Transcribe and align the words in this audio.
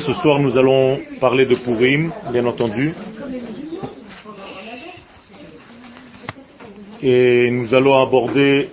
Ce 0.00 0.12
soir 0.14 0.38
nous 0.38 0.56
allons 0.56 1.00
parler 1.20 1.44
de 1.46 1.56
Purim, 1.56 2.12
bien 2.30 2.46
entendu. 2.46 2.94
Et 7.02 7.50
nous 7.50 7.74
allons 7.74 8.00
aborder 8.00 8.70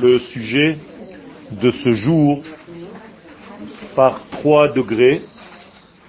le 0.00 0.18
sujet 0.18 0.78
de 1.52 1.70
ce 1.70 1.90
jour 1.92 2.42
par 3.94 4.20
trois 4.30 4.68
degrés, 4.68 5.22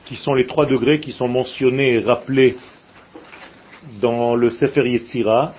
qui 0.05 0.16
sont 0.16 0.34
les 0.34 0.48
trois 0.48 0.66
degrés 0.66 1.00
qui 1.00 1.12
sont 1.12 1.28
mentionnés 1.28 1.94
et 1.96 2.00
rappelés 2.00 2.57
dans 4.02 4.36
le 4.36 4.50
Sefer 4.50 4.88
Yetzira 4.88 5.54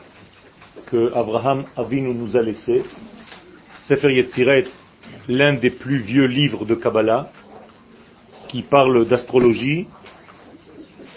que 0.87 1.13
Abraham 1.15 1.65
Avinu 1.77 2.13
nous 2.15 2.37
a 2.37 2.43
laissé. 2.43 2.83
Sefer 3.81 4.13
Yetzira 4.13 4.57
est 4.59 4.71
l'un 5.29 5.55
des 5.55 5.71
plus 5.71 5.99
vieux 5.99 6.27
livres 6.27 6.65
de 6.65 6.75
Kabbalah 6.75 7.31
qui 8.49 8.63
parle 8.63 9.07
d'astrologie 9.07 9.87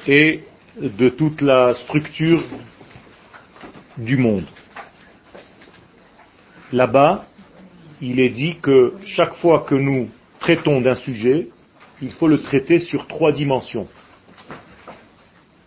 et 0.08 0.44
de 0.80 1.10
toute 1.10 1.42
la 1.42 1.74
structure 1.76 2.44
du 3.98 4.18
monde. 4.18 4.46
Là-bas, 6.72 7.26
il 8.02 8.20
est 8.20 8.30
dit 8.30 8.58
que 8.62 8.94
chaque 9.06 9.36
fois 9.36 9.62
que 9.62 9.76
nous 9.76 10.10
traitons 10.40 10.82
d'un 10.82 10.96
sujet, 10.96 11.50
il 12.02 12.12
faut 12.12 12.28
le 12.28 12.42
traiter 12.42 12.80
sur 12.80 13.08
trois 13.08 13.32
dimensions. 13.32 13.88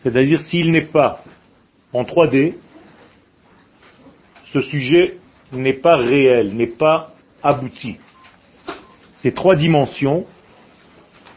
C'est-à-dire 0.03 0.41
s'il 0.41 0.71
n'est 0.71 0.83
pas 0.83 1.25
en 1.93 2.03
3D, 2.03 2.55
ce 4.53 4.61
sujet 4.61 5.19
n'est 5.53 5.73
pas 5.73 5.97
réel, 5.97 6.55
n'est 6.55 6.67
pas 6.67 7.15
abouti. 7.43 7.97
Ces 9.23 9.33
trois 9.33 9.57
dimensions 9.57 10.27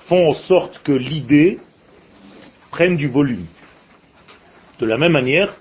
font 0.07 0.29
en 0.29 0.33
sorte 0.33 0.81
que 0.83 0.91
l'idée 0.91 1.59
prenne 2.71 2.97
du 2.97 3.07
volume. 3.07 3.45
De 4.79 4.85
la 4.85 4.97
même 4.97 5.13
manière 5.13 5.55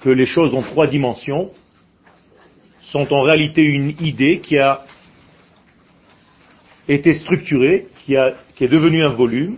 que 0.00 0.10
les 0.10 0.26
choses 0.26 0.54
en 0.54 0.62
trois 0.62 0.88
dimensions 0.88 1.50
sont 2.80 3.12
en 3.12 3.22
réalité 3.22 3.62
une 3.62 3.94
idée 4.00 4.40
qui 4.40 4.58
a 4.58 4.84
été 6.88 7.14
structurée, 7.14 7.86
qui, 8.04 8.16
a, 8.16 8.34
qui 8.56 8.64
est 8.64 8.68
devenue 8.68 9.02
un 9.02 9.12
volume, 9.12 9.56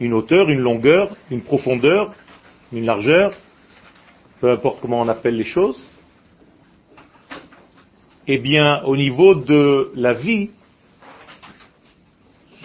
une 0.00 0.12
hauteur, 0.12 0.50
une 0.50 0.60
longueur, 0.60 1.16
une 1.30 1.40
profondeur, 1.40 2.14
une 2.70 2.84
largeur, 2.84 3.32
peu 4.40 4.50
importe 4.50 4.80
comment 4.82 5.00
on 5.00 5.08
appelle 5.08 5.36
les 5.36 5.44
choses, 5.44 5.82
eh 8.26 8.36
bien, 8.36 8.82
au 8.84 8.94
niveau 8.94 9.34
de 9.34 9.90
la 9.94 10.12
vie, 10.12 10.50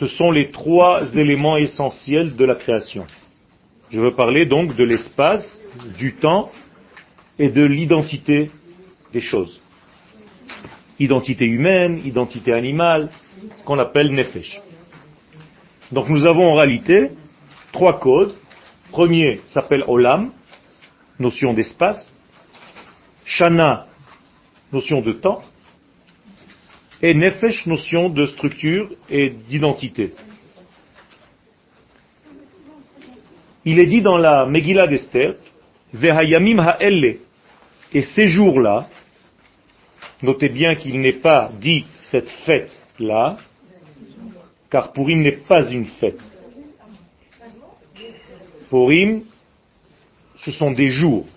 ce 0.04 0.18
sont 0.18 0.32
les 0.32 0.52
trois 0.52 1.16
éléments 1.16 1.56
essentiels 1.56 2.36
de 2.36 2.44
la 2.44 2.56
création. 2.56 3.06
Je 3.90 4.02
veux 4.02 4.14
parler 4.14 4.46
donc 4.46 4.76
de 4.76 4.84
l'espace, 4.84 5.64
du 5.98 6.16
temps 6.16 6.52
et 7.40 7.48
de 7.48 7.64
l'identité 7.64 8.52
des 9.14 9.22
choses. 9.22 9.62
Identité 11.00 11.46
humaine, 11.46 12.02
identité 12.04 12.52
animale, 12.52 13.12
ce 13.56 13.64
qu'on 13.64 13.80
appelle 13.80 14.14
nefesh. 14.14 14.62
Donc 15.94 16.10
nous 16.10 16.26
avons 16.26 16.52
en 16.52 16.56
réalité 16.56 17.12
trois 17.72 17.98
codes. 17.98 18.36
Premier 18.92 19.40
s'appelle 19.48 19.86
Olam, 19.88 20.32
notion 21.18 21.54
d'espace. 21.54 22.12
Shana, 23.24 23.88
notion 24.74 25.00
de 25.00 25.14
temps 25.14 25.44
et 27.04 27.14
Nefesh, 27.14 27.66
notion 27.68 28.08
de 28.08 28.26
structure 28.28 28.90
et 29.10 29.30
d'identité. 29.30 30.14
Il 33.66 33.78
est 33.80 33.88
dit 33.88 34.02
dans 34.02 34.18
la 34.18 34.46
Megillah 34.46 34.88
d'Esther, 34.88 35.36
Vehayamim 35.94 36.60
ha'elle, 36.60 37.18
et 37.94 38.02
ces 38.04 38.28
jours-là, 38.28 38.88
notez 40.22 40.48
bien 40.48 40.76
qu'il 40.76 40.98
n'est 41.02 41.20
pas 41.20 41.52
dit 41.60 41.86
cette 42.04 42.30
fête-là, 42.46 43.38
car 44.70 44.94
Purim 44.94 45.22
n'est 45.22 45.34
pas 45.34 45.70
une 45.70 45.86
fête. 45.86 46.22
Purim, 48.70 49.24
ce 50.38 50.52
sont 50.52 50.72
des 50.72 50.88
jours. 50.88 51.28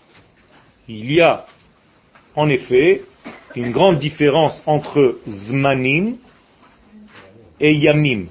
Il 0.88 1.12
y 1.12 1.20
a, 1.20 1.44
en 2.36 2.48
effet, 2.48 3.02
une 3.56 3.72
grande 3.72 3.98
différence 3.98 4.62
entre 4.66 5.18
Zmanim 5.26 6.16
et 7.58 7.72
Yamim. 7.72 8.26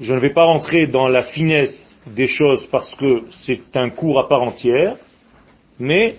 Je 0.00 0.14
ne 0.14 0.18
vais 0.18 0.32
pas 0.32 0.44
rentrer 0.44 0.86
dans 0.86 1.08
la 1.08 1.22
finesse 1.22 1.94
des 2.06 2.26
choses 2.26 2.66
parce 2.70 2.94
que 2.94 3.24
c'est 3.44 3.76
un 3.76 3.90
cours 3.90 4.18
à 4.18 4.28
part 4.28 4.42
entière, 4.42 4.96
mais 5.78 6.16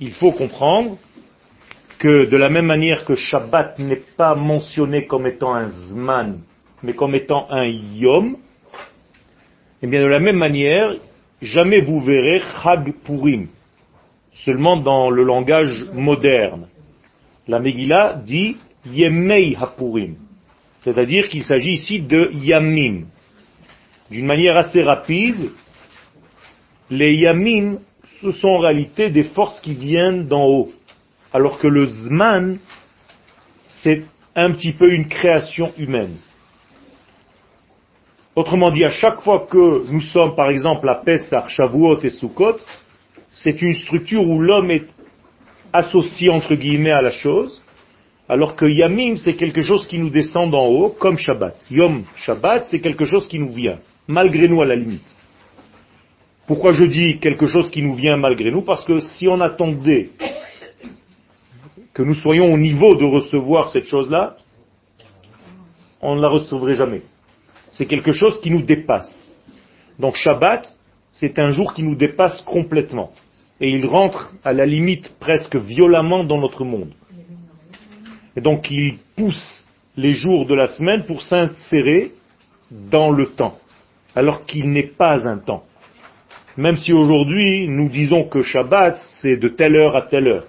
il 0.00 0.12
faut 0.12 0.32
comprendre 0.32 0.98
que 2.00 2.26
de 2.26 2.36
la 2.36 2.48
même 2.48 2.66
manière 2.66 3.04
que 3.04 3.14
Shabbat 3.14 3.78
n'est 3.78 4.02
pas 4.16 4.34
mentionné 4.34 5.06
comme 5.06 5.26
étant 5.26 5.54
un 5.54 5.68
Zman, 5.68 6.40
mais 6.82 6.94
comme 6.94 7.14
étant 7.14 7.46
un 7.50 7.66
Yom, 7.66 8.36
et 9.80 9.84
eh 9.84 9.86
bien 9.86 10.02
de 10.02 10.06
la 10.06 10.18
même 10.18 10.36
manière, 10.36 10.96
jamais 11.40 11.80
vous 11.80 12.00
verrez 12.00 12.40
Chag 12.40 12.92
Purim, 13.04 13.46
seulement 14.32 14.76
dans 14.76 15.10
le 15.10 15.22
langage 15.22 15.86
moderne 15.92 16.66
la 17.48 17.58
Megillah 17.58 18.20
dit 18.24 18.58
Yemei 18.86 19.56
Hapurim, 19.58 20.16
c'est-à-dire 20.84 21.28
qu'il 21.28 21.42
s'agit 21.42 21.72
ici 21.72 22.00
de 22.00 22.30
Yamim. 22.32 23.06
D'une 24.10 24.26
manière 24.26 24.56
assez 24.56 24.82
rapide, 24.82 25.50
les 26.90 27.14
Yamim, 27.14 27.78
ce 28.20 28.32
sont 28.32 28.48
en 28.48 28.58
réalité 28.58 29.10
des 29.10 29.24
forces 29.24 29.60
qui 29.60 29.74
viennent 29.74 30.28
d'en 30.28 30.44
haut, 30.44 30.72
alors 31.32 31.58
que 31.58 31.66
le 31.66 31.86
Zman, 31.86 32.58
c'est 33.66 34.04
un 34.34 34.52
petit 34.52 34.72
peu 34.72 34.92
une 34.92 35.08
création 35.08 35.72
humaine. 35.76 36.16
Autrement 38.36 38.70
dit, 38.70 38.84
à 38.84 38.90
chaque 38.90 39.20
fois 39.22 39.46
que 39.50 39.90
nous 39.90 40.00
sommes, 40.00 40.36
par 40.36 40.48
exemple, 40.48 40.88
à 40.88 41.02
Pessah, 41.04 41.48
Shavuot 41.48 42.00
et 42.02 42.10
Sukkot, 42.10 42.58
c'est 43.30 43.60
une 43.60 43.74
structure 43.74 44.26
où 44.26 44.40
l'homme 44.40 44.70
est 44.70 44.86
associé 45.72 46.30
entre 46.30 46.54
guillemets 46.54 46.92
à 46.92 47.02
la 47.02 47.10
chose, 47.10 47.62
alors 48.28 48.56
que 48.56 48.66
Yamim 48.66 49.16
c'est 49.16 49.34
quelque 49.34 49.62
chose 49.62 49.86
qui 49.86 49.98
nous 49.98 50.10
descend 50.10 50.50
d'en 50.50 50.66
haut, 50.66 50.90
comme 50.90 51.18
Shabbat. 51.18 51.56
Yom 51.70 52.04
Shabbat 52.16 52.66
c'est 52.66 52.80
quelque 52.80 53.04
chose 53.04 53.28
qui 53.28 53.38
nous 53.38 53.52
vient, 53.52 53.78
malgré 54.06 54.48
nous 54.48 54.60
à 54.62 54.66
la 54.66 54.76
limite. 54.76 55.16
Pourquoi 56.46 56.72
je 56.72 56.84
dis 56.84 57.18
quelque 57.18 57.46
chose 57.46 57.70
qui 57.70 57.82
nous 57.82 57.94
vient 57.94 58.16
malgré 58.16 58.50
nous? 58.50 58.62
Parce 58.62 58.84
que 58.84 59.00
si 59.00 59.28
on 59.28 59.40
attendait 59.40 60.10
que 61.92 62.02
nous 62.02 62.14
soyons 62.14 62.52
au 62.52 62.56
niveau 62.56 62.94
de 62.94 63.04
recevoir 63.04 63.68
cette 63.68 63.86
chose-là, 63.86 64.36
on 66.00 66.16
ne 66.16 66.22
la 66.22 66.28
recevrait 66.28 66.74
jamais. 66.74 67.02
C'est 67.72 67.86
quelque 67.86 68.12
chose 68.12 68.40
qui 68.40 68.50
nous 68.50 68.62
dépasse. 68.62 69.28
Donc 69.98 70.14
Shabbat, 70.14 70.74
c'est 71.12 71.38
un 71.38 71.50
jour 71.50 71.74
qui 71.74 71.82
nous 71.82 71.96
dépasse 71.96 72.40
complètement 72.42 73.12
et 73.60 73.70
il 73.70 73.86
rentre 73.86 74.32
à 74.44 74.52
la 74.52 74.66
limite 74.66 75.12
presque 75.18 75.56
violemment 75.56 76.24
dans 76.24 76.38
notre 76.38 76.64
monde. 76.64 76.92
Et 78.36 78.40
donc 78.40 78.70
il 78.70 78.98
pousse 79.16 79.66
les 79.96 80.14
jours 80.14 80.46
de 80.46 80.54
la 80.54 80.68
semaine 80.68 81.04
pour 81.04 81.22
s'insérer 81.22 82.12
dans 82.70 83.10
le 83.10 83.26
temps, 83.26 83.58
alors 84.14 84.44
qu'il 84.46 84.70
n'est 84.70 84.86
pas 84.86 85.26
un 85.26 85.38
temps. 85.38 85.64
Même 86.56 86.76
si 86.76 86.92
aujourd'hui 86.92 87.66
nous 87.68 87.88
disons 87.88 88.24
que 88.24 88.42
Shabbat 88.42 88.98
c'est 89.20 89.36
de 89.36 89.48
telle 89.48 89.76
heure 89.76 89.96
à 89.96 90.02
telle 90.02 90.28
heure. 90.28 90.46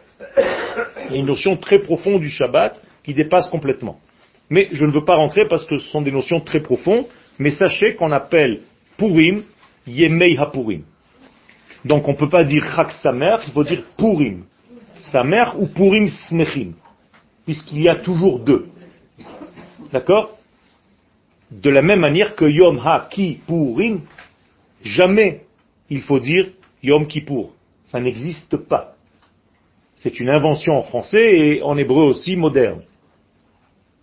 Il 1.07 1.13
y 1.13 1.17
a 1.17 1.19
une 1.19 1.25
notion 1.25 1.57
très 1.57 1.79
profonde 1.79 2.21
du 2.21 2.29
Shabbat 2.29 2.79
qui 3.03 3.13
dépasse 3.13 3.49
complètement. 3.49 3.99
Mais 4.49 4.69
je 4.71 4.85
ne 4.85 4.91
veux 4.91 5.05
pas 5.05 5.15
rentrer 5.15 5.47
parce 5.47 5.65
que 5.65 5.77
ce 5.77 5.87
sont 5.89 6.01
des 6.01 6.11
notions 6.11 6.41
très 6.41 6.59
profondes, 6.59 7.05
mais 7.37 7.51
sachez 7.51 7.95
qu'on 7.95 8.11
appelle 8.11 8.61
Purim 8.97 9.43
Yemei 9.87 10.37
HaPurim. 10.37 10.83
Donc 11.85 12.07
on 12.07 12.11
ne 12.11 12.17
peut 12.17 12.29
pas 12.29 12.43
dire 12.43 12.63
Chak 12.75 12.91
Samer, 12.91 13.37
il 13.47 13.53
faut 13.53 13.63
dire 13.63 13.83
Purim. 13.97 14.43
Samer 14.97 15.45
ou 15.57 15.67
Purim 15.67 16.07
Smechim. 16.07 16.73
Puisqu'il 17.45 17.81
y 17.81 17.89
a 17.89 17.95
toujours 17.95 18.39
deux. 18.39 18.67
D'accord? 19.91 20.37
De 21.51 21.69
la 21.69 21.81
même 21.81 21.99
manière 21.99 22.35
que 22.35 22.45
Yom 22.45 22.79
Ha 22.83 23.07
Ki 23.09 23.39
Purim, 23.47 24.01
jamais 24.83 25.41
il 25.89 26.01
faut 26.01 26.19
dire 26.19 26.49
Yom 26.83 27.07
Kippour. 27.07 27.53
Ça 27.85 27.99
n'existe 27.99 28.57
pas. 28.57 28.95
C'est 29.95 30.19
une 30.19 30.29
invention 30.29 30.77
en 30.77 30.83
français 30.83 31.37
et 31.37 31.63
en 31.63 31.77
hébreu 31.77 32.03
aussi 32.03 32.35
moderne. 32.35 32.81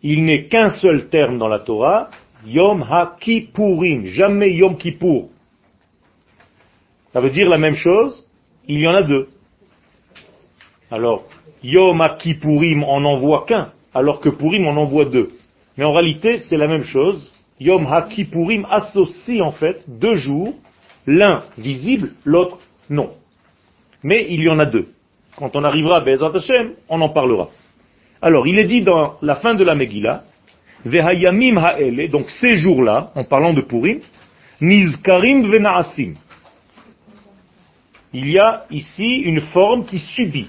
Il 0.03 0.25
n'est 0.25 0.47
qu'un 0.47 0.71
seul 0.71 1.09
terme 1.09 1.39
dans 1.39 1.49
la 1.49 1.61
Torah, 1.61 2.11
Yom 2.47 2.83
Ha 2.83 3.17
Kippurim, 3.21 4.07
jamais 4.07 4.53
Yom 4.53 4.77
Kippour. 4.77 5.31
Ça 7.17 7.23
veut 7.23 7.31
dire 7.31 7.49
la 7.49 7.57
même 7.57 7.77
chose, 7.77 8.27
il 8.69 8.79
y 8.79 8.87
en 8.87 8.95
a 8.95 9.03
deux. 9.03 9.29
Alors, 10.91 11.25
Yom 11.63 12.03
Kippourim 12.19 12.85
on 12.85 13.01
n'en 13.01 13.17
voit 13.17 13.47
qu'un, 13.47 13.73
alors 13.95 14.21
que 14.21 14.29
Purim 14.29 14.67
on 14.67 14.77
en 14.77 14.85
voit 14.85 15.07
deux. 15.07 15.31
Mais 15.79 15.85
en 15.87 15.95
réalité, 15.95 16.37
c'est 16.37 16.59
la 16.59 16.67
même 16.67 16.83
chose. 16.83 17.33
Yom 17.59 17.87
HaKippurim 17.87 18.67
associe 18.71 19.41
en 19.41 19.51
fait 19.51 19.83
deux 19.89 20.17
jours, 20.17 20.53
l'un 21.07 21.45
visible, 21.57 22.11
l'autre 22.27 22.59
non. 22.91 23.13
Mais 24.03 24.27
il 24.29 24.43
y 24.43 24.51
en 24.51 24.59
a 24.59 24.67
deux. 24.67 24.89
Quand 25.39 25.57
on 25.57 25.65
arrivera 25.65 25.97
à 25.97 26.01
Bezat 26.01 26.33
Hashem, 26.35 26.75
on 26.91 27.01
en 27.01 27.09
parlera. 27.09 27.49
Alors, 28.21 28.47
il 28.47 28.61
est 28.61 28.67
dit 28.67 28.83
dans 28.83 29.15
la 29.23 29.37
fin 29.37 29.55
de 29.55 29.65
la 29.65 29.75
Megillah, 29.75 30.25
Vehayamim 30.85 31.57
ha'ele, 31.57 32.11
donc 32.11 32.29
ces 32.29 32.57
jours-là, 32.57 33.11
en 33.15 33.25
parlant 33.25 33.55
de 33.55 33.63
Purim, 33.63 34.01
Nizkarim 34.61 35.51
venaasim. 35.51 36.17
Il 38.13 38.31
y 38.31 38.39
a 38.39 38.67
ici 38.71 39.17
une 39.17 39.41
forme 39.41 39.85
qui 39.85 39.99
subit. 39.99 40.49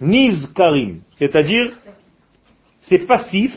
Nizkarim, 0.00 1.00
c'est-à-dire, 1.16 1.72
c'est 2.80 3.06
passif. 3.06 3.54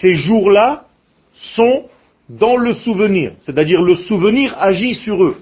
Ces 0.00 0.14
jours-là 0.14 0.84
sont 1.32 1.88
dans 2.28 2.56
le 2.56 2.74
souvenir, 2.74 3.32
c'est-à-dire 3.40 3.80
le 3.82 3.94
souvenir 3.94 4.56
agit 4.58 4.94
sur 4.94 5.22
eux. 5.22 5.40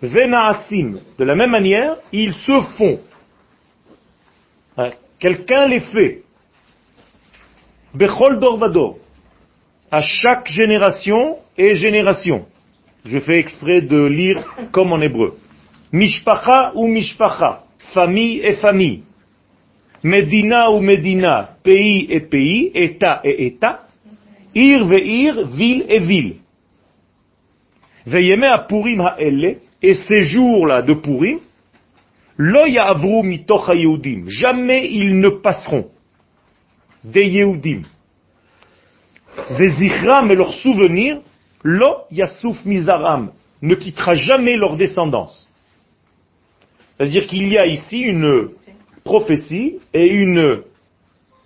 Venaasim, 0.00 0.98
de 1.18 1.24
la 1.24 1.34
même 1.34 1.50
manière, 1.50 1.96
ils 2.12 2.34
se 2.34 2.60
font. 2.76 3.00
Hein, 4.76 4.90
quelqu'un 5.18 5.68
les 5.68 5.80
fait. 5.80 6.22
Bechol 7.94 8.40
Dorvador, 8.40 8.98
à 9.90 10.00
chaque 10.00 10.48
génération 10.48 11.38
et 11.58 11.74
génération. 11.74 12.46
Je 13.04 13.18
fais 13.18 13.38
exprès 13.38 13.82
de 13.82 14.04
lire 14.04 14.44
comme 14.70 14.92
en 14.92 15.00
hébreu. 15.00 15.36
Mishpacha 15.92 16.72
ou 16.74 16.86
mishpacha, 16.86 17.64
famille 17.92 18.40
et 18.40 18.54
famille. 18.54 19.02
Medina 20.02 20.70
ou 20.70 20.80
Medina, 20.80 21.56
pays 21.62 22.06
et 22.10 22.20
pays, 22.20 22.70
État 22.74 23.20
et 23.24 23.46
État. 23.46 23.86
Ir 24.54 24.84
ve'ir, 24.86 25.46
ville 25.48 25.84
et 25.88 26.00
ville. 26.00 26.36
Veilleme 28.06 28.44
à 28.44 28.58
Purim 28.58 29.00
ha'elle, 29.00 29.58
et 29.80 29.94
ces 29.94 30.22
jours-là 30.24 30.82
de 30.82 30.94
Purim, 30.94 31.38
lo 32.36 32.66
ya'avru 32.66 33.22
mitoch 33.22 33.68
yehudim. 33.74 34.24
Jamais 34.28 34.88
ils 34.90 35.18
ne 35.18 35.28
passeront 35.28 35.88
des 37.04 37.26
Yehudim. 37.26 37.82
Vezichram 39.50 40.30
et 40.30 40.36
leur 40.36 40.52
souvenir, 40.54 41.20
lo 41.62 42.04
yasuf 42.10 42.64
mizaram, 42.64 43.32
ne 43.60 43.74
quittera 43.74 44.14
jamais 44.14 44.56
leur 44.56 44.76
descendance. 44.76 45.50
C'est-à-dire 46.96 47.26
qu'il 47.26 47.48
y 47.48 47.58
a 47.58 47.66
ici 47.66 48.00
une 48.00 48.50
prophétie 49.04 49.80
et 49.92 50.06
une 50.06 50.62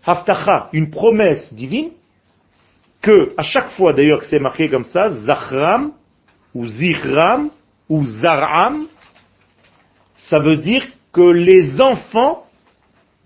haftacha, 0.04 0.68
une 0.72 0.90
promesse 0.90 1.52
divine, 1.54 1.90
que 3.00 3.32
à 3.36 3.42
chaque 3.42 3.70
fois 3.70 3.92
d'ailleurs 3.92 4.20
que 4.20 4.26
c'est 4.26 4.40
marqué 4.40 4.68
comme 4.68 4.84
ça, 4.84 5.10
Zachram 5.10 5.92
ou 6.54 6.66
Zichram 6.66 7.50
ou 7.88 8.04
Zaram, 8.04 8.86
ça 10.18 10.38
veut 10.40 10.56
dire 10.56 10.86
que 11.12 11.22
les 11.22 11.80
enfants 11.80 12.44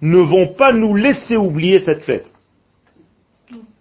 ne 0.00 0.18
vont 0.18 0.54
pas 0.54 0.72
nous 0.72 0.94
laisser 0.94 1.36
oublier 1.36 1.80
cette 1.80 2.02
fête. 2.02 2.29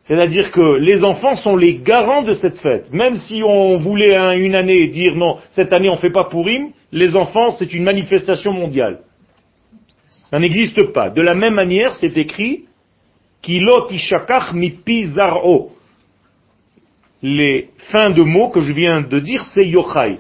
C'est-à-dire 0.10 0.52
que 0.52 0.80
les 0.80 1.04
enfants 1.04 1.36
sont 1.36 1.56
les 1.56 1.76
garants 1.76 2.24
de 2.24 2.34
cette 2.34 2.58
fête. 2.58 2.92
Même 2.92 3.18
si 3.18 3.44
on 3.46 3.78
voulait 3.78 4.18
une 4.40 4.56
année 4.56 4.88
dire 4.88 5.16
non, 5.16 5.38
cette 5.52 5.72
année 5.72 5.88
on 5.88 5.94
ne 5.94 6.00
fait 6.00 6.10
pas 6.10 6.24
Pourim, 6.24 6.72
les 6.92 7.16
enfants 7.16 7.52
c'est 7.52 7.72
une 7.74 7.84
manifestation 7.84 8.52
mondiale. 8.52 9.02
Ça 10.32 10.40
n'existe 10.40 10.92
pas. 10.94 11.12
De 11.12 11.22
la 11.22 11.36
même 11.36 11.54
manière, 11.54 11.94
c'est 11.94 12.18
écrit 12.18 12.66
Kilot 13.44 13.92
ishakach 13.92 14.52
mipi 14.54 15.06
zar'o. 15.06 15.74
Les 17.22 17.70
fins 17.92 18.10
de 18.10 18.24
mots 18.24 18.50
que 18.50 18.62
je 18.62 18.74
viens 18.74 19.02
de 19.02 19.20
dire, 19.20 19.44
c'est 19.54 19.68
Yochai. 19.68 20.18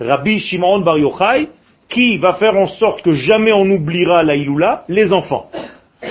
Rabbi 0.00 0.38
Shimon 0.38 0.80
bar 0.80 0.96
Yochai, 0.96 1.48
qui 1.90 2.16
va 2.16 2.34
faire 2.34 2.56
en 2.56 2.66
sorte 2.66 3.02
que 3.02 3.12
jamais 3.12 3.52
on 3.52 3.66
n'oubliera 3.66 4.22
la 4.22 4.36
Iloula 4.36 4.84
Les 4.88 5.12
enfants. 5.12 5.50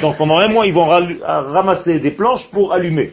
Donc 0.01 0.17
pendant 0.17 0.37
un 0.39 0.47
mois, 0.47 0.67
ils 0.67 0.73
vont 0.73 0.85
ramasser 0.85 1.99
des 1.99 2.11
planches 2.11 2.49
pour 2.51 2.73
allumer. 2.73 3.11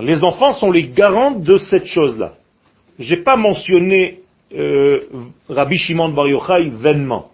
Les 0.00 0.22
enfants 0.22 0.52
sont 0.52 0.70
les 0.70 0.88
garants 0.88 1.32
de 1.32 1.58
cette 1.58 1.86
chose-là. 1.86 2.34
J'ai 2.98 3.16
pas 3.16 3.36
mentionné 3.36 4.20
euh, 4.54 5.00
Rabbi 5.48 5.78
Shimon 5.78 6.10
Bar 6.10 6.28
Yochai 6.28 6.70
vainement. 6.70 7.30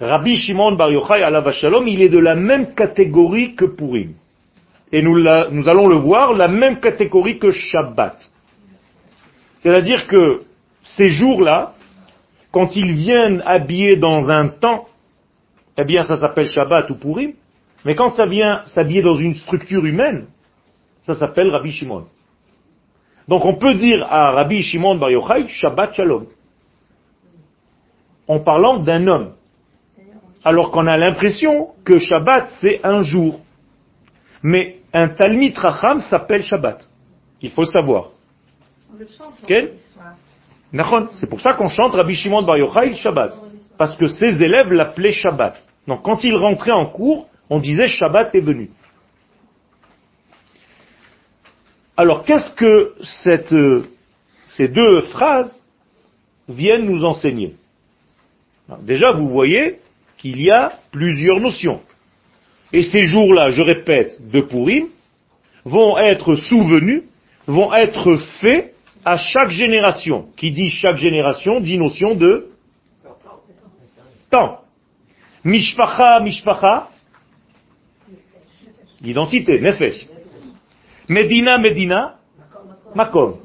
Rabbi 0.00 0.36
Shimon 0.36 0.72
Bar 0.72 0.90
Yochai 0.90 1.22
à 1.22 1.30
la 1.30 1.52
Shalom, 1.52 1.86
il 1.86 2.02
est 2.02 2.08
de 2.08 2.18
la 2.18 2.34
même 2.34 2.74
catégorie 2.74 3.54
que 3.54 3.64
Purim. 3.64 4.14
Et 4.92 5.02
nous, 5.02 5.18
nous 5.18 5.68
allons 5.68 5.88
le 5.88 5.96
voir, 5.96 6.34
la 6.34 6.48
même 6.48 6.80
catégorie 6.80 7.38
que 7.38 7.50
Shabbat. 7.50 8.16
C'est-à-dire 9.60 10.06
que 10.06 10.42
ces 10.84 11.08
jours-là, 11.08 11.74
quand 12.52 12.76
ils 12.76 12.92
viennent 12.92 13.42
habillés 13.44 13.96
dans 13.96 14.30
un 14.30 14.48
temps, 14.48 14.86
eh 15.78 15.84
bien 15.84 16.04
ça 16.04 16.16
s'appelle 16.16 16.48
Shabbat 16.48 16.90
ou 16.90 16.94
Purim, 16.96 17.32
mais 17.84 17.94
quand 17.94 18.12
ça 18.12 18.26
vient 18.26 18.62
s'habiller 18.66 19.02
dans 19.02 19.16
une 19.16 19.34
structure 19.34 19.84
humaine, 19.84 20.26
ça 21.00 21.14
s'appelle 21.14 21.50
Rabbi 21.50 21.70
Shimon. 21.70 22.06
Donc 23.28 23.44
on 23.44 23.54
peut 23.54 23.74
dire 23.74 24.06
à 24.08 24.32
Rabbi 24.32 24.62
Shimon 24.62 24.96
Bar 24.96 25.10
Yochai 25.10 25.48
Shabbat 25.48 25.94
Shalom, 25.94 26.26
en 28.28 28.40
parlant 28.40 28.78
d'un 28.78 29.06
homme 29.06 29.32
alors 30.46 30.70
qu'on 30.70 30.86
a 30.86 30.96
l'impression 30.96 31.70
que 31.84 31.98
Shabbat 31.98 32.50
c'est 32.60 32.80
un 32.84 33.02
jour. 33.02 33.40
Mais 34.44 34.76
un 34.92 35.08
Talmid 35.08 35.58
Racham 35.58 36.00
s'appelle 36.02 36.44
Shabbat. 36.44 36.88
Il 37.42 37.50
faut 37.50 37.62
le 37.62 37.66
savoir. 37.66 38.10
C'est 41.14 41.28
pour 41.28 41.40
ça 41.40 41.54
qu'on 41.54 41.68
chante 41.68 41.94
Rabbi 41.94 42.14
Shimon 42.14 42.42
Bar 42.42 42.58
Yochai 42.58 42.94
Shabbat. 42.94 43.34
Parce 43.78 43.96
que 43.96 44.06
ses 44.06 44.42
élèves 44.42 44.72
l'appelaient 44.72 45.12
Shabbat. 45.12 45.66
Donc 45.86 46.02
quand 46.02 46.24
il 46.24 46.34
rentrait 46.34 46.72
en 46.72 46.86
cours, 46.86 47.28
on 47.50 47.58
disait 47.58 47.86
Shabbat 47.86 48.34
est 48.34 48.40
venu. 48.40 48.70
Alors 51.96 52.24
qu'est-ce 52.24 52.54
que 52.54 52.94
cette, 53.24 53.54
ces 54.52 54.68
deux 54.68 55.02
phrases 55.02 55.64
viennent 56.48 56.86
nous 56.86 57.04
enseigner? 57.04 57.54
Déjà, 58.82 59.12
vous 59.12 59.28
voyez 59.28 59.78
qu'il 60.18 60.42
y 60.42 60.50
a 60.50 60.72
plusieurs 60.90 61.40
notions. 61.40 61.80
Et 62.72 62.82
ces 62.82 63.02
jours-là, 63.02 63.50
je 63.50 63.62
répète, 63.62 64.18
de 64.28 64.40
Purim, 64.40 64.88
vont 65.64 65.96
être 65.98 66.34
souvenus, 66.34 67.04
vont 67.46 67.72
être 67.72 68.16
faits 68.40 68.74
à 69.04 69.16
chaque 69.16 69.50
génération. 69.50 70.26
Qui 70.36 70.50
dit 70.50 70.68
chaque 70.68 70.98
génération 70.98 71.60
dit 71.60 71.78
notion 71.78 72.14
de 72.14 72.50
temps. 74.30 74.60
Mishpacha, 75.44 76.20
mishpacha, 76.20 76.88
l'identité, 79.00 79.60
nefesh. 79.60 80.06
Medina, 81.08 81.58
Medina, 81.58 82.16
makom. 82.94 83.36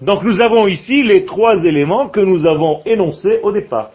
Donc 0.00 0.22
nous 0.22 0.40
avons 0.40 0.68
ici 0.68 1.02
les 1.02 1.24
trois 1.24 1.64
éléments 1.64 2.08
que 2.08 2.20
nous 2.20 2.46
avons 2.46 2.82
énoncés 2.84 3.40
au 3.42 3.50
départ. 3.50 3.90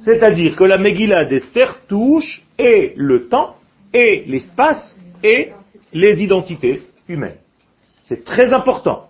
C'est-à-dire 0.00 0.56
que 0.56 0.64
la 0.64 0.78
Megillah 0.78 1.24
d'Esther 1.24 1.80
touche 1.88 2.42
et 2.58 2.92
le 2.96 3.28
temps, 3.28 3.56
et 3.92 4.24
l'espace, 4.26 4.98
et 5.22 5.52
les 5.92 6.22
identités 6.22 6.82
humaines. 7.08 7.38
C'est 8.02 8.24
très 8.24 8.52
important. 8.52 9.08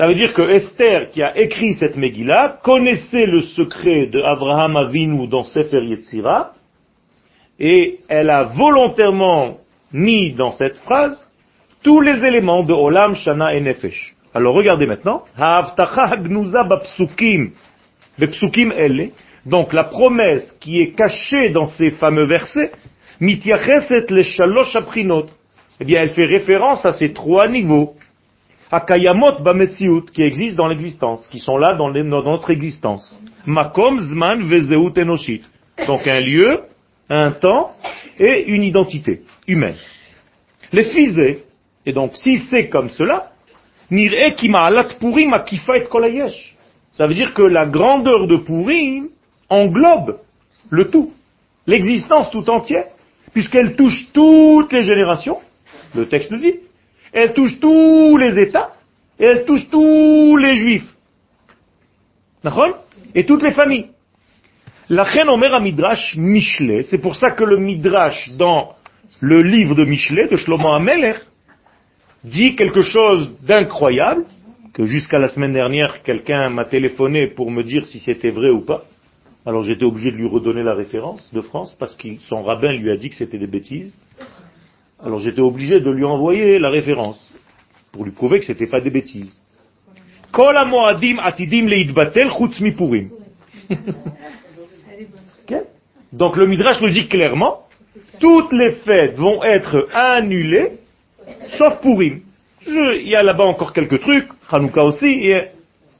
Ça 0.00 0.06
veut 0.08 0.14
dire 0.14 0.32
que 0.32 0.40
Esther, 0.40 1.10
qui 1.10 1.22
a 1.22 1.36
écrit 1.36 1.74
cette 1.74 1.94
Megillah, 1.94 2.60
connaissait 2.62 3.26
le 3.26 3.42
secret 3.42 4.06
de 4.06 4.22
Abraham 4.22 4.78
Avinu 4.78 5.28
dans 5.28 5.42
Sefer 5.42 5.84
Yetzira, 5.84 6.54
et 7.58 7.98
elle 8.08 8.30
a 8.30 8.44
volontairement 8.44 9.58
mis 9.92 10.32
dans 10.32 10.52
cette 10.52 10.78
phrase 10.78 11.30
tous 11.82 12.00
les 12.00 12.24
éléments 12.24 12.62
de 12.62 12.72
Olam, 12.72 13.14
Shana 13.14 13.54
et 13.54 13.60
Nefesh. 13.60 14.16
Alors 14.32 14.54
regardez 14.54 14.86
maintenant. 14.86 15.24
Donc 19.44 19.74
la 19.74 19.84
promesse 19.84 20.56
qui 20.62 20.80
est 20.80 20.92
cachée 20.96 21.50
dans 21.50 21.66
ces 21.66 21.90
fameux 21.90 22.24
versets, 22.24 22.72
eh 23.20 23.26
bien 25.84 26.00
elle 26.00 26.10
fait 26.12 26.24
référence 26.24 26.86
à 26.86 26.92
ces 26.92 27.12
trois 27.12 27.48
niveaux. 27.48 27.96
Akayamot 28.70 29.42
bametziut, 29.42 30.12
qui 30.12 30.22
existent 30.22 30.62
dans 30.62 30.68
l'existence, 30.68 31.26
qui 31.28 31.38
sont 31.38 31.56
là 31.56 31.74
dans, 31.74 31.90
notre 31.90 32.50
existence. 32.50 33.20
Makom, 33.44 33.98
zman, 33.98 34.42
vezeut 34.48 34.76
enoshit. 34.96 35.42
Donc 35.86 36.06
un 36.06 36.20
lieu, 36.20 36.60
un 37.08 37.32
temps 37.32 37.72
et 38.18 38.44
une 38.46 38.62
identité 38.62 39.22
humaine. 39.48 39.76
Les 40.72 40.84
fisés, 40.84 41.44
et 41.84 41.92
donc 41.92 42.16
si 42.16 42.38
c'est 42.50 42.68
comme 42.68 42.90
cela, 42.90 43.32
ça 46.92 47.06
veut 47.06 47.14
dire 47.14 47.34
que 47.34 47.42
la 47.42 47.66
grandeur 47.66 48.28
de 48.28 48.36
Purim 48.36 49.08
englobe 49.48 50.20
le 50.68 50.90
tout, 50.90 51.12
l'existence 51.66 52.30
tout 52.30 52.48
entière, 52.48 52.86
puisqu'elle 53.32 53.74
touche 53.74 54.12
toutes 54.12 54.72
les 54.72 54.82
générations, 54.82 55.38
le 55.94 56.06
texte 56.06 56.30
le 56.30 56.38
dit. 56.38 56.60
Elle 57.12 57.32
touche 57.32 57.58
tous 57.60 58.16
les 58.16 58.38
États 58.38 58.74
et 59.18 59.24
elle 59.24 59.44
touche 59.44 59.68
tous 59.70 60.36
les 60.36 60.56
Juifs. 60.56 60.94
D'accord? 62.42 62.84
Et 63.14 63.24
toutes 63.24 63.42
les 63.42 63.52
familles. 63.52 63.88
La 64.88 65.04
reine 65.04 65.28
Omer 65.28 65.54
à 65.54 65.60
Midrash 65.60 66.16
Michelet, 66.16 66.82
c'est 66.82 66.98
pour 66.98 67.16
ça 67.16 67.30
que 67.30 67.44
le 67.44 67.58
Midrash 67.58 68.32
dans 68.36 68.74
le 69.20 69.42
livre 69.42 69.74
de 69.74 69.84
Michelet, 69.84 70.26
de 70.26 70.36
Shlomo 70.36 70.68
Ameler, 70.68 71.14
dit 72.24 72.56
quelque 72.56 72.82
chose 72.82 73.30
d'incroyable, 73.42 74.24
que 74.72 74.84
jusqu'à 74.84 75.18
la 75.18 75.28
semaine 75.28 75.52
dernière, 75.52 76.02
quelqu'un 76.02 76.48
m'a 76.48 76.64
téléphoné 76.64 77.26
pour 77.28 77.50
me 77.50 77.62
dire 77.62 77.86
si 77.86 77.98
c'était 77.98 78.30
vrai 78.30 78.50
ou 78.50 78.62
pas. 78.62 78.84
Alors 79.46 79.62
j'étais 79.62 79.84
obligé 79.84 80.10
de 80.10 80.16
lui 80.16 80.28
redonner 80.28 80.62
la 80.62 80.74
référence 80.74 81.32
de 81.32 81.40
France, 81.40 81.74
parce 81.78 81.96
que 81.96 82.08
son 82.28 82.42
rabbin 82.42 82.72
lui 82.72 82.90
a 82.90 82.96
dit 82.96 83.10
que 83.10 83.16
c'était 83.16 83.38
des 83.38 83.46
bêtises. 83.46 83.96
Alors 85.04 85.18
j'étais 85.20 85.40
obligé 85.40 85.80
de 85.80 85.90
lui 85.90 86.04
envoyer 86.04 86.58
la 86.58 86.70
référence, 86.70 87.30
pour 87.92 88.04
lui 88.04 88.12
prouver 88.12 88.38
que 88.38 88.44
c'était 88.44 88.66
pas 88.66 88.80
des 88.80 88.90
bêtises. 88.90 89.34
Donc 96.12 96.36
le 96.36 96.46
Midrash 96.46 96.80
nous 96.80 96.90
dit 96.90 97.08
clairement, 97.08 97.66
toutes 98.18 98.52
les 98.52 98.72
fêtes 98.72 99.16
vont 99.16 99.42
être 99.42 99.88
annulées, 99.94 100.72
sauf 101.58 101.80
Purim. 101.80 102.20
Il 102.66 103.08
y 103.08 103.14
a 103.14 103.22
là-bas 103.22 103.44
encore 103.44 103.72
quelques 103.72 104.00
trucs, 104.00 104.28
Hanouka 104.50 104.84
aussi, 104.84 105.06
et 105.06 105.46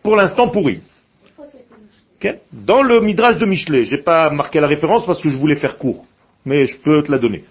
pour 0.02 0.16
l'instant 0.16 0.48
Purim. 0.48 0.80
Dans 2.52 2.82
le 2.82 3.00
Midrash 3.00 3.38
de 3.38 3.46
Michelet, 3.46 3.84
j'ai 3.86 4.02
pas 4.02 4.30
marqué 4.30 4.60
la 4.60 4.66
référence 4.66 5.06
parce 5.06 5.22
que 5.22 5.30
je 5.30 5.38
voulais 5.38 5.56
faire 5.56 5.78
court, 5.78 6.04
mais 6.44 6.66
je 6.66 6.78
peux 6.78 7.02
te 7.02 7.10
la 7.10 7.18
donner. 7.18 7.44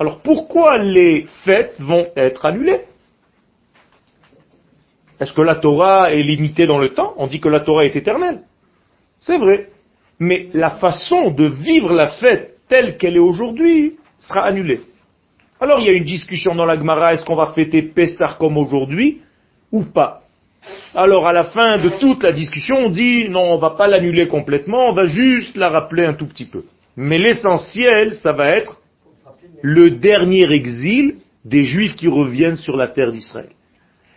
Alors 0.00 0.20
pourquoi 0.22 0.78
les 0.78 1.26
fêtes 1.44 1.76
vont 1.78 2.06
être 2.16 2.44
annulées? 2.44 2.80
Est-ce 5.20 5.32
que 5.32 5.42
la 5.42 5.54
Torah 5.54 6.10
est 6.10 6.22
limitée 6.22 6.66
dans 6.66 6.78
le 6.78 6.88
temps? 6.88 7.14
On 7.16 7.28
dit 7.28 7.38
que 7.38 7.48
la 7.48 7.60
Torah 7.60 7.84
est 7.84 7.94
éternelle. 7.94 8.40
C'est 9.20 9.38
vrai. 9.38 9.68
Mais 10.18 10.48
la 10.52 10.70
façon 10.70 11.30
de 11.30 11.44
vivre 11.44 11.92
la 11.92 12.08
fête 12.08 12.56
telle 12.68 12.96
qu'elle 12.96 13.16
est 13.16 13.20
aujourd'hui 13.20 13.96
sera 14.18 14.42
annulée. 14.46 14.80
Alors 15.60 15.78
il 15.78 15.86
y 15.86 15.90
a 15.90 15.96
une 15.96 16.04
discussion 16.04 16.56
dans 16.56 16.66
la 16.66 16.76
Gemara, 16.76 17.12
est-ce 17.12 17.24
qu'on 17.24 17.36
va 17.36 17.52
fêter 17.52 17.82
Pessah 17.82 18.36
comme 18.38 18.58
aujourd'hui 18.58 19.22
ou 19.70 19.84
pas? 19.84 20.23
Alors 20.94 21.26
à 21.26 21.32
la 21.32 21.44
fin 21.44 21.78
de 21.78 21.88
toute 22.00 22.22
la 22.22 22.32
discussion, 22.32 22.76
on 22.86 22.90
dit 22.90 23.28
non, 23.28 23.54
on 23.54 23.58
va 23.58 23.70
pas 23.70 23.88
l'annuler 23.88 24.28
complètement, 24.28 24.90
on 24.90 24.92
va 24.92 25.06
juste 25.06 25.56
la 25.56 25.68
rappeler 25.68 26.06
un 26.06 26.14
tout 26.14 26.26
petit 26.26 26.44
peu. 26.44 26.64
Mais 26.96 27.18
l'essentiel, 27.18 28.14
ça 28.14 28.32
va 28.32 28.48
être 28.50 28.78
le 29.62 29.90
dernier 29.90 30.50
exil 30.50 31.16
des 31.44 31.64
Juifs 31.64 31.96
qui 31.96 32.08
reviennent 32.08 32.56
sur 32.56 32.76
la 32.76 32.88
terre 32.88 33.12
d'Israël. 33.12 33.50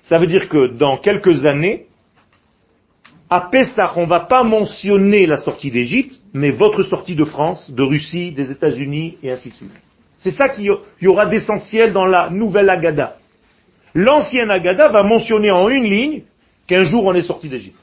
Ça 0.04 0.20
veut 0.20 0.28
dire 0.28 0.48
que 0.48 0.78
dans 0.78 0.98
quelques 0.98 1.46
années, 1.46 1.88
à 3.30 3.42
Pessah, 3.52 3.92
on 3.98 4.04
ne 4.04 4.08
va 4.08 4.22
pas 4.22 4.44
mentionner 4.44 5.26
la 5.26 5.38
sortie 5.38 5.70
d'Égypte, 5.70 6.16
mais 6.34 6.52
votre 6.52 6.84
sortie 6.84 7.16
de 7.16 7.26
France, 7.26 7.72
de 7.72 7.84
Russie, 7.84 8.32
des 8.32 8.52
États-Unis, 8.52 9.18
et 9.22 9.32
ainsi 9.32 9.50
de 9.50 9.56
suite. 9.56 9.72
C'est 10.18 10.32
ça 10.32 10.48
qu'il 10.48 10.70
y 11.02 11.08
aura 11.08 11.26
d'essentiel 11.26 11.92
dans 11.92 12.06
la 12.06 12.30
nouvelle 12.30 12.70
Agada. 12.70 13.18
L'ancienne 13.94 14.50
Agada 14.50 14.90
va 14.90 15.04
mentionner 15.04 15.52
en 15.52 15.68
une 15.70 15.84
ligne 15.84 16.22
qu'un 16.68 16.84
jour 16.84 17.06
on 17.06 17.14
est 17.14 17.24
sorti 17.24 17.50
d'Égypte. 17.50 17.80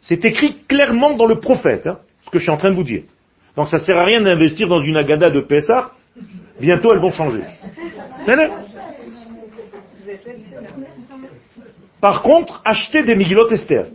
C'est 0.00 0.24
écrit 0.24 0.58
clairement 0.68 1.14
dans 1.14 1.26
le 1.26 1.40
prophète, 1.40 1.86
hein, 1.86 1.98
ce 2.22 2.30
que 2.30 2.38
je 2.38 2.44
suis 2.44 2.52
en 2.52 2.56
train 2.56 2.70
de 2.70 2.76
vous 2.76 2.84
dire. 2.84 3.02
Donc 3.56 3.68
ça 3.68 3.78
ne 3.78 3.82
sert 3.82 3.96
à 3.96 4.04
rien 4.04 4.20
d'investir 4.20 4.68
dans 4.68 4.80
une 4.80 4.96
Agada 4.96 5.30
de 5.30 5.40
Pessah, 5.40 5.92
bientôt 6.60 6.90
elles 6.92 7.00
vont 7.00 7.12
changer. 7.12 7.42
Par 12.00 12.22
contre, 12.22 12.60
achetez 12.64 13.04
des 13.04 13.14
Migilot 13.14 13.48
Esther. 13.50 13.86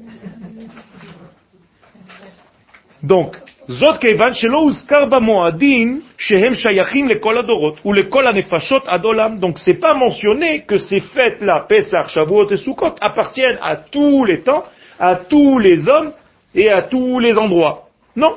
Donc, 3.04 3.38
Zot 3.71 3.99
כיוון 4.01 4.35
שלא 4.35 4.59
הוזכר 4.59 5.05
במועדים 5.05 6.01
שהם 6.19 6.55
שייכים 6.55 7.09
לכל 7.09 7.39
הדורות 7.39 7.87
ולכל 7.87 8.27
הנפשות 8.29 8.87
עד 8.87 9.05
עולם. 9.05 9.37
Donc 9.41 9.59
c'est 9.59 9.81
pas 9.81 9.95
mentionné 9.95 10.65
que 10.67 10.79
ces 10.79 11.01
fêtes-là, 11.01 11.67
Pesach, 11.69 12.09
Shavuot 12.09 12.51
et 12.51 12.57
Sukkot, 12.57 12.95
appartiennent 13.01 13.59
à 13.61 13.77
tous 13.77 14.25
les 14.25 14.41
temps, 14.41 14.65
à 14.99 15.17
tous 15.17 15.59
les 15.59 15.89
hommes 15.89 16.13
et 16.55 16.71
à 16.71 16.83
tous 16.83 17.19
les 17.21 17.35
endroits. 17.39 17.89
Non. 18.17 18.35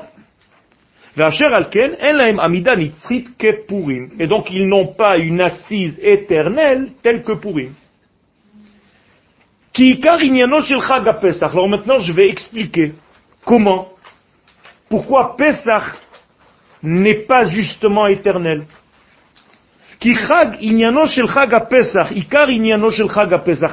ואשר 1.18 1.56
על 1.56 1.64
כן, 1.72 1.92
אין 2.00 2.16
להם 2.16 2.40
עמידה 2.40 2.76
נצחית 2.76 3.30
כפורים. 3.40 4.10
Et 4.20 4.28
donc 4.28 4.52
ils 4.52 4.68
n'ont 4.68 4.88
pas 4.88 5.18
une 5.18 5.42
assise 5.42 6.00
éternelle 6.02 6.90
telle 7.02 7.24
que 7.24 7.34
Purim. 7.34 7.72
כי 9.74 9.84
עיקר 9.84 10.18
עניינו 10.22 10.62
של 10.62 10.82
חג 10.82 11.08
הפסח. 11.08 11.56
Alors 11.56 11.70
maintenant 11.70 12.00
je 12.00 12.14
vais 12.14 12.30
expliquer 12.30 12.94
comment 13.46 13.88
pourquoi 14.91 15.37
Pesach 15.37 15.85
n'est 16.83 17.23
pas 17.23 17.45
justement 17.45 18.09
éternel? 18.09 18.65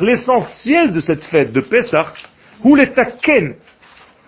L'essentiel 0.01 0.93
de 0.93 0.99
cette 0.99 1.23
fête 1.23 1.51
de 1.51 1.61
Pesach, 1.61 2.13
ou 2.63 2.75
les 2.75 2.89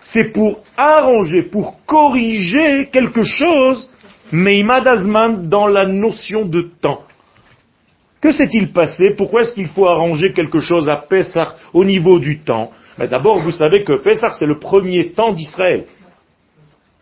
c'est 0.02 0.32
pour 0.32 0.64
arranger, 0.76 1.42
pour 1.44 1.76
corriger 1.86 2.88
quelque 2.90 3.22
chose, 3.22 3.88
mais 4.32 4.64
dans 4.64 5.66
la 5.68 5.86
notion 5.86 6.44
de 6.44 6.70
temps. 6.80 7.04
Que 8.20 8.32
s'est-il 8.32 8.72
passé? 8.72 9.14
Pourquoi 9.16 9.42
est-ce 9.42 9.54
qu'il 9.54 9.68
faut 9.68 9.86
arranger 9.86 10.32
quelque 10.32 10.58
chose 10.58 10.88
à 10.88 10.96
Pesach 10.96 11.48
au 11.72 11.84
niveau 11.84 12.18
du 12.18 12.40
temps? 12.40 12.72
Ben, 12.98 13.06
D'abord, 13.06 13.40
vous 13.40 13.52
savez 13.52 13.84
que 13.84 13.92
Pesach, 14.02 14.32
c'est 14.38 14.46
le 14.46 14.58
premier 14.58 15.12
temps 15.12 15.32
d'Israël 15.32 15.84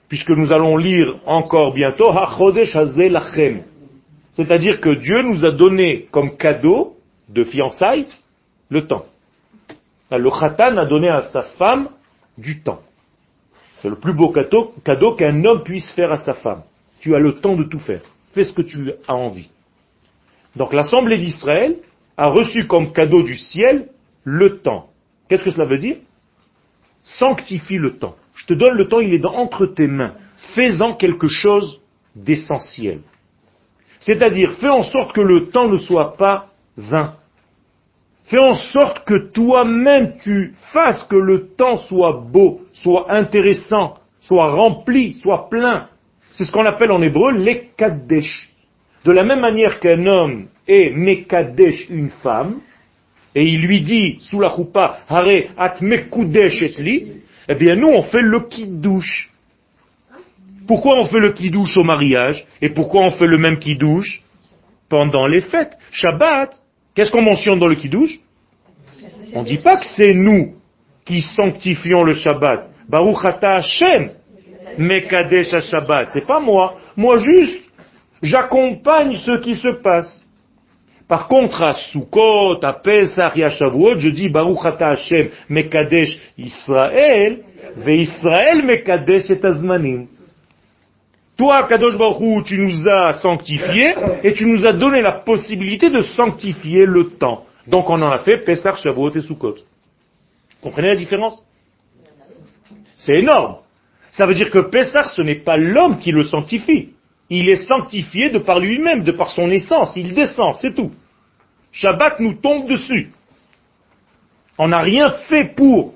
puisque 0.08 0.30
nous 0.30 0.52
allons 0.52 0.76
lire 0.76 1.16
encore 1.26 1.74
bientôt, 1.74 2.12
c'est-à-dire 4.32 4.80
que 4.80 4.94
Dieu 4.94 5.22
nous 5.22 5.44
a 5.44 5.50
donné 5.50 6.08
comme 6.10 6.36
cadeau 6.36 6.96
de 7.28 7.44
fiançailles 7.44 8.06
le 8.70 8.86
temps. 8.86 9.06
Le 10.10 10.30
khatan 10.30 10.76
a 10.76 10.86
donné 10.86 11.08
à 11.08 11.22
sa 11.22 11.42
femme 11.42 11.88
du 12.36 12.62
temps. 12.62 12.80
C'est 13.80 13.88
le 13.88 13.96
plus 13.96 14.14
beau 14.14 14.30
cadeau, 14.30 14.74
cadeau 14.84 15.14
qu'un 15.14 15.44
homme 15.44 15.62
puisse 15.62 15.90
faire 15.92 16.10
à 16.10 16.18
sa 16.18 16.32
femme. 16.32 16.62
Tu 17.00 17.14
as 17.14 17.18
le 17.18 17.34
temps 17.34 17.56
de 17.56 17.64
tout 17.64 17.78
faire. 17.78 18.00
Fais 18.32 18.44
ce 18.44 18.52
que 18.52 18.62
tu 18.62 18.92
as 19.06 19.14
envie. 19.14 19.50
Donc 20.56 20.72
l'Assemblée 20.72 21.18
d'Israël 21.18 21.76
a 22.16 22.28
reçu 22.28 22.66
comme 22.66 22.92
cadeau 22.92 23.22
du 23.22 23.36
ciel 23.36 23.88
le 24.24 24.58
temps. 24.58 24.88
Qu'est-ce 25.28 25.44
que 25.44 25.50
cela 25.50 25.66
veut 25.66 25.78
dire? 25.78 25.96
Sanctifie 27.02 27.76
le 27.76 27.98
temps. 27.98 28.16
Je 28.38 28.46
te 28.46 28.54
donne 28.54 28.76
le 28.76 28.88
temps, 28.88 29.00
il 29.00 29.14
est 29.14 29.24
entre 29.24 29.66
tes 29.66 29.86
mains. 29.86 30.14
Fais-en 30.54 30.94
quelque 30.94 31.28
chose 31.28 31.80
d'essentiel. 32.14 33.00
C'est-à-dire, 34.00 34.52
fais 34.60 34.68
en 34.68 34.82
sorte 34.82 35.12
que 35.12 35.20
le 35.20 35.50
temps 35.50 35.68
ne 35.68 35.76
soit 35.76 36.16
pas 36.16 36.48
vain. 36.76 37.14
Fais 38.24 38.40
en 38.40 38.54
sorte 38.54 39.04
que 39.04 39.30
toi-même 39.32 40.16
tu 40.22 40.54
fasses 40.72 41.02
que 41.04 41.16
le 41.16 41.48
temps 41.56 41.78
soit 41.78 42.12
beau, 42.12 42.60
soit 42.72 43.10
intéressant, 43.10 43.94
soit 44.20 44.50
rempli, 44.50 45.14
soit 45.14 45.48
plein. 45.48 45.88
C'est 46.32 46.44
ce 46.44 46.52
qu'on 46.52 46.66
appelle 46.66 46.92
en 46.92 47.02
hébreu 47.02 47.32
les 47.32 47.70
kadesh. 47.76 48.50
De 49.04 49.12
la 49.12 49.24
même 49.24 49.40
manière 49.40 49.80
qu'un 49.80 50.06
homme 50.06 50.48
est 50.66 50.90
mekadesh 50.90 51.88
une 51.88 52.10
femme, 52.10 52.60
et 53.34 53.44
il 53.44 53.62
lui 53.62 53.80
dit 53.80 54.18
sous 54.20 54.40
la 54.40 54.54
choupa, 54.54 54.98
hare 55.08 55.52
at 55.56 55.76
mekudesh 55.80 56.62
et 56.62 56.82
li, 56.82 57.12
eh 57.48 57.54
bien, 57.54 57.76
nous, 57.76 57.88
on 57.88 58.02
fait 58.02 58.20
le 58.20 58.40
kidouche. 58.40 59.30
Pourquoi 60.66 60.98
on 60.98 61.06
fait 61.06 61.18
le 61.18 61.32
kidouche 61.32 61.78
au 61.78 61.82
mariage 61.82 62.44
Et 62.60 62.68
pourquoi 62.68 63.06
on 63.06 63.10
fait 63.12 63.26
le 63.26 63.38
même 63.38 63.58
kidouche 63.58 64.22
pendant 64.90 65.26
les 65.26 65.40
fêtes? 65.40 65.72
Shabbat, 65.90 66.60
qu'est-ce 66.94 67.10
qu'on 67.10 67.22
mentionne 67.22 67.58
dans 67.58 67.66
le 67.66 67.74
kidouche 67.74 68.20
On 69.32 69.40
ne 69.40 69.46
dit 69.46 69.56
pas 69.56 69.78
que 69.78 69.86
c'est 69.86 70.12
nous 70.12 70.56
qui 71.06 71.22
sanctifions 71.22 72.02
le 72.04 72.12
Shabbat. 72.12 72.68
Baruch 72.86 73.24
ata 73.24 73.54
Hashem, 73.54 74.10
Mekadesh 74.76 75.58
Shabbat. 75.70 76.10
C'est 76.12 76.26
pas 76.26 76.40
moi. 76.40 76.74
Moi 76.96 77.16
juste, 77.16 77.62
j'accompagne 78.22 79.16
ce 79.16 79.40
qui 79.40 79.54
se 79.54 79.80
passe. 79.82 80.22
Par 81.08 81.26
contre, 81.26 81.62
à 81.62 81.72
Sukkot, 81.72 82.62
à 82.62 82.74
Pesach 82.74 83.36
et 83.36 83.44
à 83.44 83.48
Shavuot, 83.48 83.98
je 83.98 84.10
dis 84.10 84.28
Baruch 84.28 84.64
Ata 84.64 84.90
Hashem 84.90 85.30
Mekadesh 85.48 86.18
Israël, 86.36 87.38
ve 87.76 87.90
Israël 87.90 88.62
Mekadesh 88.62 89.30
et 89.30 89.44
Azmanim. 89.44 90.06
Toi, 91.38 91.66
Kadosh 91.66 91.96
Baruch 91.96 92.44
tu 92.44 92.58
nous 92.58 92.86
as 92.88 93.14
sanctifiés 93.14 93.94
et 94.22 94.34
tu 94.34 94.44
nous 94.44 94.66
as 94.66 94.74
donné 94.74 95.00
la 95.00 95.12
possibilité 95.12 95.88
de 95.88 96.02
sanctifier 96.02 96.84
le 96.84 97.10
temps. 97.10 97.44
Donc 97.66 97.88
on 97.88 98.02
en 98.02 98.10
a 98.10 98.18
fait 98.18 98.38
Pesach, 98.38 98.76
Shavuot 98.76 99.12
et 99.16 99.22
Sukkot. 99.22 99.56
Comprenez 100.60 100.88
la 100.88 100.96
différence? 100.96 101.42
C'est 102.96 103.16
énorme. 103.16 103.58
Ça 104.10 104.26
veut 104.26 104.34
dire 104.34 104.50
que 104.50 104.58
Pessah, 104.58 105.04
ce 105.04 105.22
n'est 105.22 105.36
pas 105.36 105.56
l'homme 105.56 105.98
qui 105.98 106.10
le 106.10 106.24
sanctifie. 106.24 106.90
Il 107.30 107.48
est 107.48 107.66
sanctifié 107.66 108.30
de 108.30 108.38
par 108.38 108.58
lui-même, 108.58 109.04
de 109.04 109.12
par 109.12 109.28
son 109.28 109.50
essence. 109.50 109.96
Il 109.96 110.14
descend, 110.14 110.56
c'est 110.56 110.74
tout. 110.74 110.92
Shabbat 111.72 112.20
nous 112.20 112.34
tombe 112.34 112.68
dessus. 112.68 113.12
On 114.56 114.68
n'a 114.68 114.80
rien 114.80 115.10
fait 115.28 115.54
pour. 115.54 115.94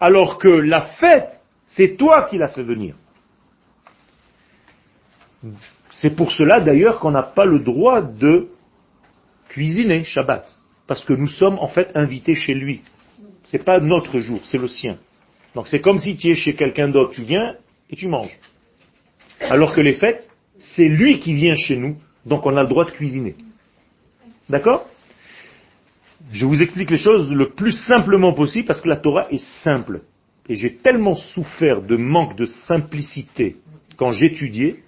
Alors 0.00 0.38
que 0.38 0.48
la 0.48 0.82
fête, 0.82 1.40
c'est 1.66 1.96
toi 1.96 2.28
qui 2.30 2.38
l'as 2.38 2.48
fait 2.48 2.62
venir. 2.62 2.94
C'est 5.90 6.14
pour 6.14 6.30
cela 6.32 6.60
d'ailleurs 6.60 7.00
qu'on 7.00 7.10
n'a 7.10 7.22
pas 7.22 7.44
le 7.44 7.58
droit 7.58 8.02
de 8.02 8.48
cuisiner 9.48 10.04
Shabbat. 10.04 10.46
Parce 10.86 11.04
que 11.04 11.12
nous 11.12 11.26
sommes 11.26 11.58
en 11.58 11.68
fait 11.68 11.90
invités 11.94 12.34
chez 12.34 12.54
lui. 12.54 12.82
C'est 13.44 13.64
pas 13.64 13.80
notre 13.80 14.20
jour, 14.20 14.40
c'est 14.44 14.58
le 14.58 14.68
sien. 14.68 14.96
Donc 15.54 15.68
c'est 15.68 15.80
comme 15.80 15.98
si 15.98 16.16
tu 16.16 16.30
es 16.30 16.34
chez 16.34 16.54
quelqu'un 16.54 16.88
d'autre, 16.88 17.12
tu 17.12 17.22
viens 17.22 17.56
et 17.90 17.96
tu 17.96 18.06
manges. 18.06 18.38
Alors 19.40 19.74
que 19.74 19.80
les 19.80 19.94
fêtes, 19.94 20.28
c'est 20.58 20.88
lui 20.88 21.20
qui 21.20 21.34
vient 21.34 21.56
chez 21.56 21.76
nous, 21.76 21.96
donc 22.26 22.44
on 22.46 22.56
a 22.56 22.62
le 22.62 22.68
droit 22.68 22.84
de 22.84 22.90
cuisiner. 22.90 23.36
D'accord? 24.48 24.88
Je 26.32 26.44
vous 26.44 26.60
explique 26.60 26.90
les 26.90 26.98
choses 26.98 27.32
le 27.32 27.50
plus 27.50 27.72
simplement 27.72 28.32
possible 28.32 28.66
parce 28.66 28.80
que 28.80 28.88
la 28.88 28.96
Torah 28.96 29.28
est 29.30 29.44
simple. 29.62 30.02
Et 30.48 30.54
j'ai 30.54 30.74
tellement 30.76 31.14
souffert 31.14 31.82
de 31.82 31.96
manque 31.96 32.36
de 32.36 32.46
simplicité 32.46 33.56
quand 33.96 34.12
j'étudiais 34.12 34.82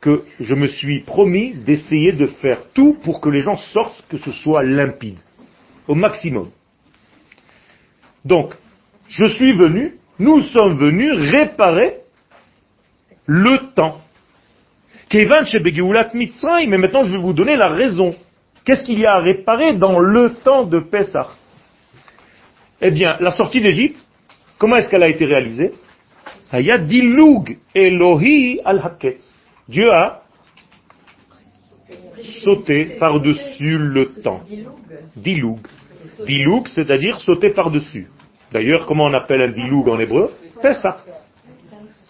que 0.00 0.22
je 0.38 0.54
me 0.54 0.66
suis 0.66 1.00
promis 1.00 1.52
d'essayer 1.52 2.12
de 2.12 2.26
faire 2.26 2.62
tout 2.72 2.96
pour 3.02 3.20
que 3.20 3.28
les 3.28 3.40
gens 3.40 3.56
sortent, 3.56 4.04
que 4.08 4.16
ce 4.16 4.32
soit 4.32 4.62
limpide, 4.62 5.18
au 5.86 5.94
maximum. 5.94 6.50
Donc, 8.24 8.54
je 9.08 9.26
suis 9.26 9.52
venu, 9.52 9.96
nous 10.18 10.40
sommes 10.40 10.78
venus 10.78 11.12
réparer 11.12 11.99
le 13.32 13.72
temps. 13.76 14.00
mais 16.66 16.78
maintenant 16.78 17.04
je 17.04 17.12
vais 17.12 17.18
vous 17.18 17.32
donner 17.32 17.54
la 17.54 17.68
raison. 17.68 18.16
Qu'est-ce 18.64 18.82
qu'il 18.84 18.98
y 18.98 19.06
a 19.06 19.12
à 19.14 19.18
réparer 19.20 19.74
dans 19.74 20.00
le 20.00 20.34
temps 20.34 20.64
de 20.64 20.80
Pessah? 20.80 21.28
Eh 22.80 22.90
bien, 22.90 23.16
la 23.20 23.30
sortie 23.30 23.60
d'Égypte, 23.60 24.04
comment 24.58 24.76
est-ce 24.76 24.90
qu'elle 24.90 25.04
a 25.04 25.08
été 25.08 25.26
réalisée? 25.26 25.72
Dilug 26.52 27.58
Elohi 27.72 28.60
al 28.64 28.82
Dieu 29.68 29.92
a 29.92 30.22
sauté 32.42 32.96
par-dessus 32.98 33.78
le 33.78 34.06
temps. 34.22 34.40
Diloug. 35.14 35.60
Diloug, 36.26 36.66
c'est-à-dire 36.66 37.20
sauter 37.20 37.50
par-dessus. 37.50 38.08
D'ailleurs, 38.50 38.86
comment 38.86 39.04
on 39.04 39.14
appelle 39.14 39.42
un 39.42 39.52
diloug 39.52 39.88
en 39.88 40.00
hébreu? 40.00 40.32
Pessah. 40.60 41.04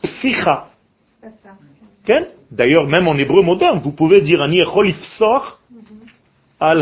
Psicha. 0.03 0.70
D'ailleurs, 2.51 2.87
même 2.87 3.07
en 3.07 3.15
hébreu 3.17 3.43
moderne, 3.43 3.81
vous 3.83 3.93
pouvez 3.93 4.21
dire 4.21 4.43
un 4.43 4.51
sort 5.03 5.61
al 6.59 6.81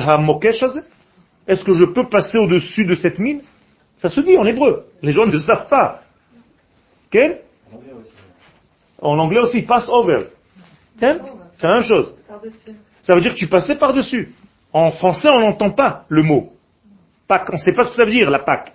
Est-ce 1.47 1.65
que 1.65 1.73
je 1.73 1.85
peux 1.85 2.09
passer 2.09 2.39
au-dessus 2.39 2.85
de 2.85 2.95
cette 2.95 3.19
mine? 3.19 3.43
Ça 3.99 4.09
se 4.09 4.21
dit 4.21 4.37
en 4.37 4.45
hébreu. 4.45 4.87
Les 5.03 5.13
gens 5.13 5.27
ne 5.27 5.39
savent 5.39 5.69
pas. 5.69 6.03
En 9.01 9.19
anglais 9.19 9.41
aussi, 9.41 9.63
pass 9.63 9.89
over. 9.89 10.27
C'est 11.01 11.67
la 11.67 11.75
même 11.75 11.83
chose. 11.83 12.15
Ça 13.03 13.15
veut 13.15 13.21
dire 13.21 13.33
que 13.33 13.39
tu 13.39 13.49
passais 13.49 13.77
par-dessus. 13.77 14.35
En 14.73 14.91
français, 14.93 15.29
on 15.29 15.41
n'entend 15.41 15.71
pas 15.71 16.05
le 16.09 16.23
mot. 16.23 16.53
Pâques. 17.27 17.49
On 17.51 17.57
ne 17.57 17.61
sait 17.61 17.73
pas 17.73 17.85
ce 17.85 17.91
que 17.91 17.97
ça 17.97 18.05
veut 18.05 18.11
dire, 18.11 18.31
la 18.31 18.41
Pâque. 18.41 18.73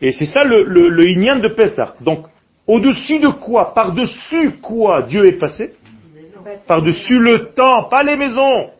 Et 0.00 0.12
c'est 0.12 0.26
ça 0.26 0.44
le, 0.44 0.64
le, 0.64 1.40
de 1.40 1.54
Pessah. 1.54 1.94
Donc, 2.00 2.26
au-dessus 2.66 3.18
de 3.18 3.28
quoi 3.28 3.74
Par-dessus 3.74 4.52
quoi 4.62 5.02
Dieu 5.02 5.26
est 5.26 5.38
passé 5.38 5.74
Par-dessus 6.66 7.18
le 7.18 7.50
temps, 7.54 7.84
pas 7.84 8.02
les 8.02 8.16
maisons. 8.16 8.70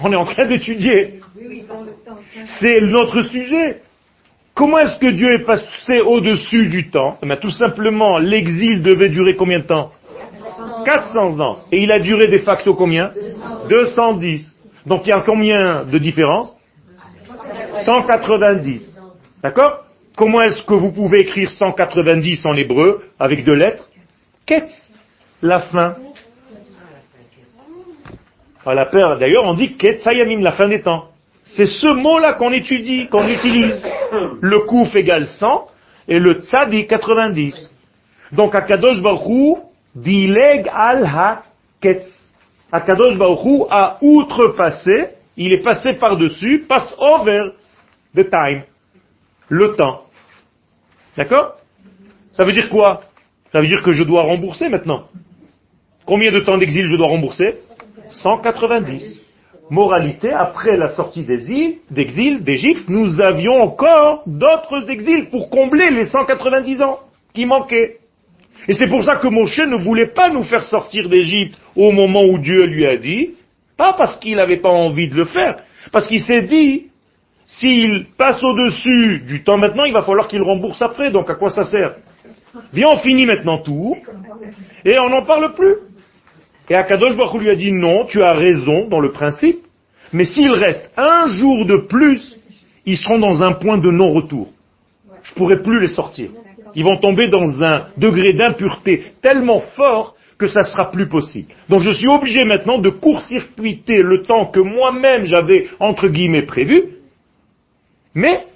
On 0.00 0.12
est 0.12 0.16
en 0.16 0.24
train 0.24 0.46
d'étudier. 0.46 1.20
C'est 2.60 2.80
notre 2.80 3.22
sujet. 3.22 3.82
Comment 4.54 4.78
est-ce 4.78 4.98
que 4.98 5.10
Dieu 5.10 5.32
est 5.32 5.44
passé 5.44 6.00
au-dessus 6.00 6.68
du 6.68 6.90
temps 6.90 7.16
eh 7.22 7.36
Tout 7.38 7.50
simplement, 7.50 8.18
l'exil 8.18 8.82
devait 8.82 9.08
durer 9.08 9.36
combien 9.36 9.60
de 9.60 9.66
temps 9.66 9.90
400 10.84 11.40
ans. 11.40 11.58
Et 11.72 11.82
il 11.82 11.92
a 11.92 11.98
duré 11.98 12.26
de 12.28 12.38
facto 12.38 12.74
combien 12.74 13.10
210. 13.68 14.56
Donc 14.86 15.02
il 15.06 15.10
y 15.10 15.12
a 15.12 15.20
combien 15.20 15.84
de 15.84 15.98
différence 15.98 16.54
190. 17.84 18.98
D'accord 19.42 19.84
Comment 20.20 20.42
est-ce 20.42 20.62
que 20.64 20.74
vous 20.74 20.92
pouvez 20.92 21.20
écrire 21.20 21.50
190 21.50 22.44
en 22.44 22.54
hébreu 22.54 23.06
avec 23.18 23.42
deux 23.42 23.54
lettres 23.54 23.88
Ketz, 24.44 24.92
la 25.40 25.60
fin. 25.60 25.96
À 28.66 28.74
la 28.74 28.84
paire, 28.84 29.18
d'ailleurs, 29.18 29.44
on 29.46 29.54
dit 29.54 29.78
Ketzayamin, 29.78 30.42
la 30.42 30.52
fin 30.52 30.68
des 30.68 30.82
temps. 30.82 31.06
C'est 31.44 31.64
ce 31.64 31.94
mot-là 31.94 32.34
qu'on 32.34 32.52
étudie, 32.52 33.08
qu'on 33.08 33.26
utilise. 33.26 33.82
Le 34.42 34.58
kouf 34.66 34.94
égale 34.94 35.26
100 35.26 35.68
et 36.06 36.18
le 36.18 36.42
tzadi 36.42 36.86
90. 36.86 37.70
Donc 38.32 38.54
à 38.54 38.60
Kadosh 38.60 39.00
Baruch 39.00 39.56
Dileg 39.94 40.70
al 40.70 41.06
ha-ketz. 41.06 42.04
Akadosh 42.70 43.16
Baruch 43.16 43.68
a 43.70 43.96
outrepassé, 44.02 45.14
il 45.38 45.54
est 45.54 45.62
passé 45.62 45.94
par-dessus, 45.94 46.66
pass 46.68 46.94
over 46.98 47.52
the 48.14 48.28
time, 48.28 48.64
le 49.48 49.72
temps. 49.72 50.09
D'accord? 51.16 51.56
Ça 52.32 52.44
veut 52.44 52.52
dire 52.52 52.68
quoi? 52.68 53.00
Ça 53.52 53.60
veut 53.60 53.66
dire 53.66 53.82
que 53.82 53.92
je 53.92 54.04
dois 54.04 54.22
rembourser 54.22 54.68
maintenant. 54.68 55.04
Combien 56.06 56.32
de 56.32 56.40
temps 56.40 56.58
d'exil 56.58 56.86
je 56.86 56.96
dois 56.96 57.08
rembourser? 57.08 57.56
190. 58.08 59.20
Moralité, 59.70 60.32
après 60.32 60.76
la 60.76 60.88
sortie 60.90 61.22
d'exil, 61.22 61.78
d'Égypte, 61.90 62.88
nous 62.88 63.20
avions 63.20 63.62
encore 63.62 64.24
d'autres 64.26 64.90
exils 64.90 65.28
pour 65.30 65.48
combler 65.48 65.90
les 65.90 66.06
190 66.06 66.82
ans 66.82 66.98
qui 67.32 67.46
manquaient. 67.46 67.98
Et 68.66 68.72
c'est 68.72 68.88
pour 68.88 69.04
ça 69.04 69.16
que 69.16 69.28
Moshe 69.28 69.58
ne 69.58 69.76
voulait 69.76 70.08
pas 70.08 70.28
nous 70.28 70.42
faire 70.42 70.64
sortir 70.64 71.08
d'Égypte 71.08 71.56
au 71.76 71.92
moment 71.92 72.24
où 72.24 72.38
Dieu 72.38 72.64
lui 72.66 72.84
a 72.86 72.96
dit, 72.96 73.30
pas 73.76 73.92
parce 73.92 74.18
qu'il 74.18 74.36
n'avait 74.36 74.58
pas 74.58 74.70
envie 74.70 75.08
de 75.08 75.14
le 75.14 75.24
faire, 75.24 75.62
parce 75.92 76.08
qu'il 76.08 76.20
s'est 76.20 76.42
dit, 76.42 76.89
s'il 77.52 78.06
passe 78.16 78.42
au-dessus 78.42 79.24
du 79.26 79.42
temps 79.42 79.58
maintenant, 79.58 79.84
il 79.84 79.92
va 79.92 80.02
falloir 80.02 80.28
qu'il 80.28 80.42
rembourse 80.42 80.80
après, 80.82 81.10
donc 81.10 81.28
à 81.28 81.34
quoi 81.34 81.50
ça 81.50 81.64
sert? 81.64 81.96
Viens, 82.72 82.88
on 82.92 82.98
finit 82.98 83.26
maintenant 83.26 83.58
tout, 83.58 83.96
et 84.84 84.98
on 85.00 85.08
n'en 85.08 85.22
parle 85.22 85.52
plus. 85.54 85.74
Et 86.68 86.76
Akadosh 86.76 87.16
Baruch 87.16 87.42
lui 87.42 87.50
a 87.50 87.56
dit, 87.56 87.72
non, 87.72 88.04
tu 88.04 88.22
as 88.22 88.34
raison 88.34 88.86
dans 88.86 89.00
le 89.00 89.10
principe, 89.10 89.58
mais 90.12 90.24
s'il 90.24 90.52
reste 90.52 90.90
un 90.96 91.26
jour 91.26 91.66
de 91.66 91.76
plus, 91.76 92.36
ils 92.86 92.96
seront 92.96 93.18
dans 93.18 93.42
un 93.42 93.52
point 93.52 93.78
de 93.78 93.90
non-retour. 93.90 94.48
Je 95.22 95.34
pourrai 95.34 95.60
plus 95.60 95.80
les 95.80 95.88
sortir. 95.88 96.30
Ils 96.76 96.84
vont 96.84 96.96
tomber 96.98 97.28
dans 97.28 97.62
un 97.64 97.88
degré 97.96 98.32
d'impureté 98.32 99.12
tellement 99.22 99.60
fort 99.76 100.14
que 100.38 100.46
ça 100.46 100.62
sera 100.62 100.90
plus 100.90 101.08
possible. 101.08 101.52
Donc 101.68 101.82
je 101.82 101.90
suis 101.90 102.06
obligé 102.06 102.44
maintenant 102.44 102.78
de 102.78 102.90
court-circuiter 102.90 104.02
le 104.02 104.22
temps 104.22 104.46
que 104.46 104.60
moi-même 104.60 105.24
j'avais 105.24 105.68
entre 105.80 106.08
guillemets 106.08 106.46
prévu, 106.46 106.99
mais 108.14 108.46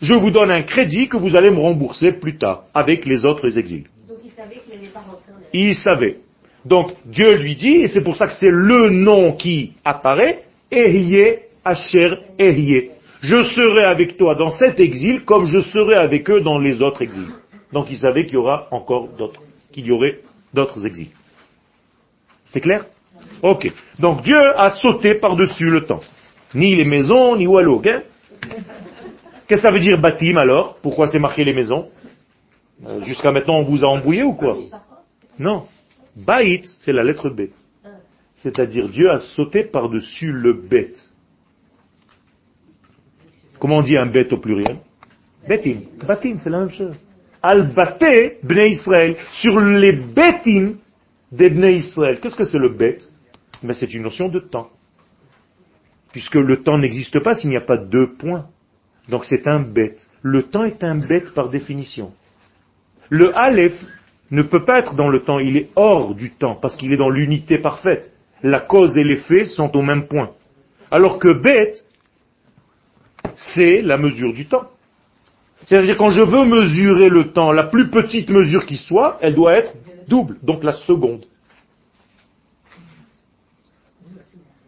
je 0.00 0.14
vous 0.14 0.30
donne 0.30 0.50
un 0.50 0.62
crédit 0.62 1.08
que 1.08 1.16
vous 1.16 1.36
allez 1.36 1.50
me 1.50 1.60
rembourser 1.60 2.12
plus 2.12 2.36
tard 2.36 2.64
avec 2.72 3.04
les 3.04 3.24
autres 3.24 3.58
exils. 3.58 3.84
Donc 4.08 4.18
il 4.24 4.30
savait 4.30 4.56
qu'il 4.56 4.74
n'allait 4.74 4.88
pas 4.88 5.00
rentrer 5.00 5.32
en 5.32 5.48
Il 5.52 5.74
savait. 5.74 6.16
Donc 6.64 6.92
Dieu 7.04 7.36
lui 7.36 7.56
dit, 7.56 7.76
et 7.82 7.88
c'est 7.88 8.02
pour 8.02 8.16
ça 8.16 8.26
que 8.26 8.32
c'est 8.32 8.50
le 8.50 8.90
nom 8.90 9.32
qui 9.32 9.72
apparaît, 9.84 10.44
Ehye 10.70 11.38
Asher 11.64 12.14
Ehye. 12.38 12.90
Je 13.22 13.42
serai 13.42 13.84
avec 13.84 14.16
toi 14.16 14.34
dans 14.34 14.52
cet 14.52 14.80
exil 14.80 15.24
comme 15.24 15.44
je 15.44 15.60
serai 15.60 15.96
avec 15.96 16.30
eux 16.30 16.40
dans 16.40 16.58
les 16.58 16.80
autres 16.80 17.02
exils. 17.02 17.28
Donc 17.72 17.88
il 17.90 17.98
savait 17.98 18.24
qu'il 18.24 18.34
y 18.34 18.38
aura 18.38 18.68
encore 18.70 19.08
d'autres, 19.08 19.42
qu'il 19.72 19.86
y 19.86 19.92
aurait 19.92 20.20
d'autres 20.54 20.86
exils. 20.86 21.10
C'est 22.44 22.60
clair? 22.60 22.86
Ok. 23.42 23.70
Donc 23.98 24.22
Dieu 24.22 24.38
a 24.38 24.70
sauté 24.70 25.14
par-dessus 25.14 25.70
le 25.70 25.84
temps. 25.84 26.00
Ni 26.54 26.74
les 26.74 26.84
maisons, 26.84 27.36
ni 27.36 27.46
Wallo. 27.46 27.82
Qu'est-ce 29.50 29.62
que 29.62 29.66
ça 29.66 29.74
veut 29.74 29.80
dire 29.80 30.00
bâtime 30.00 30.38
alors? 30.38 30.76
Pourquoi 30.80 31.08
c'est 31.08 31.18
marqué 31.18 31.42
les 31.42 31.52
maisons? 31.52 31.88
Euh, 32.86 33.02
Jusqu'à 33.02 33.32
maintenant 33.32 33.58
on 33.58 33.64
vous 33.64 33.84
a 33.84 33.88
embrouillé 33.88 34.22
ou 34.22 34.32
quoi? 34.32 34.56
Non. 35.40 35.66
Baït, 36.14 36.64
c'est 36.78 36.92
la 36.92 37.02
lettre 37.02 37.30
B. 37.30 37.48
C'est-à-dire 38.36 38.88
Dieu 38.88 39.10
a 39.10 39.18
sauté 39.18 39.64
par-dessus 39.64 40.30
le 40.30 40.52
bête. 40.52 41.10
Comment 43.58 43.78
on 43.78 43.82
dit 43.82 43.96
un 43.96 44.06
bête 44.06 44.32
au 44.32 44.36
pluriel? 44.36 44.76
Bêtim. 45.48 45.80
Bâtime, 46.06 46.38
c'est 46.44 46.50
la 46.50 46.60
même 46.60 46.70
chose 46.70 46.94
al 47.42 47.72
bnei 47.72 48.70
Israël, 48.70 49.16
sur 49.32 49.58
les 49.58 49.92
bêtim 49.92 50.74
des 51.32 51.50
bnei 51.50 51.78
Israël. 51.78 52.20
Qu'est-ce 52.20 52.36
que 52.36 52.44
c'est 52.44 52.58
le 52.58 52.68
bête? 52.68 53.10
Mais 53.64 53.74
c'est 53.74 53.92
une 53.92 54.04
notion 54.04 54.28
de 54.28 54.38
temps. 54.38 54.70
Puisque 56.12 56.36
le 56.36 56.62
temps 56.62 56.78
n'existe 56.78 57.18
pas 57.18 57.34
s'il 57.34 57.50
n'y 57.50 57.56
a 57.56 57.62
pas 57.62 57.78
deux 57.78 58.12
points. 58.12 58.46
Donc 59.10 59.24
c'est 59.24 59.46
un 59.46 59.60
bête. 59.60 60.08
Le 60.22 60.44
temps 60.44 60.64
est 60.64 60.84
un 60.84 60.96
bête 60.96 61.34
par 61.34 61.50
définition. 61.50 62.12
Le 63.08 63.36
Aleph 63.36 63.74
ne 64.30 64.42
peut 64.42 64.64
pas 64.64 64.78
être 64.78 64.94
dans 64.94 65.08
le 65.08 65.22
temps, 65.24 65.40
il 65.40 65.56
est 65.56 65.70
hors 65.74 66.14
du 66.14 66.30
temps, 66.30 66.54
parce 66.54 66.76
qu'il 66.76 66.92
est 66.92 66.96
dans 66.96 67.10
l'unité 67.10 67.58
parfaite. 67.58 68.12
La 68.42 68.60
cause 68.60 68.96
et 68.96 69.02
l'effet 69.02 69.44
sont 69.44 69.76
au 69.76 69.82
même 69.82 70.06
point. 70.06 70.30
Alors 70.92 71.18
que 71.18 71.32
Bet, 71.42 71.74
c'est 73.34 73.82
la 73.82 73.98
mesure 73.98 74.32
du 74.32 74.46
temps. 74.46 74.68
C'est-à-dire 75.66 75.96
quand 75.96 76.10
je 76.10 76.22
veux 76.22 76.44
mesurer 76.44 77.08
le 77.08 77.32
temps, 77.32 77.52
la 77.52 77.64
plus 77.64 77.90
petite 77.90 78.30
mesure 78.30 78.64
qui 78.64 78.76
soit, 78.76 79.18
elle 79.20 79.34
doit 79.34 79.58
être 79.58 79.74
double, 80.06 80.38
donc 80.42 80.62
la 80.62 80.72
seconde. 80.72 81.26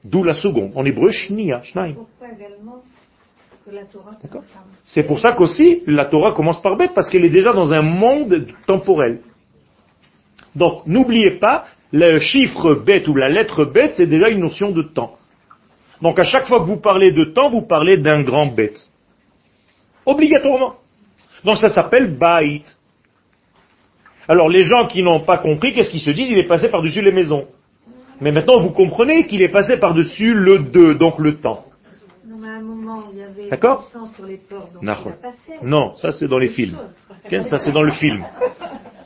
D'où 0.04 0.24
la 0.24 0.34
seconde. 0.34 0.72
En 0.74 0.84
hébreu, 0.84 1.12
shnia, 1.12 1.62
shnaim. 1.62 1.94
C'est 4.84 5.04
pour 5.04 5.18
ça 5.18 5.32
qu'aussi 5.32 5.82
la 5.86 6.04
Torah 6.04 6.32
commence 6.32 6.60
par 6.60 6.76
bête, 6.76 6.92
parce 6.94 7.10
qu'elle 7.10 7.24
est 7.24 7.30
déjà 7.30 7.52
dans 7.52 7.72
un 7.72 7.82
monde 7.82 8.46
temporel. 8.66 9.20
Donc 10.54 10.86
n'oubliez 10.86 11.32
pas, 11.32 11.66
le 11.92 12.18
chiffre 12.18 12.74
bête 12.74 13.08
ou 13.08 13.14
la 13.14 13.28
lettre 13.28 13.64
bête, 13.64 13.94
c'est 13.96 14.06
déjà 14.06 14.28
une 14.28 14.40
notion 14.40 14.70
de 14.70 14.82
temps. 14.82 15.16
Donc 16.00 16.18
à 16.18 16.24
chaque 16.24 16.46
fois 16.46 16.58
que 16.58 16.64
vous 16.64 16.80
parlez 16.80 17.12
de 17.12 17.32
temps, 17.32 17.50
vous 17.50 17.62
parlez 17.62 17.98
d'un 17.98 18.22
grand 18.22 18.46
bête. 18.46 18.88
Obligatoirement. 20.04 20.74
Donc 21.44 21.58
ça 21.58 21.68
s'appelle 21.68 22.16
bait. 22.16 22.62
Alors 24.28 24.48
les 24.48 24.64
gens 24.64 24.86
qui 24.86 25.02
n'ont 25.02 25.20
pas 25.20 25.38
compris, 25.38 25.72
qu'est-ce 25.72 25.90
qu'ils 25.90 26.00
se 26.00 26.10
disent? 26.10 26.30
Il 26.30 26.38
est 26.38 26.48
passé 26.48 26.68
par-dessus 26.68 27.02
les 27.02 27.12
maisons. 27.12 27.46
Mais 28.20 28.32
maintenant, 28.32 28.60
vous 28.60 28.70
comprenez 28.70 29.26
qu'il 29.26 29.42
est 29.42 29.50
passé 29.50 29.78
par-dessus 29.78 30.32
le 30.34 30.60
2, 30.60 30.94
donc 30.94 31.18
le 31.18 31.36
temps. 31.36 31.64
D'accord 33.52 33.90
Non, 35.62 35.94
ça 35.96 36.10
c'est 36.10 36.26
dans 36.26 36.38
les 36.38 36.48
films. 36.48 36.78
Ça 37.50 37.58
c'est 37.58 37.70
dans 37.70 37.82
le 37.82 37.92
film. 37.92 38.24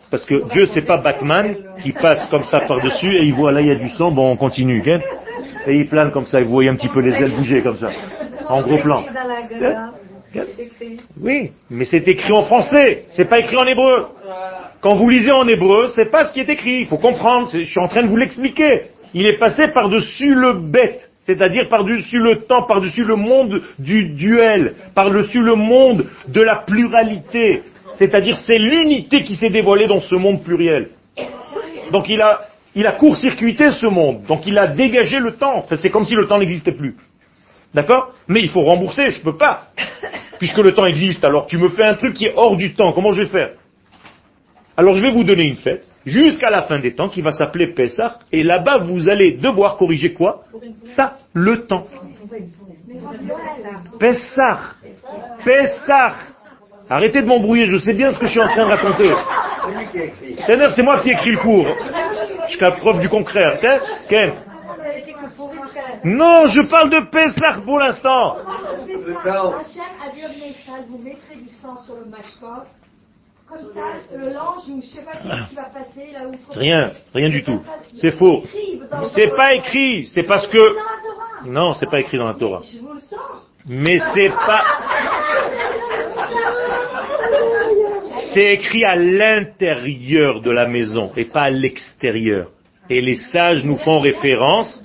Parce 0.09 0.25
que 0.25 0.49
Dieu 0.53 0.67
c'est 0.67 0.87
pas 0.87 0.99
Batman 0.99 1.57
qui 1.83 1.93
passe 1.93 2.29
comme 2.29 2.45
ça 2.45 2.61
par-dessus 2.61 3.13
et 3.17 3.25
il 3.25 3.35
voit 3.35 3.51
là 3.51 3.61
il 3.61 3.67
y 3.67 3.73
a 3.73 3.75
du 3.75 3.89
sang, 3.91 4.13
bon 4.13 4.31
on 4.31 4.37
continue. 4.37 4.85
Et 5.67 5.75
il 5.75 5.89
plane 5.89 6.13
comme 6.13 6.27
ça, 6.27 6.41
et 6.41 6.45
vous 6.45 6.53
voyez 6.53 6.71
un 6.71 6.77
petit 6.77 6.89
peu 6.89 7.01
les 7.01 7.15
ailes 7.21 7.35
bouger 7.35 7.61
comme 7.61 7.77
ça. 7.77 7.91
En 8.49 8.63
gros 8.63 8.79
plan. 8.79 9.03
Oui, 11.21 11.51
mais 11.69 11.85
c'est 11.85 12.07
écrit 12.07 12.33
en 12.33 12.45
français, 12.45 13.07
c'est 13.09 13.25
pas 13.25 13.41
écrit 13.41 13.57
en 13.57 13.67
hébreu. 13.67 14.07
Quand 14.81 14.95
vous 14.95 15.09
lisez 15.09 15.33
en 15.33 15.49
hébreu, 15.49 15.89
c'est 15.97 16.09
pas 16.09 16.27
ce 16.27 16.33
qui 16.33 16.39
est 16.39 16.49
écrit. 16.49 16.83
Il 16.83 16.87
faut 16.87 16.99
comprendre, 16.99 17.51
je 17.53 17.65
suis 17.65 17.81
en 17.81 17.89
train 17.89 18.05
de 18.05 18.09
vous 18.09 18.17
l'expliquer 18.17 18.91
il 19.17 19.27
est 19.27 19.39
passé 19.39 19.69
par-dessus 19.69 20.35
le 20.35 20.53
bête, 20.53 21.06
c'est-à-dire 21.27 21.69
par-dessus 21.69 22.19
le 22.19 22.43
temps, 22.43 22.63
par-dessus 22.63 23.05
le 23.05 23.17
monde 23.17 23.61
du 23.79 24.11
duel, 24.15 24.75
par-dessus 24.95 25.41
le 25.41 25.57
monde 25.57 26.07
de 26.29 26.41
la 26.41 26.57
pluralité, 26.57 27.63
c'est-à-dire 27.95 28.37
c'est 28.37 28.59
l'unité 28.59 29.25
qui 29.25 29.35
s'est 29.35 29.51
dévoilée 29.51 29.89
dans 29.89 30.01
ce 30.01 30.15
monde 30.15 30.45
pluriel. 30.45 30.91
Donc 31.91 32.09
il 32.09 32.21
a, 32.21 32.43
il 32.77 32.87
a 32.87 32.93
court-circuité 32.93 33.73
ce 33.73 33.87
monde, 33.87 34.25
donc 34.27 34.47
il 34.47 34.57
a 34.59 34.69
dégagé 34.69 35.19
le 35.19 35.33
temps. 35.33 35.57
En 35.57 35.77
c'est 35.77 35.91
comme 35.91 36.05
si 36.05 36.15
le 36.15 36.29
temps 36.29 36.39
n'existait 36.39 36.73
plus. 36.73 36.95
D'accord? 37.75 38.13
Mais 38.29 38.41
il 38.41 38.49
faut 38.49 38.63
rembourser, 38.63 39.11
je 39.11 39.19
ne 39.19 39.25
peux 39.25 39.37
pas. 39.37 39.69
Puisque 40.39 40.59
le 40.59 40.75
temps 40.75 40.87
existe, 40.87 41.25
alors 41.25 41.47
tu 41.47 41.59
me 41.59 41.69
fais 41.71 41.85
un 41.85 41.95
truc 41.95 42.15
qui 42.15 42.27
est 42.27 42.35
hors 42.37 42.57
du 42.57 42.75
temps, 42.75 42.93
comment 42.93 43.13
je 43.13 43.23
vais 43.23 43.29
faire? 43.29 43.51
Alors 44.77 44.95
je 44.95 45.03
vais 45.03 45.11
vous 45.11 45.25
donner 45.25 45.45
une 45.45 45.57
fête, 45.57 45.91
jusqu'à 46.05 46.51
la 46.51 46.63
fin 46.63 46.79
des 46.79 46.95
temps, 46.95 47.09
qui 47.09 47.23
va 47.23 47.31
s'appeler 47.31 47.73
Pessah, 47.73 48.19
et 48.31 48.43
là-bas 48.43 48.79
vous 48.79 49.09
allez 49.09 49.33
devoir 49.33 49.77
corriger 49.77 50.13
quoi? 50.13 50.45
Ça, 50.85 51.19
le 51.33 51.67
temps. 51.67 51.87
Pessah. 53.99 54.59
Pessah. 55.45 56.15
Arrêtez 56.89 57.23
de 57.23 57.27
m'embrouiller, 57.27 57.67
je 57.67 57.79
sais 57.79 57.95
bien 57.95 58.13
ce 58.13 58.19
que 58.19 58.27
je 58.27 58.33
suis 58.33 58.41
en 58.41 58.49
train 58.49 58.67
de 58.67 58.71
raconter. 58.71 59.13
C'est 60.47 60.83
moi 60.83 61.01
qui 61.01 61.09
ai 61.09 61.13
écrit 61.13 61.33
le 61.33 61.39
cours. 61.39 61.67
Jusqu'à 62.49 62.73
preuve 62.73 63.01
du 63.01 63.09
contraire. 63.09 63.59
Ken 64.09 64.33
Non, 66.05 66.47
je 66.47 66.61
parle 66.71 66.91
de 66.91 67.01
Pessah 67.11 67.61
pour 67.65 67.79
l'instant. 67.79 68.37
Rien, 76.51 76.93
rien 77.15 77.29
du 77.29 77.45
tout. 77.45 77.61
C'est 77.95 78.13
faux. 78.13 78.43
C'est 79.15 79.35
pas 79.37 79.55
écrit, 79.55 80.05
c'est 80.07 80.25
parce 80.25 80.47
que... 80.49 80.77
Non, 81.47 81.75
c'est 81.75 81.89
pas 81.89 82.01
écrit 82.01 82.19
dans 82.19 82.27
la 82.27 82.35
Torah. 82.35 82.63
Mais 83.67 83.99
c'est 84.15 84.31
pas... 84.31 84.65
C'est 88.35 88.55
écrit 88.55 88.85
à 88.85 88.97
l'intérieur 88.97 90.41
de 90.41 90.51
la 90.51 90.67
maison 90.67 91.13
et 91.17 91.27
pas 91.27 91.43
à 91.43 91.51
l'extérieur. 91.51 92.51
Et 92.89 93.01
les 93.01 93.17
sages 93.17 93.65
nous 93.65 93.77
font 93.77 94.01
référence 94.01 94.85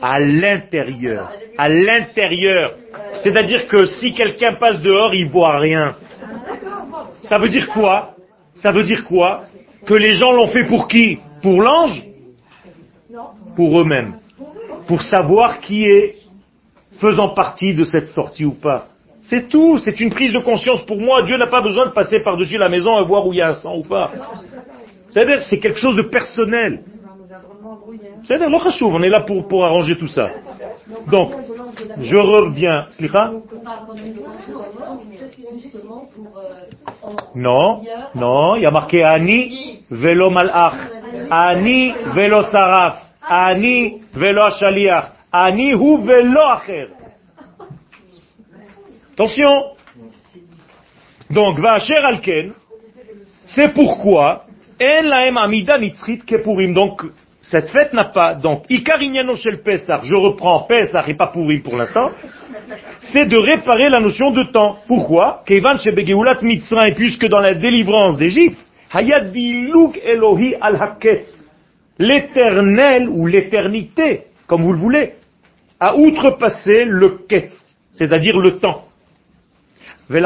à 0.00 0.20
l'intérieur. 0.20 1.30
À 1.58 1.68
l'intérieur. 1.68 2.74
C'est-à-dire 3.20 3.66
que 3.66 3.86
si 3.86 4.14
quelqu'un 4.14 4.54
passe 4.54 4.80
dehors, 4.80 5.14
il 5.14 5.28
voit 5.28 5.58
rien. 5.58 5.96
Ça 7.24 7.38
veut 7.38 7.48
dire 7.48 7.68
quoi? 7.68 8.14
Ça 8.54 8.72
veut 8.72 8.84
dire 8.84 9.04
quoi? 9.04 9.42
Que 9.84 9.94
les 9.94 10.14
gens 10.14 10.32
l'ont 10.32 10.48
fait 10.48 10.64
pour 10.64 10.88
qui? 10.88 11.18
Pour 11.42 11.60
l'ange? 11.60 12.02
Pour 13.54 13.80
eux-mêmes. 13.80 14.14
Pour 14.86 15.02
savoir 15.02 15.60
qui 15.60 15.84
est 15.84 16.16
faisant 16.98 17.30
partie 17.30 17.74
de 17.74 17.84
cette 17.84 18.06
sortie 18.08 18.44
ou 18.44 18.52
pas. 18.52 18.88
C'est 19.22 19.48
tout, 19.48 19.78
c'est 19.78 19.98
une 20.00 20.10
prise 20.10 20.32
de 20.32 20.38
conscience 20.38 20.82
pour 20.86 21.00
moi. 21.00 21.22
Dieu 21.22 21.36
n'a 21.36 21.48
pas 21.48 21.60
besoin 21.60 21.86
de 21.86 21.90
passer 21.90 22.20
par-dessus 22.20 22.58
la 22.58 22.68
maison 22.68 23.00
et 23.00 23.04
voir 23.04 23.26
où 23.26 23.32
il 23.32 23.38
y 23.38 23.42
a 23.42 23.48
un 23.48 23.54
sang 23.54 23.76
ou 23.76 23.82
pas. 23.82 24.12
C'est-à-dire, 25.10 25.42
c'est 25.42 25.58
quelque 25.58 25.78
chose 25.78 25.96
de 25.96 26.02
personnel. 26.02 26.84
C'est-à-dire, 28.24 28.48
on 28.82 29.02
est 29.02 29.08
là 29.08 29.20
pour, 29.20 29.48
pour 29.48 29.64
arranger 29.64 29.96
tout 29.96 30.08
ça. 30.08 30.30
Donc, 31.08 31.32
je 32.00 32.16
reviens. 32.16 32.86
Non, 37.34 37.82
non, 38.14 38.56
il 38.56 38.62
y 38.62 38.66
a 38.66 38.70
marqué 38.70 39.02
Ani 39.02 39.84
velo 39.90 40.30
malach, 40.30 40.74
Ani 41.30 41.92
velo 42.14 42.44
saraf, 42.44 43.02
Ani 43.22 44.02
velo 44.14 44.48
shaliach, 44.58 45.12
Ani 45.32 45.72
hu 45.72 45.98
velo 46.04 46.40
acher. 46.40 46.88
Attention. 49.14 49.72
Donc, 51.30 51.58
Vacher 51.58 52.04
alken, 52.04 52.52
c'est 53.46 53.72
pourquoi 53.74 54.44
en 54.80 55.02
laem 55.02 55.36
amida 55.36 55.78
nitzrit 55.78 56.24
kepurim. 56.24 56.74
Donc, 56.74 57.02
cette 57.50 57.70
fête 57.70 57.92
n'a 57.92 58.04
pas, 58.04 58.34
donc, 58.34 58.64
Ikarignano 58.68 59.36
shel 59.36 59.62
Pesach, 59.62 60.00
je 60.02 60.16
reprends 60.16 60.62
Pesach 60.62 61.08
et 61.08 61.14
pas 61.14 61.28
Purim 61.28 61.62
pour 61.62 61.76
l'instant, 61.76 62.10
c'est 63.12 63.26
de 63.26 63.36
réparer 63.36 63.88
la 63.88 64.00
notion 64.00 64.32
de 64.32 64.42
temps. 64.50 64.78
Pourquoi? 64.88 65.44
Kevan 65.46 65.78
shebegeulat 65.78 66.38
mitzrayim, 66.42 66.94
puisque 66.94 67.28
dans 67.28 67.40
la 67.40 67.54
délivrance 67.54 68.16
d'Égypte, 68.16 68.58
hayadiluk 68.92 69.96
Elohi 70.04 70.56
al 70.60 70.76
l'éternel 71.98 73.08
ou 73.08 73.28
l'éternité, 73.28 74.22
comme 74.48 74.62
vous 74.62 74.72
le 74.72 74.78
voulez, 74.78 75.12
a 75.78 75.96
outrepassé 75.96 76.84
le 76.84 77.18
ketz, 77.28 77.52
c'est-à-dire 77.92 78.38
le 78.38 78.58
temps. 78.58 78.86
C'est 80.08 80.20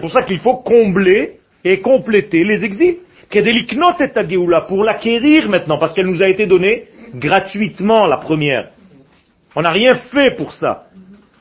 pour 0.00 0.10
ça 0.10 0.22
qu'il 0.22 0.38
faut 0.38 0.56
combler 0.56 1.40
et 1.64 1.80
compléter 1.80 2.44
les 2.44 2.64
exils 2.64 2.98
pour 4.66 4.84
l'acquérir 4.84 5.48
maintenant, 5.48 5.78
parce 5.78 5.94
qu'elle 5.94 6.06
nous 6.06 6.22
a 6.22 6.28
été 6.28 6.46
donnée 6.46 6.88
gratuitement 7.14 8.06
la 8.06 8.18
première. 8.18 8.70
On 9.54 9.62
n'a 9.62 9.70
rien 9.70 9.94
fait 10.12 10.36
pour 10.36 10.52
ça. 10.52 10.86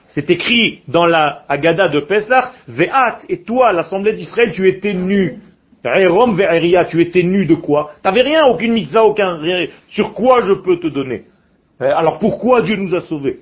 C'est 0.07 0.29
écrit 0.29 0.81
dans 0.87 1.05
la 1.05 1.43
Haggadah 1.47 1.89
de 1.89 1.99
Pesach, 2.01 2.51
Ve'at, 2.67 3.19
et 3.29 3.43
toi, 3.43 3.71
l'assemblée 3.71 4.13
d'Israël, 4.13 4.51
tu 4.53 4.67
étais 4.67 4.93
nu. 4.93 5.39
Ve'erom 5.83 6.35
ve'eria, 6.35 6.85
tu 6.85 7.01
étais 7.01 7.23
nu 7.23 7.45
de 7.45 7.55
quoi? 7.55 7.91
T'avais 8.01 8.21
rien, 8.21 8.45
aucune 8.47 8.73
mitzvah, 8.73 9.05
aucun 9.05 9.37
rien. 9.37 9.67
Sur 9.87 10.13
quoi 10.13 10.43
je 10.43 10.53
peux 10.53 10.79
te 10.79 10.87
donner? 10.87 11.23
Euh, 11.81 11.91
Alors 11.95 12.19
pourquoi 12.19 12.61
Dieu 12.61 12.75
nous 12.75 12.93
a 12.95 13.01
sauvés? 13.01 13.39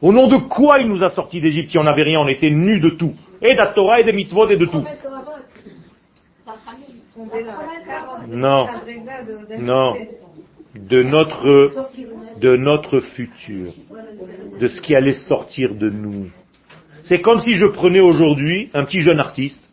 Au 0.00 0.12
nom 0.12 0.28
de 0.28 0.36
quoi 0.36 0.78
il 0.78 0.88
nous 0.88 1.02
a 1.02 1.10
sortis 1.10 1.40
d'Égypte 1.40 1.70
si 1.70 1.78
on 1.78 1.82
n'avait 1.82 2.04
rien, 2.04 2.20
on 2.20 2.28
était 2.28 2.50
nus 2.50 2.78
de 2.78 2.90
tout 2.90 3.14
Et 3.42 3.54
de 3.54 3.74
Torah 3.74 4.00
et 4.00 4.04
des 4.04 4.12
mitzvot 4.12 4.48
et 4.48 4.56
de 4.56 4.66
tout. 4.66 4.84
Non, 8.28 8.66
non, 9.58 9.96
de 10.74 11.02
notre, 11.02 11.88
de 12.38 12.56
notre 12.56 13.00
futur, 13.00 13.72
de 14.60 14.68
ce 14.68 14.80
qui 14.80 14.94
allait 14.94 15.12
sortir 15.12 15.74
de 15.74 15.90
nous. 15.90 16.30
C'est 17.02 17.20
comme 17.20 17.40
si 17.40 17.54
je 17.54 17.66
prenais 17.66 18.00
aujourd'hui 18.00 18.70
un 18.74 18.84
petit 18.84 19.00
jeune 19.00 19.18
artiste, 19.18 19.68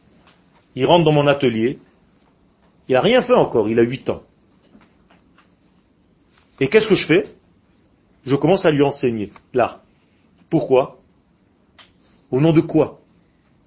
il 0.76 0.86
rentre 0.86 1.06
dans 1.06 1.12
mon 1.12 1.28
atelier, 1.28 1.80
il 2.88 2.94
n'a 2.94 3.02
rien 3.02 3.22
fait 3.22 3.34
encore, 3.34 3.70
il 3.70 3.80
a 3.80 3.84
8 3.84 4.10
ans. 4.10 4.24
Et 6.60 6.68
qu'est-ce 6.68 6.88
que 6.88 6.96
je 6.96 7.08
fais? 7.08 7.26
Je 8.26 8.36
commence 8.36 8.66
à 8.66 8.72
lui 8.72 8.84
enseigner 8.84 9.32
l'art. 9.54 9.82
Pourquoi? 10.50 10.98
Au 12.32 12.40
nom 12.40 12.54
de 12.54 12.62
quoi? 12.62 13.00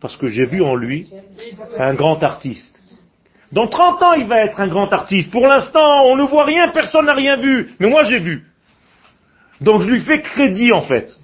Parce 0.00 0.16
que 0.16 0.26
j'ai 0.26 0.46
vu 0.46 0.62
en 0.62 0.74
lui 0.74 1.08
un 1.78 1.94
grand 1.94 2.22
artiste. 2.22 2.77
Dans 3.52 3.66
30 3.66 4.02
ans, 4.02 4.12
il 4.12 4.26
va 4.26 4.44
être 4.44 4.61
un 4.61 4.68
grand 4.68 4.92
artiste. 4.92 5.30
Pour 5.30 5.46
l'instant, 5.46 6.04
on 6.04 6.16
ne 6.16 6.24
voit 6.24 6.44
rien, 6.44 6.68
personne 6.68 7.06
n'a 7.06 7.14
rien 7.14 7.37
vu. 7.37 7.70
Mais 7.78 7.88
moi, 7.88 8.04
j'ai 8.04 8.18
vu. 8.18 8.44
Donc, 9.61 9.82
je 9.82 9.90
lui 9.90 10.00
fais 10.00 10.20
crédit, 10.20 10.72
en 10.72 10.82
fait. 10.82 11.18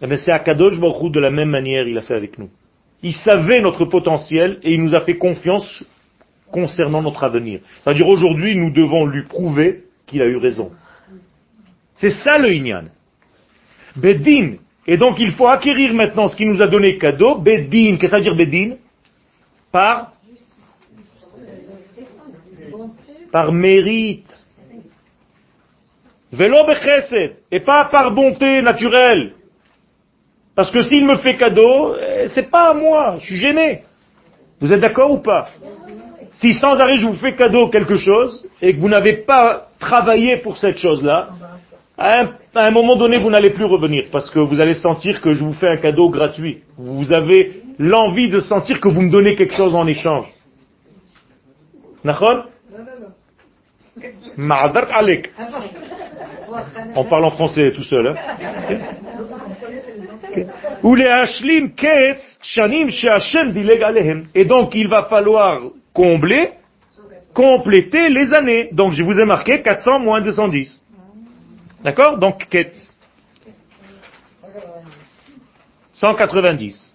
Eh 0.00 0.16
c'est 0.16 0.32
Akadosh 0.32 0.80
Baruch 0.80 1.12
de 1.12 1.20
la 1.20 1.30
même 1.30 1.50
manière, 1.50 1.86
il 1.86 1.96
a 1.98 2.02
fait 2.02 2.14
avec 2.14 2.38
nous. 2.38 2.50
Il 3.02 3.14
savait 3.14 3.60
notre 3.60 3.84
potentiel 3.84 4.58
et 4.62 4.74
il 4.74 4.82
nous 4.82 4.94
a 4.94 5.00
fait 5.00 5.16
confiance 5.16 5.84
concernant 6.50 7.02
notre 7.02 7.22
avenir. 7.24 7.60
C'est-à-dire, 7.82 8.08
aujourd'hui, 8.08 8.56
nous 8.56 8.72
devons 8.72 9.06
lui 9.06 9.24
prouver 9.24 9.84
qu'il 10.06 10.22
a 10.22 10.26
eu 10.26 10.36
raison. 10.36 10.72
C'est 11.94 12.10
ça 12.10 12.38
le 12.38 12.52
Inyan. 12.52 12.84
Bedin. 13.96 14.56
Et 14.86 14.96
donc, 14.96 15.16
il 15.18 15.32
faut 15.32 15.46
acquérir 15.46 15.94
maintenant 15.94 16.28
ce 16.28 16.36
qu'il 16.36 16.48
nous 16.48 16.62
a 16.62 16.66
donné 16.66 16.98
cadeau. 16.98 17.36
Bedin. 17.38 17.96
Qu'est-ce 17.96 17.98
que 18.00 18.06
ça 18.08 18.16
veut 18.16 18.22
dire 18.22 18.36
Bedin? 18.36 18.76
Par 19.70 20.12
par 23.30 23.52
mérite. 23.52 24.46
Bechesed, 26.32 27.36
et 27.50 27.60
pas 27.60 27.86
par 27.86 28.12
bonté 28.12 28.60
naturelle. 28.62 29.32
Parce 30.54 30.70
que 30.70 30.82
s'il 30.82 31.06
me 31.06 31.16
fait 31.16 31.36
cadeau, 31.36 31.94
eh, 31.94 32.28
c'est 32.28 32.50
pas 32.50 32.70
à 32.70 32.74
moi, 32.74 33.16
je 33.20 33.26
suis 33.26 33.36
gêné. 33.36 33.84
Vous 34.60 34.72
êtes 34.72 34.80
d'accord 34.80 35.12
ou 35.12 35.18
pas? 35.18 35.48
Si 36.32 36.52
sans 36.52 36.78
arrêt 36.78 36.98
je 36.98 37.06
vous 37.06 37.16
fais 37.16 37.34
cadeau 37.34 37.68
quelque 37.68 37.94
chose, 37.94 38.46
et 38.60 38.74
que 38.74 38.80
vous 38.80 38.88
n'avez 38.88 39.18
pas 39.18 39.68
travaillé 39.78 40.38
pour 40.38 40.58
cette 40.58 40.78
chose-là, 40.78 41.28
à 41.96 42.28
un, 42.54 42.70
moment 42.70 42.96
donné, 42.96 43.18
vous 43.18 43.30
n'allez 43.30 43.50
plus 43.50 43.64
revenir, 43.64 44.06
parce 44.12 44.30
que 44.30 44.38
vous 44.38 44.60
allez 44.60 44.74
sentir 44.74 45.20
que 45.20 45.32
je 45.32 45.42
vous 45.42 45.52
fais 45.54 45.68
un 45.68 45.76
cadeau 45.78 46.10
gratuit. 46.10 46.62
Vous 46.76 47.12
avez 47.12 47.62
l'envie 47.78 48.28
de 48.28 48.40
sentir 48.40 48.80
que 48.80 48.88
vous 48.88 49.02
me 49.02 49.10
donnez 49.10 49.34
quelque 49.34 49.54
chose 49.54 49.74
en 49.74 49.86
échange. 49.86 50.26
On 56.94 57.04
parle 57.04 57.24
en 57.24 57.30
français 57.30 57.72
tout 57.72 57.82
seul. 57.82 58.06
Hein. 58.06 58.14
Et 64.34 64.44
donc 64.44 64.74
il 64.74 64.88
va 64.88 65.04
falloir 65.04 65.62
combler, 65.92 66.50
compléter 67.34 68.08
les 68.08 68.32
années. 68.32 68.68
Donc 68.72 68.92
je 68.92 69.02
vous 69.02 69.18
ai 69.18 69.24
marqué 69.24 69.60
400 69.60 69.98
moins 69.98 70.20
210. 70.20 70.82
D'accord? 71.82 72.18
Donc 72.18 72.46
Ketz. 72.48 72.98
190. 75.94 76.94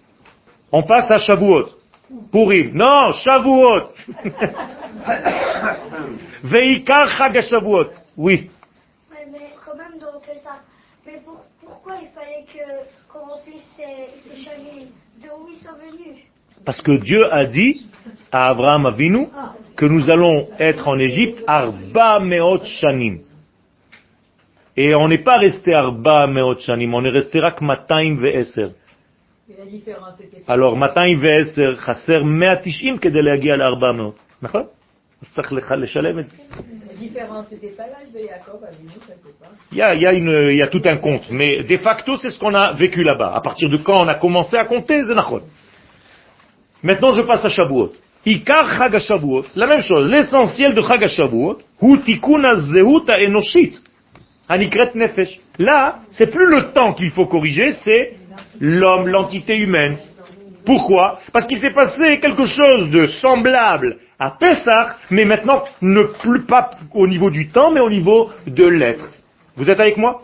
On 0.72 0.82
passe 0.82 1.10
à 1.10 1.18
Shavuot. 1.18 1.68
Pourim. 2.30 2.72
Non, 2.74 3.12
Shavuot. 3.12 3.94
Veikar 6.44 7.08
Chagashavuot. 7.16 7.90
Oui. 8.16 8.50
Ouais, 9.10 9.26
mais 9.32 9.54
quand 9.64 9.76
même 9.76 9.98
dans 9.98 10.20
ça. 10.42 10.60
Mais 11.06 11.20
pour, 11.24 11.44
pourquoi 11.60 11.94
il 12.02 12.08
fallait 12.14 12.44
qu'on 13.08 13.20
remplisse 13.20 13.66
ces, 13.76 14.20
ces 14.22 14.44
chamines 14.44 14.88
De 15.22 15.28
où 15.28 15.48
ils 15.50 15.58
sont 15.58 15.74
venus 15.74 16.24
Parce 16.64 16.82
que 16.82 16.92
Dieu 16.92 17.32
a 17.32 17.46
dit 17.46 17.86
à 18.30 18.50
Abraham 18.50 18.86
Avinu 18.86 19.28
que 19.76 19.86
nous 19.86 20.10
allons 20.10 20.48
être 20.58 20.86
en 20.88 20.98
Égypte 20.98 21.42
Arba 21.46 22.20
Meot 22.20 22.64
Shanim. 22.64 23.20
Et 24.76 24.94
on 24.94 25.08
n'est 25.08 25.22
pas 25.22 25.38
resté 25.38 25.72
Arba 25.72 26.26
Meot 26.26 26.58
Shanim, 26.58 26.94
on 26.94 27.04
est 27.04 27.10
resté 27.10 27.40
Rak 27.40 27.60
Mataim 27.62 28.16
Ve'eser 28.16 28.72
Alors, 30.47 30.77
210 30.77 31.75
חסר 31.75 32.23
190 32.23 32.97
כדי 32.97 33.21
להגיע 33.21 33.55
ל-400, 33.55 34.01
נכון? 34.41 34.63
אז 35.21 35.33
צריך 35.33 35.71
לשלם 35.71 36.19
את 36.19 36.27
זה. 36.27 36.37
Il 39.71 39.77
y, 39.77 39.81
a, 39.81 39.93
il, 39.95 40.01
y 40.01 40.07
a 40.07 40.13
une, 40.13 40.49
il 40.51 40.57
y 40.57 40.61
a 40.61 40.67
tout 40.67 40.81
un 40.83 40.97
compte, 40.97 41.29
mais 41.31 41.63
de 41.63 41.77
facto 41.77 42.17
c'est 42.17 42.29
ce 42.29 42.39
qu'on 42.39 42.53
a 42.53 42.73
vécu 42.73 43.03
là-bas. 43.03 43.31
À 43.33 43.41
partir 43.41 43.69
de 43.69 43.77
quand 43.77 44.03
on 44.03 44.07
a 44.07 44.15
commencé 44.15 44.57
à 44.57 44.65
compter, 44.65 45.03
c'est 45.05 45.13
Maintenant 46.83 47.13
je 47.13 47.21
passe 47.21 47.45
à 47.45 47.49
Shavuot. 47.49 47.93
Ikar 48.25 48.77
Chag 48.77 48.99
Shavuot, 48.99 49.45
la 49.55 49.67
même 49.67 49.81
chose. 49.81 50.09
L'essentiel 50.09 50.73
de 50.75 50.81
Chag 50.81 51.07
Shavuot, 51.07 51.59
hu 51.81 51.99
tikun 51.99 52.43
ha-zehut 52.43 53.09
ha-enoshit, 53.09 53.81
hanikret 54.49 54.91
nefesh. 54.95 55.39
Là, 55.57 55.99
c'est 56.11 56.27
plus 56.27 56.49
le 56.49 56.73
temps 56.73 56.93
qu'il 56.93 57.11
faut 57.11 57.27
corriger, 57.27 57.73
c'est 57.83 58.17
l'homme, 58.60 59.08
l'entité 59.08 59.56
humaine. 59.56 59.98
Pourquoi? 60.64 61.20
Parce 61.32 61.46
qu'il 61.46 61.58
s'est 61.58 61.72
passé 61.72 62.20
quelque 62.20 62.46
chose 62.46 62.90
de 62.90 63.06
semblable 63.06 63.98
à 64.18 64.30
Pessah, 64.30 64.96
mais 65.10 65.24
maintenant 65.24 65.64
ne 65.82 66.02
plus 66.02 66.42
pas 66.44 66.70
au 66.94 67.06
niveau 67.06 67.30
du 67.30 67.48
temps, 67.48 67.70
mais 67.70 67.80
au 67.80 67.90
niveau 67.90 68.30
de 68.46 68.64
l'être. 68.64 69.10
Vous 69.56 69.68
êtes 69.68 69.80
avec 69.80 69.96
moi? 69.96 70.22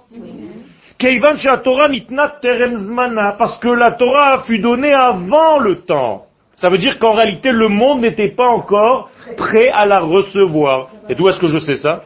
Parce 3.38 3.58
que 3.58 3.68
la 3.68 3.92
Torah 3.92 4.42
fut 4.46 4.58
donnée 4.58 4.92
avant 4.92 5.58
le 5.58 5.76
temps. 5.82 6.26
Ça 6.56 6.68
veut 6.68 6.78
dire 6.78 6.98
qu'en 6.98 7.14
réalité, 7.14 7.52
le 7.52 7.68
monde 7.68 8.02
n'était 8.02 8.32
pas 8.32 8.48
encore 8.48 9.10
prêt 9.36 9.68
à 9.68 9.86
la 9.86 10.00
recevoir. 10.00 10.88
Et 11.08 11.14
d'où 11.14 11.28
est-ce 11.28 11.40
que 11.40 11.48
je 11.48 11.58
sais 11.58 11.76
ça? 11.76 12.02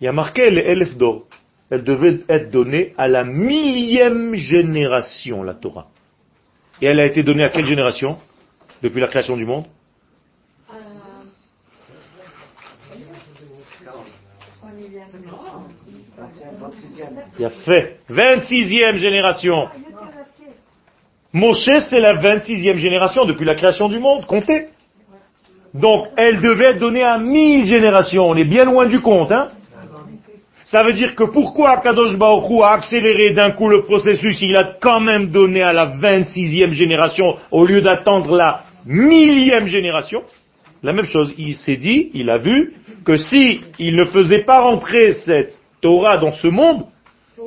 Il 0.00 0.04
y 0.04 0.08
a 0.08 0.12
marqué 0.12 0.50
les 0.50 0.62
elle 1.70 1.84
devait 1.84 2.20
être 2.28 2.50
donnée 2.50 2.94
à 2.96 3.08
la 3.08 3.24
millième 3.24 4.34
génération, 4.34 5.42
la 5.42 5.54
Torah. 5.54 5.88
Et 6.80 6.86
elle 6.86 7.00
a 7.00 7.06
été 7.06 7.22
donnée 7.22 7.44
à 7.44 7.48
quelle 7.48 7.66
génération 7.66 8.18
Depuis 8.82 9.00
la 9.00 9.08
création 9.08 9.36
du 9.36 9.44
monde? 9.44 9.64
Il 17.38 17.44
a 17.44 17.50
fait 17.50 17.98
26e 18.10 18.96
génération. 18.96 19.68
Moshe, 21.32 21.68
c'est 21.90 22.00
la 22.00 22.14
26e 22.14 22.76
génération 22.76 23.24
depuis 23.24 23.44
la 23.44 23.54
création 23.54 23.88
du 23.88 23.98
monde. 23.98 24.24
Comptez. 24.26 24.68
Donc, 25.74 26.06
elle 26.16 26.40
devait 26.40 26.70
être 26.70 26.78
donnée 26.78 27.02
à 27.02 27.18
mille 27.18 27.66
générations. 27.66 28.24
On 28.24 28.36
est 28.36 28.44
bien 28.44 28.64
loin 28.64 28.86
du 28.86 29.00
compte, 29.00 29.30
hein 29.30 29.48
ça 30.70 30.82
veut 30.82 30.92
dire 30.92 31.14
que 31.14 31.24
pourquoi 31.24 31.78
Kadosh 31.78 32.16
Baruch 32.18 32.62
a 32.62 32.72
accéléré 32.72 33.30
d'un 33.30 33.52
coup 33.52 33.70
le 33.70 33.84
processus, 33.84 34.38
il 34.42 34.54
a 34.54 34.76
quand 34.78 35.00
même 35.00 35.28
donné 35.28 35.62
à 35.62 35.72
la 35.72 35.86
26e 35.96 36.72
génération 36.72 37.38
au 37.50 37.64
lieu 37.64 37.80
d'attendre 37.80 38.36
la 38.36 38.64
millième 38.84 39.66
génération 39.66 40.22
La 40.82 40.92
même 40.92 41.06
chose, 41.06 41.34
il 41.38 41.54
s'est 41.54 41.76
dit, 41.76 42.10
il 42.12 42.28
a 42.28 42.36
vu 42.36 42.74
que 43.02 43.16
si 43.16 43.62
il 43.78 43.96
ne 43.96 44.04
faisait 44.04 44.42
pas 44.42 44.60
rentrer 44.60 45.14
cette 45.14 45.58
Torah 45.80 46.18
dans 46.18 46.32
ce 46.32 46.48
monde, 46.48 46.84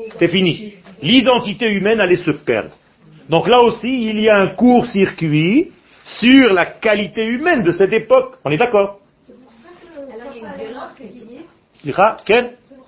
c'était 0.10 0.30
fini. 0.30 0.74
L'identité 1.04 1.72
humaine 1.72 2.00
allait 2.00 2.18
se 2.18 2.32
perdre. 2.32 2.72
Donc 3.30 3.48
là 3.48 3.62
aussi, 3.62 4.10
il 4.10 4.20
y 4.20 4.30
a 4.30 4.38
un 4.38 4.48
court-circuit 4.48 5.72
sur 6.20 6.54
la 6.54 6.66
qualité 6.66 7.24
humaine 7.26 7.62
de 7.62 7.72
cette 7.72 7.94
époque. 7.94 8.38
On 8.44 8.50
est 8.50 8.58
d'accord? 8.58 9.00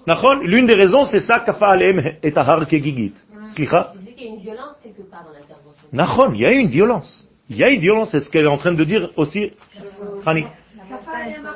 L'une 0.05 0.65
des 0.65 0.73
raisons, 0.73 1.05
c'est 1.05 1.21
ça, 1.21 1.39
kafa 1.39 1.67
alem 1.67 2.15
et 2.21 2.31
tahar 2.31 2.67
kegigit. 2.67 3.13
Slicha? 3.55 3.93
il 3.95 4.03
y 6.39 6.45
a 6.45 6.51
une 6.51 6.67
violence. 6.67 7.27
Il 7.49 7.57
y 7.57 7.63
a 7.63 7.69
une 7.69 7.79
violence, 7.79 8.11
c'est 8.11 8.19
ce 8.19 8.29
qu'elle 8.29 8.45
est 8.45 8.49
en 8.49 8.57
train 8.57 8.73
de 8.73 8.83
dire 8.83 9.09
aussi, 9.15 9.53
Khani. 10.25 10.45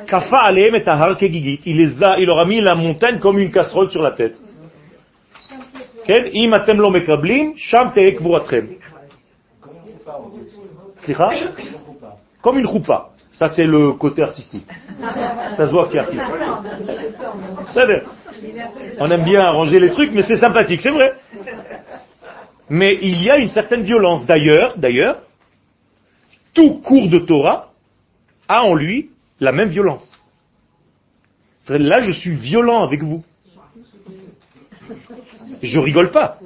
Kafa 0.08 0.38
alem 0.38 0.76
et 0.76 0.84
tahar 0.84 1.18
kegigit. 1.18 1.60
Il 1.66 1.78
les 1.78 2.02
a, 2.04 2.20
il 2.20 2.26
leur 2.26 2.40
a 2.40 2.46
mis 2.46 2.62
la 2.62 2.76
montagne 2.76 3.20
comme 3.20 3.38
une 3.38 3.52
casserole 3.52 3.90
sur 3.90 4.02
la 4.02 4.12
tête. 4.12 4.40
Im 6.10 6.54
atem 6.54 6.78
lo 6.78 6.90
mekablim, 6.90 7.58
sham 7.58 7.92
teek 7.94 8.22
Slicha? 11.00 11.32
Comme 12.42 12.60
une 12.60 12.68
choupa. 12.68 13.10
Ça, 13.38 13.50
c'est 13.50 13.66
le 13.66 13.92
côté 13.94 14.24
artistique. 14.24 14.66
Ça 15.56 15.68
se 15.68 15.72
voit 15.72 15.88
qu'il 15.88 15.98
est 15.98 16.02
artiste. 16.02 16.24
On 19.00 19.12
aime 19.12 19.24
bien 19.24 19.42
arranger 19.42 19.80
les 19.80 19.92
trucs, 19.92 20.12
mais 20.12 20.24
c'est 20.24 20.38
sympathique, 20.38 20.82
c'est 20.82 20.90
vrai. 20.90 21.14
Mais 22.68 22.98
il 23.00 23.22
y 23.22 23.30
a 23.30 23.38
une 23.38 23.50
certaine 23.50 23.84
violence. 23.84 24.26
D'ailleurs, 24.26 24.76
d'ailleurs, 24.78 25.22
tout 26.56 26.80
cours 26.80 27.10
de 27.10 27.20
Torah 27.20 27.70
a 28.48 28.64
en 28.64 28.74
lui 28.74 29.12
la 29.40 29.52
même 29.52 29.70
violence. 29.70 30.12
Là, 31.70 32.02
je 32.02 32.12
suis 32.14 32.34
violent 32.34 32.84
avec 32.84 33.04
vous. 33.04 33.24
Je 35.62 35.80
rigole 35.80 36.10
pas. 36.10 36.40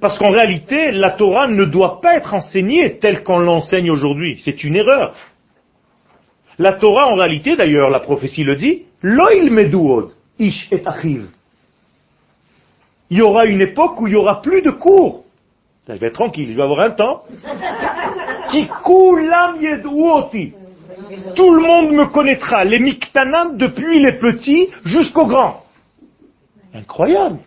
Parce 0.00 0.18
qu'en 0.18 0.32
réalité, 0.32 0.90
la 0.90 1.12
Torah 1.12 1.46
ne 1.46 1.64
doit 1.64 2.00
pas 2.00 2.16
être 2.16 2.34
enseignée 2.34 2.98
telle 2.98 3.22
qu'on 3.22 3.38
l'enseigne 3.38 3.92
aujourd'hui. 3.92 4.40
C'est 4.44 4.64
une 4.64 4.74
erreur. 4.74 5.14
La 6.58 6.72
Torah, 6.74 7.08
en 7.08 7.16
réalité, 7.16 7.56
d'ailleurs, 7.56 7.90
la 7.90 8.00
prophétie 8.00 8.44
le 8.44 8.54
dit, 8.54 8.82
Loïl 9.02 9.50
Meduod, 9.50 10.10
Ish 10.38 10.68
et 10.72 10.82
Achiv. 10.86 11.26
Il 13.10 13.18
y 13.18 13.22
aura 13.22 13.44
une 13.46 13.60
époque 13.60 14.00
où 14.00 14.06
il 14.06 14.10
n'y 14.10 14.16
aura 14.16 14.40
plus 14.40 14.62
de 14.62 14.70
cours. 14.70 15.24
Je 15.88 15.92
vais 15.94 16.06
être 16.06 16.14
tranquille, 16.14 16.50
je 16.50 16.56
vais 16.56 16.62
avoir 16.62 16.80
un 16.80 16.90
temps. 16.90 17.24
Qui 18.50 18.66
koulam 18.82 19.60
yedouoti. 19.60 20.52
Tout 21.34 21.50
le 21.50 21.60
monde 21.60 21.92
me 21.92 22.06
connaîtra, 22.06 22.64
les 22.64 22.78
miktanam 22.78 23.56
depuis 23.56 24.00
les 24.00 24.12
petits 24.18 24.68
jusqu'aux 24.84 25.26
grands. 25.26 25.64
Incroyable. 26.72 27.38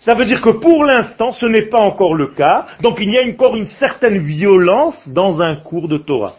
Ça 0.00 0.14
veut 0.14 0.24
dire 0.24 0.40
que 0.40 0.50
pour 0.50 0.84
l'instant, 0.84 1.32
ce 1.32 1.46
n'est 1.46 1.68
pas 1.68 1.80
encore 1.80 2.14
le 2.14 2.28
cas, 2.28 2.66
donc 2.82 2.98
il 3.00 3.10
y 3.10 3.18
a 3.18 3.28
encore 3.28 3.56
une 3.56 3.66
certaine 3.66 4.18
violence 4.18 5.08
dans 5.08 5.40
un 5.40 5.56
cours 5.56 5.88
de 5.88 5.98
Torah. 5.98 6.36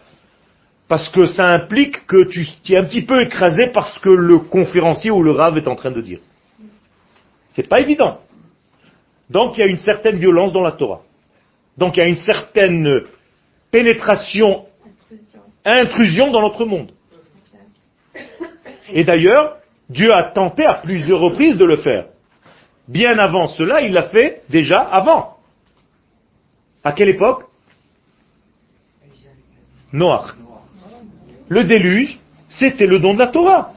Parce 0.90 1.08
que 1.08 1.24
ça 1.26 1.46
implique 1.52 2.04
que 2.08 2.24
tu 2.24 2.44
es 2.72 2.76
un 2.76 2.82
petit 2.82 3.02
peu 3.02 3.22
écrasé 3.22 3.68
parce 3.68 3.96
que 4.00 4.08
le 4.08 4.40
conférencier 4.40 5.12
ou 5.12 5.22
le 5.22 5.30
rave 5.30 5.56
est 5.56 5.68
en 5.68 5.76
train 5.76 5.92
de 5.92 6.00
dire. 6.00 6.18
C'est 7.50 7.68
pas 7.68 7.78
évident. 7.78 8.18
Donc 9.30 9.56
il 9.56 9.60
y 9.60 9.62
a 9.62 9.70
une 9.70 9.76
certaine 9.76 10.16
violence 10.16 10.52
dans 10.52 10.62
la 10.62 10.72
Torah. 10.72 11.02
Donc 11.78 11.96
il 11.96 12.00
y 12.00 12.02
a 12.02 12.08
une 12.08 12.16
certaine 12.16 13.02
pénétration, 13.70 14.66
intrusion 15.64 16.32
dans 16.32 16.40
notre 16.40 16.64
monde. 16.64 16.90
Et 18.92 19.04
d'ailleurs, 19.04 19.58
Dieu 19.88 20.12
a 20.12 20.24
tenté 20.24 20.64
à 20.64 20.74
plusieurs 20.74 21.20
reprises 21.20 21.56
de 21.56 21.66
le 21.66 21.76
faire. 21.76 22.06
Bien 22.88 23.16
avant 23.16 23.46
cela, 23.46 23.80
il 23.82 23.92
l'a 23.92 24.08
fait 24.08 24.42
déjà 24.48 24.80
avant. 24.80 25.36
À 26.82 26.90
quelle 26.90 27.10
époque? 27.10 27.44
Noach. 29.92 30.34
Le 31.50 31.64
déluge, 31.64 32.16
c'était 32.48 32.86
le 32.86 33.00
don 33.00 33.14
de 33.14 33.18
la 33.18 33.26
Torah. 33.26 33.72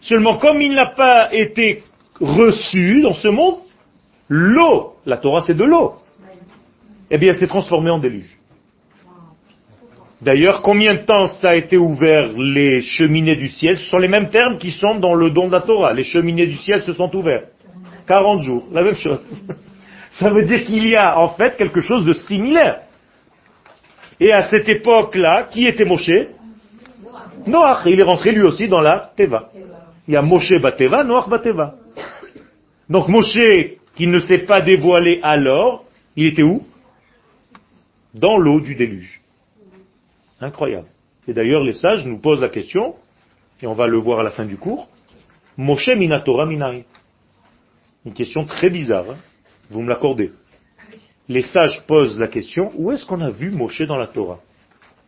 Seulement, 0.00 0.38
comme 0.38 0.60
il 0.62 0.72
n'a 0.72 0.86
pas 0.86 1.34
été 1.34 1.82
reçu 2.20 3.02
dans 3.02 3.14
ce 3.14 3.26
monde, 3.26 3.56
l'eau, 4.28 4.94
la 5.04 5.16
Torah 5.16 5.42
c'est 5.42 5.56
de 5.56 5.64
l'eau, 5.64 5.96
eh 7.10 7.18
bien, 7.18 7.34
s'est 7.34 7.48
transformé 7.48 7.90
en 7.90 7.98
déluge. 7.98 8.38
D'ailleurs, 10.22 10.62
combien 10.62 10.94
de 10.94 11.00
temps 11.00 11.26
ça 11.26 11.48
a 11.48 11.54
été 11.56 11.76
ouvert 11.76 12.32
les 12.38 12.80
cheminées 12.80 13.34
du 13.34 13.48
ciel? 13.48 13.76
Ce 13.78 13.86
sont 13.86 13.98
les 13.98 14.06
mêmes 14.06 14.30
termes 14.30 14.56
qui 14.56 14.70
sont 14.70 14.94
dans 14.94 15.14
le 15.14 15.30
don 15.30 15.48
de 15.48 15.52
la 15.52 15.60
Torah. 15.62 15.92
Les 15.92 16.04
cheminées 16.04 16.46
du 16.46 16.54
ciel 16.54 16.82
se 16.82 16.92
sont 16.92 17.14
ouverts. 17.16 17.48
40 18.06 18.42
jours, 18.42 18.68
la 18.72 18.84
même 18.84 18.94
chose. 18.94 19.18
Ça 20.12 20.30
veut 20.30 20.44
dire 20.44 20.64
qu'il 20.64 20.86
y 20.86 20.94
a 20.94 21.18
en 21.18 21.30
fait 21.30 21.56
quelque 21.56 21.80
chose 21.80 22.04
de 22.04 22.12
similaire. 22.12 22.82
Et 24.20 24.32
à 24.32 24.42
cette 24.42 24.68
époque-là, 24.68 25.48
qui 25.50 25.66
était 25.66 25.84
Moshe? 25.84 26.28
Noach. 27.46 27.86
Il 27.86 27.98
est 28.00 28.04
rentré 28.04 28.32
lui 28.32 28.42
aussi 28.42 28.68
dans 28.68 28.80
la 28.80 29.12
Teva. 29.16 29.50
Il 30.06 30.14
y 30.14 30.16
a 30.16 30.22
Moshe 30.22 30.60
Bateva, 30.60 31.04
Noach 31.04 31.28
Bateva. 31.28 31.76
Donc 32.88 33.08
Moshe, 33.08 33.76
qui 33.94 34.06
ne 34.06 34.18
s'est 34.18 34.44
pas 34.46 34.60
dévoilé 34.60 35.20
alors, 35.22 35.84
il 36.16 36.26
était 36.26 36.42
où? 36.42 36.66
Dans 38.14 38.36
l'eau 38.36 38.60
du 38.60 38.74
déluge. 38.74 39.20
Incroyable. 40.40 40.88
Et 41.26 41.32
d'ailleurs, 41.32 41.62
les 41.62 41.72
sages 41.72 42.04
nous 42.04 42.18
posent 42.18 42.40
la 42.40 42.48
question, 42.48 42.96
et 43.62 43.66
on 43.66 43.74
va 43.74 43.86
le 43.86 43.98
voir 43.98 44.20
à 44.20 44.22
la 44.22 44.30
fin 44.30 44.44
du 44.44 44.56
cours, 44.56 44.88
Moshe 45.56 45.88
Minatora 45.88 46.46
Minai. 46.46 46.84
Une 48.04 48.12
question 48.12 48.44
très 48.44 48.68
bizarre, 48.68 49.10
hein. 49.10 49.16
vous 49.70 49.82
me 49.82 49.88
l'accordez. 49.88 50.32
Les 51.28 51.42
sages 51.42 51.80
posent 51.86 52.18
la 52.18 52.26
question, 52.26 52.72
où 52.74 52.90
est-ce 52.90 53.06
qu'on 53.06 53.20
a 53.20 53.30
vu 53.30 53.50
Moshe 53.50 53.82
dans 53.82 53.96
la 53.96 54.08
Torah? 54.08 54.40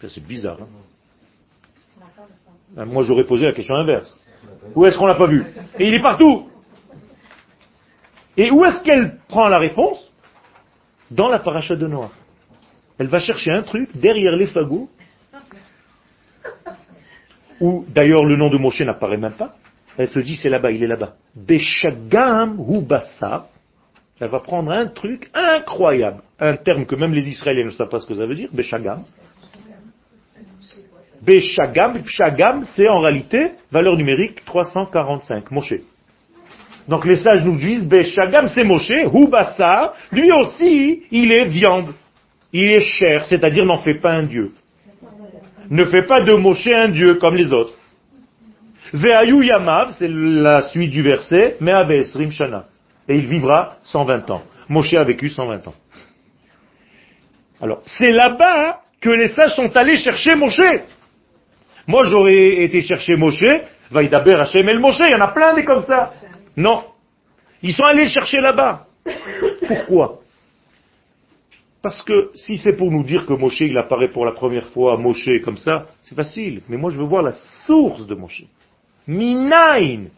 C'est 0.07 0.25
bizarre. 0.25 0.59
Hein. 0.63 0.69
Ben, 2.75 2.85
moi 2.85 3.03
j'aurais 3.05 3.25
posé 3.25 3.47
la 3.47 3.53
question 3.53 3.75
inverse. 3.77 4.15
Où 4.75 4.85
est-ce 4.85 4.99
qu'on 4.99 5.07
l'a 5.07 5.15
pas 5.15 5.27
vu 5.27 5.45
Et 5.79 5.89
il 5.89 5.95
est 5.95 6.03
partout. 6.03 6.49
Et 8.37 8.51
où 8.51 8.65
est-ce 8.65 8.83
qu'elle 8.83 9.19
prend 9.29 9.49
la 9.49 9.59
réponse 9.59 10.11
Dans 11.11 11.29
la 11.29 11.39
paracha 11.39 11.77
de 11.77 11.87
Noir. 11.87 12.11
Elle 12.99 13.09
va 13.09 13.21
chercher 13.21 13.53
un 13.53 13.63
truc 13.63 13.91
derrière 13.97 14.33
les 14.37 14.47
fagots, 14.47 14.89
où 17.61 17.85
d'ailleurs 17.89 18.25
le 18.25 18.37
nom 18.37 18.51
de 18.51 18.59
Moshe 18.59 18.81
n'apparaît 18.81 19.17
même 19.17 19.33
pas. 19.33 19.55
Elle 19.97 20.09
se 20.09 20.19
dit 20.19 20.37
c'est 20.37 20.49
là-bas, 20.49 20.73
il 20.73 20.83
est 20.83 20.89
là-bas. 20.89 21.15
Beshagam 21.35 22.59
ou 22.59 22.87
Elle 24.21 24.29
va 24.29 24.41
prendre 24.41 24.73
un 24.73 24.87
truc 24.87 25.31
incroyable, 25.35 26.23
un 26.41 26.57
terme 26.57 26.87
que 26.87 26.97
même 26.97 27.15
les 27.15 27.29
Israéliens 27.29 27.67
ne 27.67 27.71
savent 27.71 27.89
pas 27.89 28.01
ce 28.01 28.07
que 28.07 28.15
ça 28.15 28.27
veut 28.27 28.35
dire, 28.35 28.49
Beshagam. 28.53 29.05
Beshagam, 31.25 32.03
Shagam, 32.07 32.65
c'est 32.65 32.89
en 32.89 33.01
réalité 33.01 33.53
valeur 33.71 33.97
numérique 33.97 34.45
345, 34.45 35.51
Moshe. 35.51 35.75
Donc 36.89 37.07
les 37.07 37.17
sages 37.17 37.45
nous 37.45 37.57
disent, 37.57 37.89
Beshagam 37.89 38.49
c'est 38.49 38.65
Moshe, 38.65 38.91
Hubasa, 38.91 39.95
lui 40.13 40.31
aussi, 40.33 41.03
il 41.11 41.33
est 41.33 41.47
viande, 41.47 41.95
il 42.53 42.71
est 42.71 42.81
chair, 42.81 43.27
c'est-à-dire 43.27 43.65
n'en 43.65 43.79
fait 43.79 44.01
pas 44.01 44.13
un 44.13 44.25
dieu. 44.25 44.53
Ne 45.71 45.85
fait 45.87 46.03
pas 46.03 46.21
de 46.21 46.35
Moshe 46.35 46.67
un 46.67 46.89
dieu 46.89 47.15
comme 47.15 47.37
les 47.37 47.53
autres. 47.53 47.75
Ve'ayu 48.93 49.45
Yamav, 49.47 49.95
c'est 49.99 50.09
la 50.09 50.63
suite 50.63 50.91
du 50.91 51.03
verset, 51.03 51.57
mais 51.61 51.73
Esrim 51.99 52.31
Shana. 52.31 52.67
Et 53.09 53.17
il 53.17 53.27
vivra 53.27 53.77
120 53.85 54.31
ans. 54.31 54.43
Moshe 54.69 54.95
a 54.95 55.05
vécu 55.05 55.29
120 55.29 55.69
ans. 55.69 55.75
Alors, 57.61 57.83
c'est 57.87 58.11
là-bas 58.11 58.81
que 59.01 59.11
les 59.11 59.29
sages 59.29 59.55
sont 59.55 59.77
allés 59.77 59.97
chercher 59.97 60.37
Moshe. 60.37 60.61
Moi, 61.87 62.05
j'aurais 62.07 62.63
été 62.63 62.81
chercher 62.81 63.17
Moshe, 63.17 63.45
Vaïdaber 63.91 64.35
Hashem 64.35 64.69
El 64.69 64.81
Moshe, 64.81 65.01
il 65.01 65.11
y 65.11 65.15
en 65.15 65.21
a 65.21 65.29
plein 65.29 65.55
des 65.55 65.65
comme 65.65 65.85
ça. 65.85 66.15
Non. 66.57 66.85
Ils 67.63 67.73
sont 67.73 67.85
allés 67.85 68.09
chercher 68.09 68.41
là-bas. 68.41 68.87
Pourquoi? 69.67 70.21
Parce 71.83 72.03
que 72.03 72.31
si 72.35 72.57
c'est 72.57 72.77
pour 72.77 72.91
nous 72.91 73.05
dire 73.05 73.27
que 73.27 73.35
Moshe, 73.35 73.61
il 73.61 73.77
apparaît 73.77 74.09
pour 74.09 74.25
la 74.25 74.33
première 74.33 74.69
fois, 74.69 74.97
Moshe 74.97 75.29
comme 75.45 75.59
ça, 75.59 75.87
c'est 76.03 76.15
facile. 76.15 76.63
Mais 76.69 76.79
moi, 76.79 76.91
je 76.91 76.99
veux 76.99 77.05
voir 77.05 77.23
la 77.23 77.33
source 77.67 78.07
de 78.07 78.15
Moshe. 78.15 78.45
Minaïn. 79.07 80.09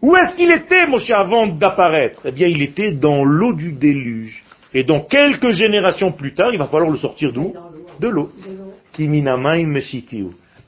Où 0.00 0.14
est-ce 0.14 0.36
qu'il 0.36 0.52
était, 0.52 0.86
Moshe, 0.86 1.10
avant 1.10 1.48
d'apparaître? 1.48 2.22
Eh 2.26 2.30
bien, 2.30 2.46
il 2.46 2.62
était 2.62 2.92
dans 2.92 3.24
l'eau 3.24 3.54
du 3.54 3.72
déluge. 3.72 4.44
Et 4.72 4.84
donc, 4.84 5.08
quelques 5.08 5.50
générations 5.50 6.12
plus 6.12 6.34
tard, 6.34 6.52
il 6.52 6.58
va 6.58 6.68
falloir 6.68 6.90
le 6.90 6.98
sortir 6.98 7.32
d'où? 7.32 7.52
De 7.98 8.08
l'eau. 8.08 8.30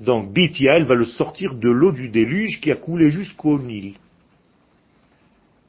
Donc, 0.01 0.33
Bithia, 0.33 0.77
elle 0.77 0.85
va 0.85 0.95
le 0.95 1.05
sortir 1.05 1.55
de 1.55 1.69
l'eau 1.69 1.93
du 1.93 2.09
déluge 2.09 2.61
qui 2.61 2.71
a 2.71 2.77
coulé 2.77 3.11
jusqu'au 3.11 3.59
Nil. 3.59 3.95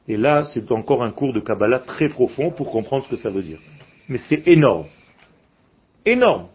Et 0.08 0.16
là, 0.16 0.44
c'est 0.44 0.70
encore 0.72 1.02
un 1.02 1.10
cours 1.10 1.32
de 1.32 1.40
Kabbalah 1.40 1.78
très 1.80 2.08
profond 2.08 2.50
pour 2.50 2.70
comprendre 2.70 3.04
ce 3.04 3.10
que 3.10 3.16
ça 3.16 3.30
veut 3.30 3.42
dire. 3.42 3.58
Mais 4.08 4.18
c'est 4.18 4.46
énorme. 4.46 4.86
Énorme. 6.04 6.46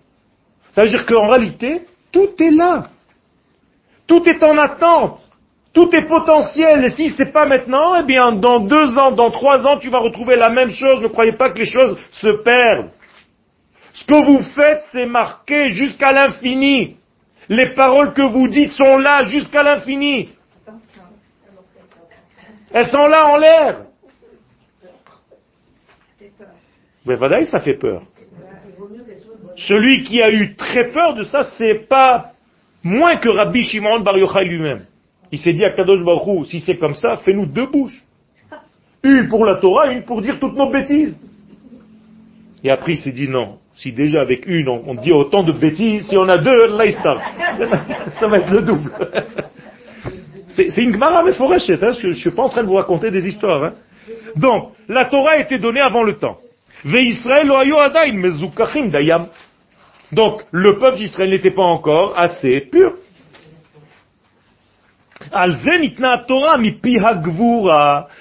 Ça 0.73 0.83
veut 0.83 0.89
dire 0.89 1.05
qu'en 1.05 1.29
réalité, 1.29 1.81
tout 2.11 2.29
est 2.39 2.51
là. 2.51 2.89
Tout 4.05 4.23
est 4.27 4.43
en 4.43 4.57
attente. 4.57 5.21
Tout 5.73 5.95
est 5.95 6.07
potentiel. 6.07 6.85
Et 6.85 6.89
si 6.89 7.09
c'est 7.09 7.31
pas 7.31 7.45
maintenant, 7.45 7.95
eh 7.99 8.03
bien, 8.03 8.31
dans 8.31 8.59
deux 8.59 8.97
ans, 8.97 9.11
dans 9.11 9.31
trois 9.31 9.65
ans, 9.65 9.77
tu 9.77 9.89
vas 9.89 9.99
retrouver 9.99 10.35
la 10.35 10.49
même 10.49 10.71
chose. 10.71 11.01
Ne 11.01 11.07
croyez 11.07 11.33
pas 11.33 11.51
que 11.51 11.59
les 11.59 11.65
choses 11.65 11.97
se 12.11 12.27
perdent. 12.43 12.89
Ce 13.97 14.05
que 14.05 14.25
vous 14.25 14.39
faites, 14.53 14.83
c'est 14.91 15.07
marqué 15.07 15.69
jusqu'à 15.69 16.11
l'infini. 16.11 16.97
Les 17.49 17.73
paroles 17.73 18.13
que 18.13 18.21
vous 18.21 18.47
dites 18.47 18.71
sont 18.73 18.97
là 18.97 19.23
jusqu'à 19.23 19.63
l'infini. 19.63 20.29
Elles 22.71 22.85
sont 22.85 23.07
là 23.07 23.27
en 23.27 23.37
l'air. 23.37 23.85
Mais 27.05 27.15
voilà, 27.15 27.43
ça 27.45 27.59
fait 27.59 27.73
peur. 27.75 28.03
Celui 29.55 30.03
qui 30.03 30.21
a 30.21 30.31
eu 30.31 30.55
très 30.55 30.91
peur 30.91 31.15
de 31.15 31.23
ça, 31.23 31.49
c'est 31.57 31.87
pas 31.87 32.33
Moins 32.83 33.17
que 33.17 33.27
Rabbi 33.27 33.63
Shimon 33.63 33.99
Bar 33.99 34.17
Yochai 34.17 34.45
lui-même. 34.45 34.85
Il 35.31 35.39
s'est 35.39 35.51
dit 35.51 35.65
à 35.65 35.71
Kadosh 35.71 36.05
Baruch 36.05 36.45
si 36.45 36.61
c'est 36.61 36.77
comme 36.77 36.93
ça, 36.93 37.17
fais-nous 37.17 37.45
deux 37.45 37.65
bouches. 37.67 38.01
Une 39.03 39.27
pour 39.27 39.45
la 39.45 39.55
Torah, 39.55 39.91
une 39.91 40.03
pour 40.03 40.21
dire 40.21 40.39
toutes 40.39 40.55
nos 40.55 40.69
bêtises. 40.69 41.19
Et 42.63 42.69
après 42.69 42.93
il 42.93 42.97
s'est 42.97 43.11
dit 43.11 43.27
non. 43.27 43.57
Si 43.77 43.91
déjà 43.91 44.21
avec 44.21 44.47
une 44.47 44.69
on, 44.69 44.95
dit 44.95 45.11
autant 45.11 45.43
de 45.43 45.51
bêtises, 45.51 46.07
si 46.07 46.17
on 46.17 46.27
a 46.27 46.37
deux, 46.37 46.67
Ça 48.19 48.27
va 48.27 48.39
être 48.39 48.49
le 48.49 48.61
double. 48.63 48.91
C'est 50.47 50.81
une 50.81 50.93
Gemara 50.93 51.23
mais 51.23 51.33
hein, 51.33 51.93
je 52.01 52.07
ne 52.07 52.13
suis 52.13 52.31
pas 52.31 52.41
en 52.43 52.49
train 52.49 52.63
de 52.63 52.67
vous 52.67 52.75
raconter 52.75 53.11
des 53.11 53.27
histoires. 53.27 53.63
Hein. 53.63 53.73
Donc, 54.35 54.71
la 54.87 55.05
Torah 55.05 55.33
a 55.33 55.37
été 55.37 55.59
donnée 55.59 55.81
avant 55.81 56.01
le 56.01 56.17
temps. 56.17 56.39
Donc, 60.11 60.43
le 60.51 60.79
peuple 60.79 60.97
d'Israël 60.97 61.29
n'était 61.29 61.51
pas 61.51 61.63
encore 61.63 62.13
assez 62.17 62.61
pur. 62.61 62.93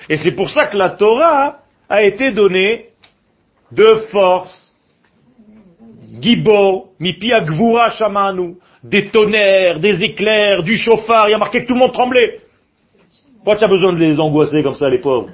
Et 0.08 0.16
c'est 0.18 0.32
pour 0.32 0.50
ça 0.50 0.66
que 0.66 0.76
la 0.76 0.90
Torah 0.90 1.58
a 1.88 2.02
été 2.02 2.32
donnée 2.32 2.90
de 3.72 3.86
force. 4.10 4.65
Gibo, 6.20 6.92
mipi 6.98 7.32
agvura 7.32 7.90
shamanu, 7.90 8.56
des 8.82 9.08
tonnerres, 9.08 9.80
des 9.80 10.02
éclairs, 10.04 10.62
du 10.62 10.76
chauffard, 10.76 11.28
il 11.28 11.32
y 11.32 11.34
a 11.34 11.38
marqué 11.38 11.62
que 11.62 11.66
tout 11.66 11.74
le 11.74 11.80
monde 11.80 11.92
tremblait. 11.92 12.40
Pourquoi 13.36 13.56
tu 13.56 13.64
as 13.64 13.68
besoin 13.68 13.92
de 13.92 13.98
les 13.98 14.18
angoisser 14.18 14.62
comme 14.62 14.74
ça, 14.74 14.88
les 14.88 14.98
pauvres 14.98 15.30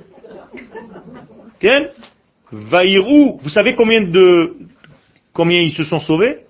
Ken 1.59 1.89
Vaïrou, 2.51 3.39
vous 3.43 3.49
savez 3.49 3.75
combien 3.75 4.03
de 4.03 4.57
combien 5.33 5.61
ils 5.61 5.73
se 5.73 5.85
sont 5.85 6.01
sauvés 6.01 6.41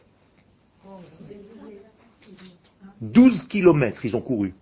12 3.01 3.47
kilomètres 3.49 4.05
ils 4.05 4.17
ont 4.17 4.21
couru 4.21 4.55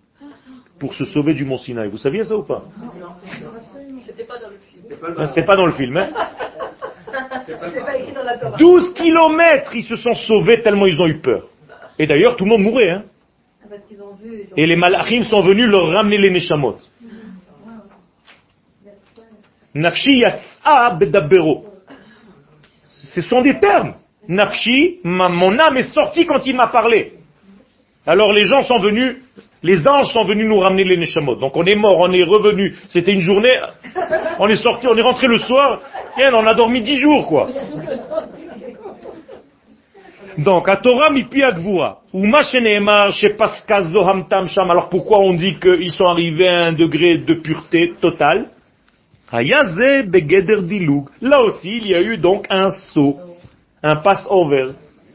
pour 0.79 0.95
se 0.95 1.05
sauver 1.05 1.35
du 1.35 1.45
mont 1.45 1.59
Sinaï. 1.59 1.89
Vous 1.89 1.99
saviez 1.99 2.25
ça 2.25 2.37
ou 2.37 2.43
pas 2.43 2.64
C'était 4.07 4.25
pas 4.25 4.39
dans 4.39 4.49
le 4.49 4.57
film. 4.59 4.81
C'était 5.27 5.45
pas 5.45 5.57
dans 5.57 5.66
le 5.66 5.73
film. 5.73 5.97
Hein 5.97 6.09
C'est 6.09 6.27
pas 7.18 7.21
écrit 7.21 7.23
dans 7.23 7.29
la 7.29 7.40
Torah. 7.40 7.40
12 8.59 8.95
kilomètres 8.95 9.75
ils 9.75 9.85
se 9.85 9.97
sont 9.97 10.15
sauvés 10.15 10.63
tellement 10.63 10.87
ils 10.87 11.01
ont 11.01 11.07
eu 11.07 11.19
peur. 11.19 11.49
Et 11.99 12.07
d'ailleurs 12.07 12.37
tout 12.37 12.45
le 12.45 12.51
monde 12.51 12.63
mourait. 12.63 12.91
Hein 12.91 13.05
ont- 14.01 14.17
Et 14.57 14.67
les 14.67 14.77
malachim 14.77 15.25
sont 15.25 15.43
venus 15.43 15.67
leur 15.67 15.89
ramener 15.89 16.19
les 16.19 16.31
neshamot. 16.31 16.77
Nafshi 19.75 20.19
yatsa 20.19 20.91
bedabero. 20.99 21.67
Ce 23.15 23.23
sont 23.23 23.43
des 23.43 23.59
termes. 23.61 23.95
Nafshi, 24.29 25.01
ma- 25.05 25.29
mon 25.29 25.59
âme 25.59 25.77
est 25.79 25.93
sortie 25.93 26.27
quand 26.27 26.45
il 26.47 26.57
m'a 26.57 26.69
parlé. 26.69 27.15
Alors 28.07 28.33
les 28.33 28.47
gens 28.47 28.63
sont 28.63 28.79
venus, 28.79 29.17
les 29.63 29.87
anges 29.87 30.13
sont 30.13 30.25
venus 30.25 30.49
nous 30.49 30.59
ramener 30.59 30.85
les 30.85 30.97
neshamot. 30.97 31.37
Donc 31.37 31.57
on 31.57 31.65
est 31.65 31.75
mort, 31.75 31.99
on 31.99 32.13
est 32.13 32.25
revenu. 32.25 32.77
C'était 32.89 33.13
une 33.13 33.21
journée, 33.21 33.59
on 34.39 34.49
est 34.49 34.57
sorti, 34.57 34.87
on 34.89 34.97
est 34.97 35.03
rentré 35.03 35.27
le 35.27 35.39
soir, 35.39 35.81
et 36.19 36.25
on 36.33 36.47
a 36.47 36.55
dormi 36.55 36.81
dix 36.81 36.99
jours, 36.99 37.27
quoi. 37.27 37.49
Donc, 40.39 40.69
à 40.69 40.77
Torah 40.77 41.11
Sham. 44.47 44.71
Alors 44.71 44.89
pourquoi 44.89 45.19
on 45.21 45.35
dit 45.35 45.59
qu'ils 45.59 45.91
sont 45.91 46.05
arrivés 46.05 46.49
à 46.49 46.67
un 46.67 46.73
degré 46.73 47.19
de 47.19 47.35
pureté 47.35 47.95
totale? 48.01 48.47
Là 51.21 51.43
aussi, 51.43 51.77
il 51.77 51.87
y 51.89 51.95
a 51.95 52.01
eu 52.01 52.17
donc 52.17 52.47
un 52.49 52.71
saut, 52.71 53.19
un 53.83 53.97
pass-over. 53.97 54.71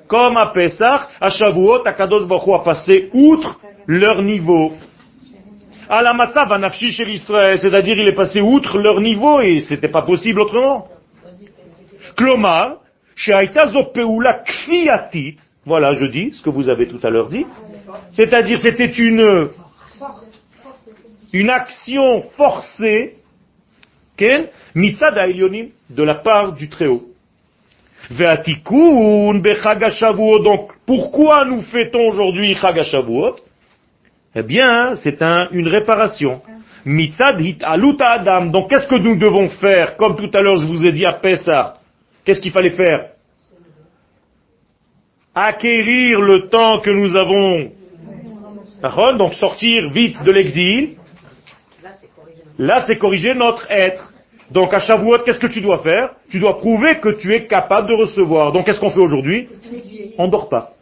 Comme 0.08 0.38
à 0.38 0.52
Pesach, 0.54 1.08
à 1.20 1.30
Shavuot, 1.30 1.86
Akadosh 1.86 2.28
Baruch 2.28 2.62
a 2.62 2.64
passé 2.64 3.10
outre 3.12 3.60
leur 3.88 4.22
niveau. 4.22 4.74
Ah, 5.88 6.00
Alamata 6.00 6.48
chez 6.72 7.18
c'est-à-dire 7.18 7.98
il 7.98 8.10
est 8.10 8.16
passé 8.16 8.42
outre 8.42 8.80
leur 8.80 9.00
niveau 9.02 9.40
et 9.42 9.60
c'était 9.60 9.88
pas 9.90 10.02
possible 10.02 10.42
autrement. 10.42 10.88
Kfiatit, 14.46 15.38
voilà, 15.66 15.94
je 15.94 16.06
dis 16.06 16.32
ce 16.32 16.42
que 16.42 16.50
vous 16.50 16.70
avez 16.70 16.88
tout 16.88 17.00
à 17.04 17.10
l'heure 17.10 17.30
dit, 17.30 17.46
c'est-à-dire 18.12 18.60
c'était 18.60 18.92
une, 18.92 19.50
une 21.34 21.50
action 21.50 22.24
forcée, 22.36 23.18
Ken, 24.18 24.48
de 24.76 26.04
la 26.04 26.16
part 26.16 26.54
du 26.54 26.68
Très-Haut. 26.70 27.06
Veatikun 28.10 29.40
donc 29.40 30.72
pourquoi 30.86 31.46
nous 31.46 31.62
fêtons 31.62 32.08
aujourd'hui 32.08 32.56
Chag 32.56 32.80
HaShavuot? 32.80 33.36
Eh 34.36 34.44
bien, 34.44 34.96
c'est 34.98 35.22
un, 35.22 35.48
une 35.52 35.68
réparation. 35.68 36.42
Mitzad 36.84 37.40
hit 37.42 37.64
adam, 37.64 38.48
donc 38.48 38.70
qu'est-ce 38.70 38.88
que 38.88 38.96
nous 38.96 39.18
devons 39.18 39.50
faire? 39.50 39.96
Comme 39.98 40.16
tout 40.16 40.30
à 40.34 40.42
l'heure 40.42 40.58
je 40.58 40.68
vous 40.68 40.86
ai 40.86 40.92
dit 40.92 41.06
à 41.06 41.14
Pessah, 41.14 41.78
Qu'est-ce 42.26 42.42
qu'il 42.42 42.52
fallait 42.52 42.72
faire? 42.72 43.12
Acquérir 45.34 46.22
le 46.22 46.48
temps 46.50 46.80
que 46.80 46.90
nous 46.90 47.16
avons. 47.16 47.72
Donc 49.18 49.34
sortir 49.36 49.90
vite 49.90 50.22
de 50.24 50.32
l'exil. 50.32 50.96
Là, 52.58 52.84
c'est 52.88 52.98
corriger 52.98 53.34
notre 53.34 53.70
être. 53.70 54.12
Donc 54.52 54.74
à 54.74 54.80
Shavuot, 54.80 55.20
qu'est-ce 55.20 55.40
que 55.40 55.48
tu 55.48 55.62
dois 55.62 55.80
faire? 55.80 56.12
Tu 56.30 56.40
dois 56.40 56.58
prouver 56.58 57.00
que 57.00 57.10
tu 57.10 57.34
es 57.34 57.48
capable 57.48 57.90
de 57.90 57.96
recevoir. 57.96 58.52
Donc 58.52 58.66
qu'est-ce 58.66 58.80
qu'on 58.80 58.92
fait 58.92 59.04
aujourd'hui? 59.04 59.50
On 60.18 60.28
dort 60.28 60.50
pas. 60.50 60.75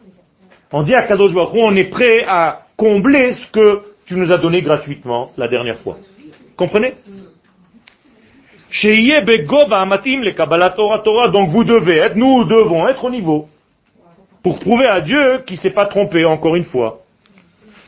On 0.75 0.81
dit 0.81 0.95
à 0.95 1.03
Kadosh 1.03 1.33
Baruch 1.33 1.53
on 1.53 1.75
est 1.75 1.83
prêt 1.91 2.25
à 2.27 2.63
combler 2.75 3.33
ce 3.33 3.51
que 3.51 3.83
tu 4.07 4.15
nous 4.15 4.31
as 4.31 4.37
donné 4.37 4.63
gratuitement 4.63 5.29
la 5.37 5.47
dernière 5.47 5.77
fois. 5.81 5.97
Comprenez? 6.57 6.95
Donc 11.31 11.49
vous 11.49 11.63
devez 11.63 11.97
être, 11.97 12.15
nous 12.15 12.43
devons 12.45 12.87
être 12.87 13.03
au 13.05 13.11
niveau. 13.11 13.47
Pour 14.41 14.57
prouver 14.59 14.87
à 14.87 15.01
Dieu 15.01 15.43
qu'il 15.45 15.57
s'est 15.57 15.69
pas 15.69 15.85
trompé 15.85 16.25
encore 16.25 16.55
une 16.55 16.65
fois. 16.65 17.01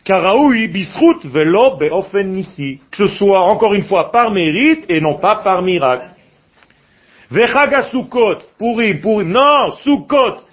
Que 0.06 0.14
ce 2.94 3.08
soit 3.08 3.40
encore 3.40 3.74
une 3.74 3.82
fois 3.86 4.12
par 4.12 4.30
mérite 4.30 4.86
et 4.90 5.02
non 5.02 5.16
pas 5.16 5.38
par 5.38 5.64
miracle. 5.64 6.06
Vechaga 7.32 7.86
Sukkot. 7.86 8.38
Purim, 8.60 9.02
Purim. 9.02 9.32
Non, 9.32 9.72
Sukkot. 9.84 10.46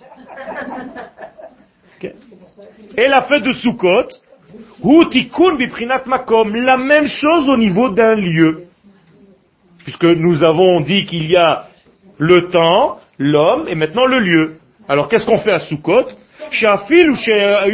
Et 2.97 3.09
la 3.09 3.23
fête 3.23 3.43
de 3.43 3.53
Sukkot. 3.53 4.09
Hu 4.85 5.09
tikun 5.11 5.57
biprinat 5.57 6.05
makom. 6.07 6.55
La 6.55 6.77
même 6.77 7.07
chose 7.07 7.49
au 7.49 7.57
niveau 7.57 7.91
d'un 7.91 8.15
lieu 8.15 8.67
puisque 9.85 10.05
nous 10.05 10.43
avons 10.45 10.81
dit 10.81 11.07
qu'il 11.07 11.27
y 11.27 11.37
a 11.37 11.67
le 12.19 12.49
temps, 12.51 12.99
l'homme 13.19 13.67
et 13.69 13.75
maintenant 13.75 14.07
le 14.07 14.19
lieu. 14.19 14.59
Alors 14.89 15.09
qu'est-ce 15.09 15.27
qu'on 15.27 15.39
fait 15.39 15.53
à 15.53 15.61
Sukkot? 15.61 16.07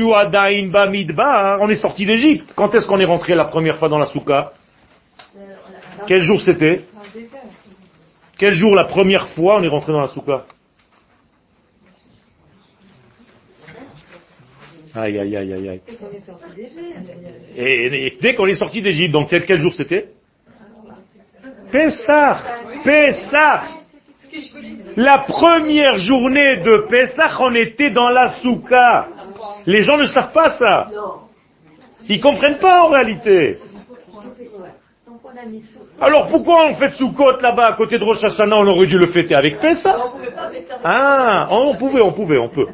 Ou 0.00 0.70
Bamidbar, 0.70 1.58
on 1.60 1.68
est 1.68 1.76
sorti 1.76 2.06
d'Égypte. 2.06 2.52
Quand 2.54 2.74
est-ce 2.74 2.86
qu'on 2.86 3.00
est 3.00 3.04
rentré 3.04 3.34
la 3.34 3.46
première 3.46 3.78
fois 3.78 3.88
dans 3.88 3.98
la 3.98 4.06
Soukha? 4.06 4.52
Quel 6.06 6.22
jour 6.22 6.40
c'était? 6.40 6.84
Quel 8.38 8.54
jour 8.54 8.74
la 8.76 8.84
première 8.84 9.28
fois 9.30 9.56
on 9.58 9.62
est 9.64 9.68
rentré 9.68 9.92
dans 9.92 10.00
la 10.00 10.08
Soukha? 10.08 10.44
Aïe, 14.98 15.18
aïe, 15.18 15.36
aïe, 15.36 15.52
aïe, 15.52 15.68
aïe. 15.68 15.80
Et, 17.56 18.06
et 18.06 18.18
dès 18.20 18.34
qu'on 18.34 18.46
est 18.46 18.56
sorti 18.56 18.82
d'Égypte, 18.82 19.12
donc 19.12 19.30
quel, 19.30 19.46
quel 19.46 19.58
jour 19.58 19.72
c'était? 19.72 20.08
Pessah 21.70 22.42
Pessah 22.82 23.64
La 24.96 25.18
première 25.18 25.98
journée 25.98 26.58
de 26.58 26.86
Pessah, 26.88 27.36
on 27.40 27.54
était 27.54 27.90
dans 27.90 28.08
la 28.08 28.40
Souka. 28.40 29.08
Les 29.66 29.82
gens 29.82 29.96
ne 29.98 30.06
savent 30.06 30.32
pas 30.32 30.56
ça. 30.56 30.90
Ils 32.08 32.20
comprennent 32.20 32.58
pas 32.58 32.84
en 32.84 32.88
réalité. 32.88 33.56
Donc 33.56 33.62
on 34.14 34.18
a 34.20 34.34
mis 34.40 34.46
sous. 34.46 35.07
Alors 36.00 36.28
pourquoi 36.28 36.68
on 36.70 36.74
fait 36.74 36.94
Soukot 36.94 37.40
là-bas 37.40 37.66
à 37.66 37.72
côté 37.74 37.98
de 37.98 38.04
Rosh 38.04 38.24
Hashanah 38.24 38.56
On 38.56 38.66
aurait 38.66 38.86
dû 38.86 38.98
le 38.98 39.08
fêter 39.08 39.34
avec 39.34 39.60
Pessah. 39.60 39.98
On 40.06 40.16
pouvait 40.16 40.30
pas 40.30 40.50
faire 40.50 40.62
ça. 40.64 40.80
Ah, 40.84 41.48
on 41.50 41.76
pouvait, 41.76 42.02
on 42.02 42.12
pouvait, 42.12 42.38
on 42.38 42.48
peut. 42.48 42.66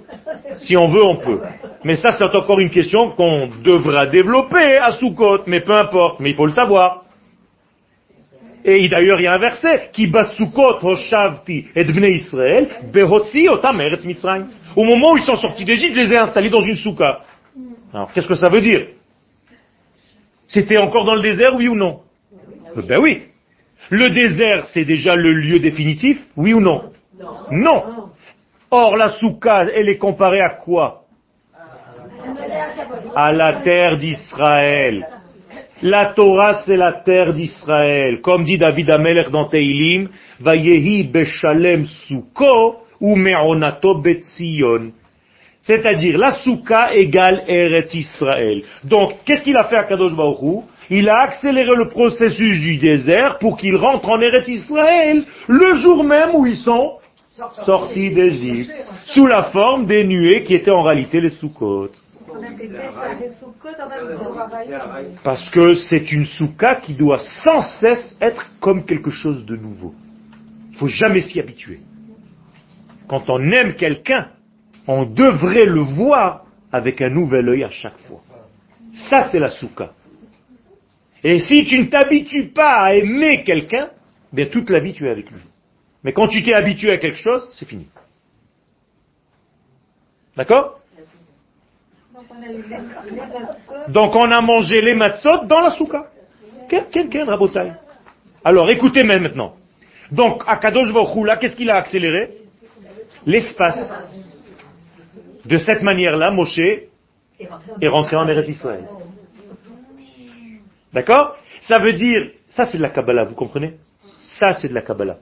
Si 0.59 0.77
on 0.77 0.89
veut, 0.89 1.05
on 1.05 1.17
peut. 1.17 1.41
Mais 1.85 1.97
ça, 1.97 2.13
c'est 2.13 2.37
encore 2.37 2.61
une 2.61 2.71
question 2.71 3.11
qu'on 3.11 3.49
devra 3.63 4.07
développer 4.07 4.77
à 4.77 4.93
Soukot, 4.93 5.43
mais 5.47 5.61
peu 5.61 5.73
importe, 5.73 6.21
mais 6.21 6.31
il 6.31 6.37
faut 6.37 6.47
le 6.47 6.53
savoir. 6.53 7.03
Et 8.65 8.89
d'ailleurs, 8.89 9.21
il 9.21 9.25
y 9.25 9.27
a 9.27 9.35
un 9.35 9.39
verset 9.39 9.91
qui 9.93 10.07
bat 10.07 10.25
Soukot 10.37 10.79
hoshavti 10.83 11.67
et 11.75 11.85
bnei 11.85 12.15
Israël 12.15 12.69
behotzi 12.93 13.49
otam 13.49 13.81
eretz 13.81 14.05
Mitzrayim. 14.07 14.49
Au 14.77 14.85
moment 14.85 15.13
où 15.13 15.17
ils 15.17 15.25
sont 15.25 15.37
sortis 15.37 15.65
d'Égypte, 15.65 15.95
je 15.95 16.01
les 16.01 16.13
ai 16.13 16.19
installés 16.19 16.51
dans 16.51 16.63
une 16.63 16.77
souka. 16.77 17.21
Alors, 17.93 18.13
qu'est-ce 18.13 18.27
que 18.27 18.35
ça 18.35 18.49
veut 18.49 18.61
dire? 18.61 18.89
C'était 20.49 20.81
encore 20.81 21.05
dans 21.05 21.15
le 21.15 21.23
désert, 21.23 21.55
oui 21.57 21.69
ou 21.69 21.77
non? 21.77 22.01
Ben 22.77 22.99
oui. 23.01 23.23
Le 23.91 24.11
désert, 24.11 24.67
c'est 24.67 24.85
déjà 24.85 25.15
le 25.15 25.33
lieu 25.33 25.59
définitif, 25.59 26.19
oui 26.37 26.55
ou 26.55 26.61
non? 26.61 26.91
Non. 27.51 28.11
Or, 28.71 28.97
la 28.97 29.11
souka, 29.11 29.67
elle 29.73 29.89
est 29.89 29.99
comparée 29.99 30.41
à 30.41 30.51
quoi? 30.51 31.03
À 33.15 33.33
la 33.33 33.61
terre 33.63 33.97
d'Israël. 33.99 35.07
La 35.83 36.07
Torah, 36.07 36.63
c'est 36.65 36.77
la 36.77 36.93
terre 36.93 37.33
d'Israël. 37.33 38.21
Comme 38.21 38.45
dit 38.45 38.59
David 38.59 38.91
Amelech 38.91 39.31
dans 39.31 39.47
Teilim, 39.47 40.09
Vayehi 40.41 41.05
beshalem 41.05 41.85
suko 41.85 42.81
ou 43.01 43.17
me'onato 43.17 44.01
betzion. 44.01 44.93
C'est-à-dire, 45.63 46.19
la 46.19 46.33
souka 46.33 46.95
égale 46.95 47.45
Eretz 47.49 47.95
Israël. 47.95 48.63
Donc, 48.83 49.19
qu'est-ce 49.25 49.45
qu'il 49.45 49.57
a 49.57 49.65
fait 49.65 49.77
à 49.77 49.85
Kadosh 49.85 50.15
Baruch 50.15 50.65
Il 50.91 51.09
a 51.09 51.21
accéléré 51.23 51.75
le 51.77 51.89
processus 51.89 52.61
du 52.61 52.77
désert 52.77 53.39
pour 53.39 53.57
qu'il 53.57 53.77
rentre 53.77 54.09
en 54.09 54.21
Eretz 54.21 54.49
Israël 54.49 55.25
le 55.49 55.77
jour 55.77 56.05
même 56.05 56.35
où 56.35 56.47
ils 56.47 56.57
sont 56.57 56.99
sortis 57.65 58.11
d'Égypte, 58.15 58.73
sous 59.07 59.27
la 59.27 59.45
forme 59.45 59.87
des 59.87 60.05
nuées 60.05 60.45
qui 60.45 60.55
étaient 60.55 60.71
en 60.71 60.83
réalité 60.83 61.21
les 61.21 61.31
temps. 61.31 61.89
Parce 65.23 65.51
que 65.51 65.75
c'est 65.75 66.13
une 66.13 66.27
souka 66.27 66.77
qui 66.77 66.95
doit 66.95 67.21
sans 67.43 67.63
cesse 67.81 68.17
être 68.21 68.47
comme 68.61 68.85
quelque 68.85 69.11
chose 69.11 69.45
de 69.47 69.57
nouveau. 69.57 69.95
Il 70.73 70.79
faut 70.79 70.89
jamais 70.89 71.23
s'y 71.23 71.41
habituer. 71.41 71.81
Quand 73.09 73.29
on 73.29 73.41
aime 73.51 73.75
quelqu'un, 73.75 74.29
on 74.87 75.05
devrait 75.05 75.67
le 75.67 75.81
voir 75.81 76.45
avec 76.73 77.01
un 77.01 77.11
nouvel 77.11 77.49
œil 77.49 77.65
à 77.65 77.71
chaque 77.71 77.99
fois. 78.09 78.21
Ça, 78.93 79.29
c'est 79.31 79.39
la 79.39 79.51
souka. 79.51 79.93
Et 81.25 81.39
si 81.39 81.65
tu 81.65 81.79
ne 81.79 81.87
t'habitues 81.87 82.49
pas 82.49 82.83
à 82.83 82.95
aimer 82.95 83.43
quelqu'un, 83.45 83.89
bien 84.31 84.47
toute 84.47 84.69
la 84.69 84.79
vie 84.79 84.93
tu 84.93 85.07
es 85.07 85.11
avec 85.11 85.31
lui. 85.31 85.41
Mais 86.05 86.13
quand 86.13 86.29
tu 86.29 86.43
t'es 86.43 86.53
habitué 86.53 86.93
à 86.93 86.99
quelque 86.99 87.17
chose, 87.17 87.49
c'est 87.53 87.67
fini. 87.67 87.89
D'accord? 90.37 90.81
Donc 93.89 94.15
on 94.15 94.31
a 94.31 94.41
mangé 94.43 94.83
les 94.83 94.95
matzot 94.95 95.47
dans 95.47 95.61
la 95.61 95.71
souka. 95.71 96.11
Ken, 96.69 96.85
ken, 96.93 97.09
ken, 97.09 97.27
rabotai. 97.27 97.73
Alors 98.45 98.71
écoutez 98.71 99.03
même 99.03 99.23
maintenant. 99.23 99.55
Donc 100.11 100.43
à 100.47 100.59
Kadosh 100.59 100.93
Baruch 100.93 101.25
là, 101.25 101.39
qu'est-ce 101.39 101.57
qu'il 101.57 101.71
a 101.71 101.77
accéléré? 101.77 102.37
L'espace. 103.25 103.91
De 105.47 105.57
cette 105.57 105.83
manière-là, 105.83 106.31
Moshe 106.31 106.59
est 106.59 107.89
rentré 107.89 108.17
en 108.17 108.29
Eretz 108.29 108.49
Israël. 108.49 108.87
D'accord? 110.95 111.37
Ça 111.63 111.79
veut 111.81 111.93
dire, 111.93 112.31
ça 112.49 112.67
c'est 112.67 112.79
de 112.79 112.83
la 112.83 112.91
Kabbalah, 112.91 113.25
vous 113.25 113.35
comprenez? 113.35 113.75
Ça 114.23 114.53
c'est 114.53 114.69
de 114.69 114.75
la 114.75 114.83
Kabbalah. 114.83 115.17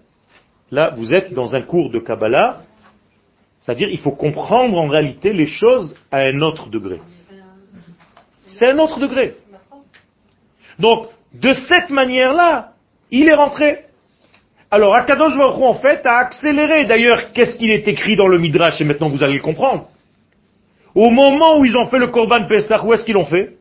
Là, 0.71 0.93
vous 0.95 1.13
êtes 1.15 1.33
dans 1.33 1.55
un 1.55 1.63
cours 1.63 1.91
de 1.91 1.99
Kabbalah, 1.99 2.61
c'est-à-dire 3.63 3.89
il 3.89 3.99
faut 3.99 4.13
comprendre 4.13 4.79
en 4.79 4.89
réalité 4.89 5.33
les 5.33 5.47
choses 5.47 5.97
à 6.11 6.19
un 6.19 6.41
autre 6.43 6.69
degré. 6.69 7.01
C'est 8.49 8.69
un 8.69 8.79
autre 8.79 9.01
degré. 9.01 9.35
Donc, 10.79 11.09
de 11.33 11.53
cette 11.53 11.91
manière-là, 11.91 12.73
il 13.11 13.29
est 13.29 13.35
rentré. 13.35 13.87
Alors, 14.71 14.95
Akadosh 14.95 15.37
Baruch 15.37 15.63
en 15.63 15.75
fait, 15.75 16.05
a 16.05 16.17
accéléré. 16.19 16.85
D'ailleurs, 16.85 17.33
qu'est-ce 17.33 17.57
qu'il 17.57 17.71
est 17.71 17.89
écrit 17.89 18.17
dans 18.17 18.29
le 18.29 18.39
Midrash, 18.39 18.81
et 18.81 18.85
maintenant 18.85 19.09
vous 19.09 19.23
allez 19.23 19.35
le 19.35 19.41
comprendre. 19.41 19.89
Au 20.95 21.09
moment 21.11 21.59
où 21.59 21.65
ils 21.65 21.77
ont 21.77 21.87
fait 21.87 21.99
le 21.99 22.09
Korban 22.09 22.47
Pesach, 22.47 22.85
où 22.85 22.93
est-ce 22.93 23.05
qu'ils 23.05 23.15
l'ont 23.15 23.25
fait? 23.25 23.57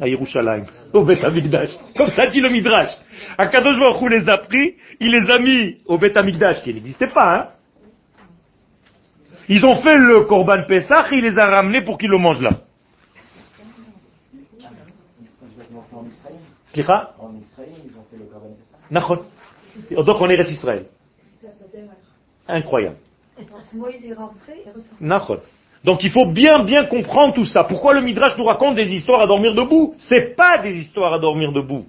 À 0.00 0.08
Yerushalayim, 0.08 0.64
au 0.94 1.04
Beth 1.04 1.22
Amikdash. 1.22 1.70
Comme 1.96 2.08
ça 2.08 2.26
dit 2.28 2.40
le 2.40 2.48
Midrash. 2.48 2.96
Akadosh 3.36 3.78
Baruch 3.78 4.00
Hu 4.00 4.08
les 4.08 4.28
a 4.30 4.38
pris, 4.38 4.76
il 4.98 5.10
les 5.12 5.30
a 5.30 5.38
mis 5.38 5.76
au 5.84 5.98
Beth 5.98 6.16
Amikdash, 6.16 6.62
qui 6.62 6.72
n'existait 6.72 7.08
pas, 7.08 7.36
hein. 7.36 7.48
Ils 9.48 9.64
ont 9.66 9.82
fait 9.82 9.98
le 9.98 10.22
Korban 10.22 10.62
Pesach 10.66 11.12
et 11.12 11.16
il 11.16 11.24
les 11.24 11.36
a 11.36 11.46
ramenés 11.46 11.82
pour 11.82 11.98
qu'ils 11.98 12.08
le 12.08 12.18
mangent 12.18 12.40
là. 12.40 12.50
En 15.92 16.06
Israël, 16.06 16.36
Slicha? 16.66 17.14
En 17.18 17.34
Israël, 17.34 17.68
ils 17.84 17.96
ont 17.98 18.04
fait 18.10 18.16
le 18.16 18.24
Korban 18.24 18.54
Pessah. 18.56 18.78
Nachon. 18.90 19.24
Donc 19.90 20.20
on 20.20 20.28
est 20.30 20.50
Israël. 20.50 20.86
Incroyable. 22.48 22.96
Moïse 23.72 24.04
est 24.04 24.14
rentré 24.14 24.64
et. 25.00 25.42
Donc 25.84 26.04
il 26.04 26.10
faut 26.10 26.26
bien 26.26 26.62
bien 26.64 26.84
comprendre 26.84 27.34
tout 27.34 27.46
ça. 27.46 27.64
Pourquoi 27.64 27.94
le 27.94 28.02
Midrash 28.02 28.36
nous 28.36 28.44
raconte 28.44 28.74
des 28.74 28.92
histoires 28.92 29.20
à 29.22 29.26
dormir 29.26 29.54
debout? 29.54 29.94
C'est 29.98 30.36
pas 30.36 30.58
des 30.58 30.74
histoires 30.78 31.14
à 31.14 31.18
dormir 31.18 31.52
debout. 31.52 31.86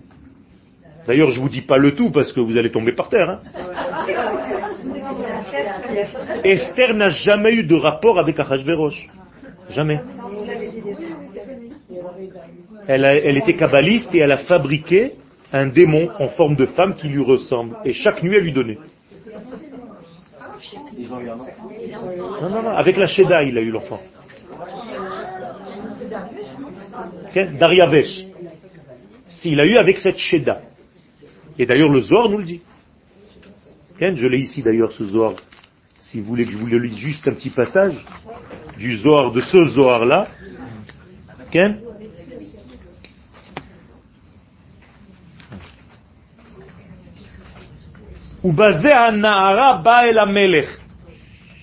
D'ailleurs, 1.07 1.31
je 1.31 1.41
vous 1.41 1.49
dis 1.49 1.61
pas 1.61 1.77
le 1.77 1.93
tout 1.95 2.11
parce 2.11 2.31
que 2.31 2.39
vous 2.39 2.57
allez 2.57 2.71
tomber 2.71 2.93
par 2.93 3.09
terre. 3.09 3.29
hein. 3.29 3.39
Esther 6.43 6.93
n'a 6.93 7.09
jamais 7.09 7.53
eu 7.55 7.63
de 7.63 7.75
rapport 7.75 8.19
avec 8.19 8.39
Achashverosh. 8.39 9.07
Jamais. 9.69 9.99
Elle, 12.87 13.03
elle 13.05 13.37
était 13.37 13.55
kabbaliste 13.55 14.13
et 14.13 14.19
elle 14.19 14.31
a 14.31 14.37
fabriqué 14.37 15.13
un 15.51 15.67
démon 15.67 16.09
en 16.19 16.29
forme 16.29 16.55
de 16.55 16.65
femme 16.65 16.95
qui 16.95 17.07
lui 17.07 17.23
ressemble. 17.23 17.75
Et 17.83 17.93
chaque 17.93 18.23
nuit, 18.23 18.37
elle 18.37 18.43
lui 18.43 18.53
donnait. 18.53 18.77
Ils 20.97 21.11
ont 21.13 21.19
eu 21.19 21.29
un 21.29 21.35
enfant. 21.35 21.69
Non, 22.41 22.49
non, 22.49 22.63
non. 22.63 22.69
Avec 22.69 22.97
la 22.97 23.07
Sheda, 23.07 23.43
il 23.43 23.57
a 23.57 23.61
eu 23.61 23.71
l'enfant. 23.71 24.01
Ok 27.27 27.57
Dariavesh. 27.57 28.25
S'il 29.27 29.59
a 29.59 29.65
eu 29.65 29.77
avec 29.77 29.97
cette 29.97 30.17
Sheda. 30.17 30.61
Et 31.57 31.65
d'ailleurs, 31.65 31.89
le 31.89 32.01
Zohar 32.01 32.29
nous 32.29 32.37
le 32.37 32.45
dit. 32.45 32.61
Je 33.99 34.27
l'ai 34.27 34.39
ici 34.39 34.63
d'ailleurs, 34.63 34.91
ce 34.91 35.05
Zohar. 35.05 35.33
Si 35.99 36.19
vous 36.19 36.25
voulez 36.25 36.45
que 36.45 36.51
je 36.51 36.57
vous 36.57 36.65
le 36.65 36.79
lise 36.79 36.97
juste 36.97 37.27
un 37.27 37.33
petit 37.33 37.51
passage 37.51 37.95
du 38.77 38.97
Zohar, 38.97 39.31
de 39.31 39.41
ce 39.41 39.65
Zohar-là. 39.65 40.27
Ubazé 48.43 48.91
ha-na'ara 48.91 49.81
ba 49.83 50.07
el 50.07 50.17
ha-melech. 50.17 50.67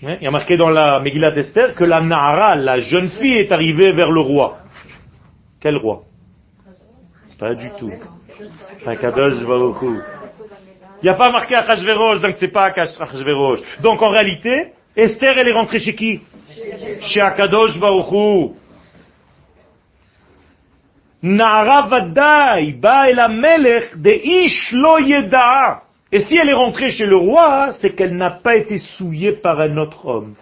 Hein, 0.02 0.16
Il 0.20 0.24
y 0.24 0.26
a 0.28 0.30
marqué 0.30 0.56
dans 0.56 0.70
la 0.70 1.00
Megillat 1.00 1.36
Esther 1.36 1.74
que 1.74 1.82
la 1.84 2.00
Nahara, 2.00 2.54
la 2.54 2.78
jeune 2.78 3.08
fille, 3.08 3.38
est 3.38 3.50
arrivée 3.50 3.92
vers 3.92 4.12
le 4.12 4.20
roi. 4.20 4.58
Quel 5.60 5.76
roi? 5.76 6.02
Pas 7.38 7.54
du 7.54 7.68
tout. 7.78 7.90
Il 8.80 8.88
n'y 11.02 11.08
a 11.08 11.14
pas 11.14 11.30
marqué 11.32 11.56
Achashverosh, 11.56 12.20
donc 12.20 12.36
c'est 12.38 12.52
pas 12.52 12.66
Achashverosh. 12.66 13.58
Donc 13.82 14.00
en 14.02 14.10
réalité, 14.10 14.72
Esther, 14.94 15.36
elle 15.36 15.48
est 15.48 15.52
rentrée 15.52 15.80
chez 15.80 15.94
qui? 15.94 16.20
Chez 17.02 17.20
Akadosh 17.20 17.78
Baruch 17.78 18.12
Hu. 18.12 18.50
Nahara 21.22 21.88
vadai, 21.88 22.72
ba 22.72 23.10
el 23.10 23.18
melech 23.30 23.96
de 23.96 24.10
ish 24.12 24.72
lo. 24.72 24.98
Et 26.10 26.20
si 26.20 26.36
elle 26.36 26.48
est 26.48 26.54
rentrée 26.54 26.90
chez 26.90 27.06
le 27.06 27.16
roi, 27.16 27.72
c'est 27.72 27.94
qu'elle 27.94 28.16
n'a 28.16 28.30
pas 28.30 28.56
été 28.56 28.78
souillée 28.78 29.32
par 29.32 29.60
un 29.60 29.76
autre 29.76 30.06
homme. 30.06 30.34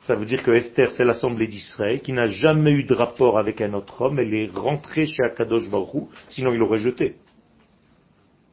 Ça 0.00 0.16
veut 0.16 0.26
dire 0.26 0.42
que 0.42 0.50
Esther, 0.50 0.90
c'est 0.92 1.04
l'assemblée 1.04 1.46
d'Israël, 1.46 2.00
qui 2.00 2.12
n'a 2.12 2.26
jamais 2.26 2.72
eu 2.72 2.84
de 2.84 2.94
rapport 2.94 3.38
avec 3.38 3.60
un 3.60 3.72
autre 3.72 4.02
homme. 4.02 4.18
Elle 4.18 4.34
est 4.34 4.50
rentrée 4.52 5.06
chez 5.06 5.22
Akadosh 5.22 5.70
Baruch 5.70 6.08
sinon 6.28 6.52
il 6.52 6.58
l'aurait 6.58 6.80
jetée. 6.80 7.16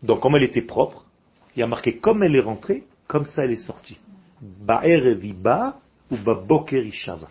Donc 0.03 0.21
comme 0.21 0.35
elle 0.35 0.43
était 0.43 0.61
propre, 0.61 1.05
il 1.55 1.59
y 1.59 1.63
a 1.63 1.67
marqué 1.67 1.97
comme 1.97 2.23
elle 2.23 2.35
est 2.35 2.41
rentrée, 2.41 2.83
comme 3.07 3.25
ça 3.25 3.43
elle 3.43 3.51
est 3.51 3.67
sortie. 3.67 3.97
Ba'erev 4.41 5.25
iba 5.25 5.79
ou 6.11 6.17
baboker 6.17 6.85
ishava. 6.85 7.27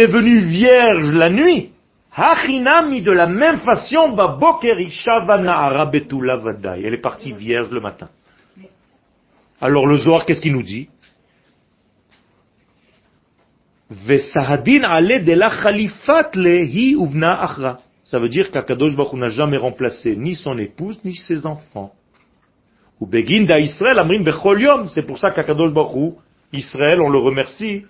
est 0.00 0.06
venue 0.06 0.38
vierge 0.38 1.14
la 1.14 1.30
nuit. 1.30 1.70
Hachinami 2.12 3.02
de 3.02 3.12
la 3.12 3.26
même 3.26 3.58
façon, 3.58 4.12
baboker 4.12 4.80
ishava 4.80 5.38
na'ara 5.38 5.86
betula 5.86 6.36
vadai. 6.36 6.82
Elle 6.84 6.94
est 6.94 6.98
partie 6.98 7.32
vierge 7.32 7.70
le 7.70 7.80
matin. 7.80 8.08
Alors 9.60 9.86
le 9.86 9.96
Zohar, 9.96 10.24
qu'est-ce 10.24 10.40
qu'il 10.40 10.52
nous 10.52 10.62
dit? 10.62 10.88
De. 13.90 14.18
Ça 18.04 18.18
veut 18.18 18.28
dire 18.28 18.50
qu'Akadosh 18.50 18.96
Baruch 18.96 19.12
n'a 19.14 19.28
jamais 19.28 19.56
remplacé 19.56 20.16
ni 20.16 20.34
son 20.34 20.58
épouse, 20.58 20.98
ni 21.04 21.14
ses 21.14 21.46
enfants. 21.46 21.92
Ou 23.00 23.06
begin 23.06 23.44
da 23.44 23.58
Israël 23.58 23.98
amrim 23.98 24.22
bechol 24.22 24.62
yom. 24.62 24.88
C'est 24.88 25.02
pour 25.02 25.18
ça 25.18 25.30
qu'Akadosh 25.30 25.72
Baruch 25.72 26.14
Israël, 26.52 27.00
on 27.00 27.08
le 27.08 27.18
remercie, 27.18 27.84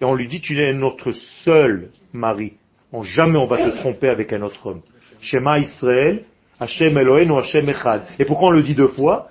et 0.00 0.04
on 0.04 0.14
lui 0.14 0.28
dit, 0.28 0.40
tu 0.40 0.58
es 0.60 0.72
notre 0.72 1.12
seul 1.44 1.90
mari. 2.12 2.52
On, 2.92 3.02
jamais 3.02 3.38
on 3.38 3.46
va 3.46 3.58
te 3.58 3.76
tromper 3.78 4.08
avec 4.08 4.32
un 4.32 4.42
autre 4.42 4.64
homme. 4.66 4.82
Shema 5.20 5.58
Israël, 5.58 6.24
Hashem 6.60 6.96
Eloheinu, 6.96 7.38
Hashem 7.38 7.68
Echad. 7.68 8.02
Et 8.18 8.24
pourquoi 8.24 8.48
on 8.50 8.52
le 8.52 8.62
dit 8.62 8.74
deux 8.74 8.88
fois? 8.88 9.28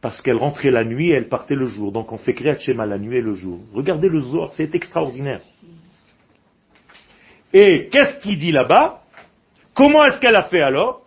Parce 0.00 0.20
qu'elle 0.20 0.36
rentrait 0.36 0.70
la 0.70 0.84
nuit 0.84 1.10
et 1.10 1.14
elle 1.14 1.28
partait 1.28 1.54
le 1.54 1.66
jour. 1.66 1.92
Donc 1.92 2.12
on 2.12 2.18
fait 2.18 2.34
créer 2.34 2.58
Shema 2.58 2.86
la 2.86 2.98
nuit 2.98 3.18
et 3.18 3.20
le 3.20 3.34
jour. 3.34 3.60
Regardez 3.72 4.08
le 4.08 4.18
Zohar, 4.18 4.52
c'est 4.52 4.74
extraordinaire. 4.74 5.40
Et 7.52 7.88
qu'est-ce 7.90 8.20
qu'il 8.20 8.38
dit 8.38 8.52
là-bas? 8.52 9.00
Comment 9.74 10.04
est-ce 10.04 10.20
qu'elle 10.20 10.36
a 10.36 10.44
fait 10.44 10.60
alors? 10.60 11.02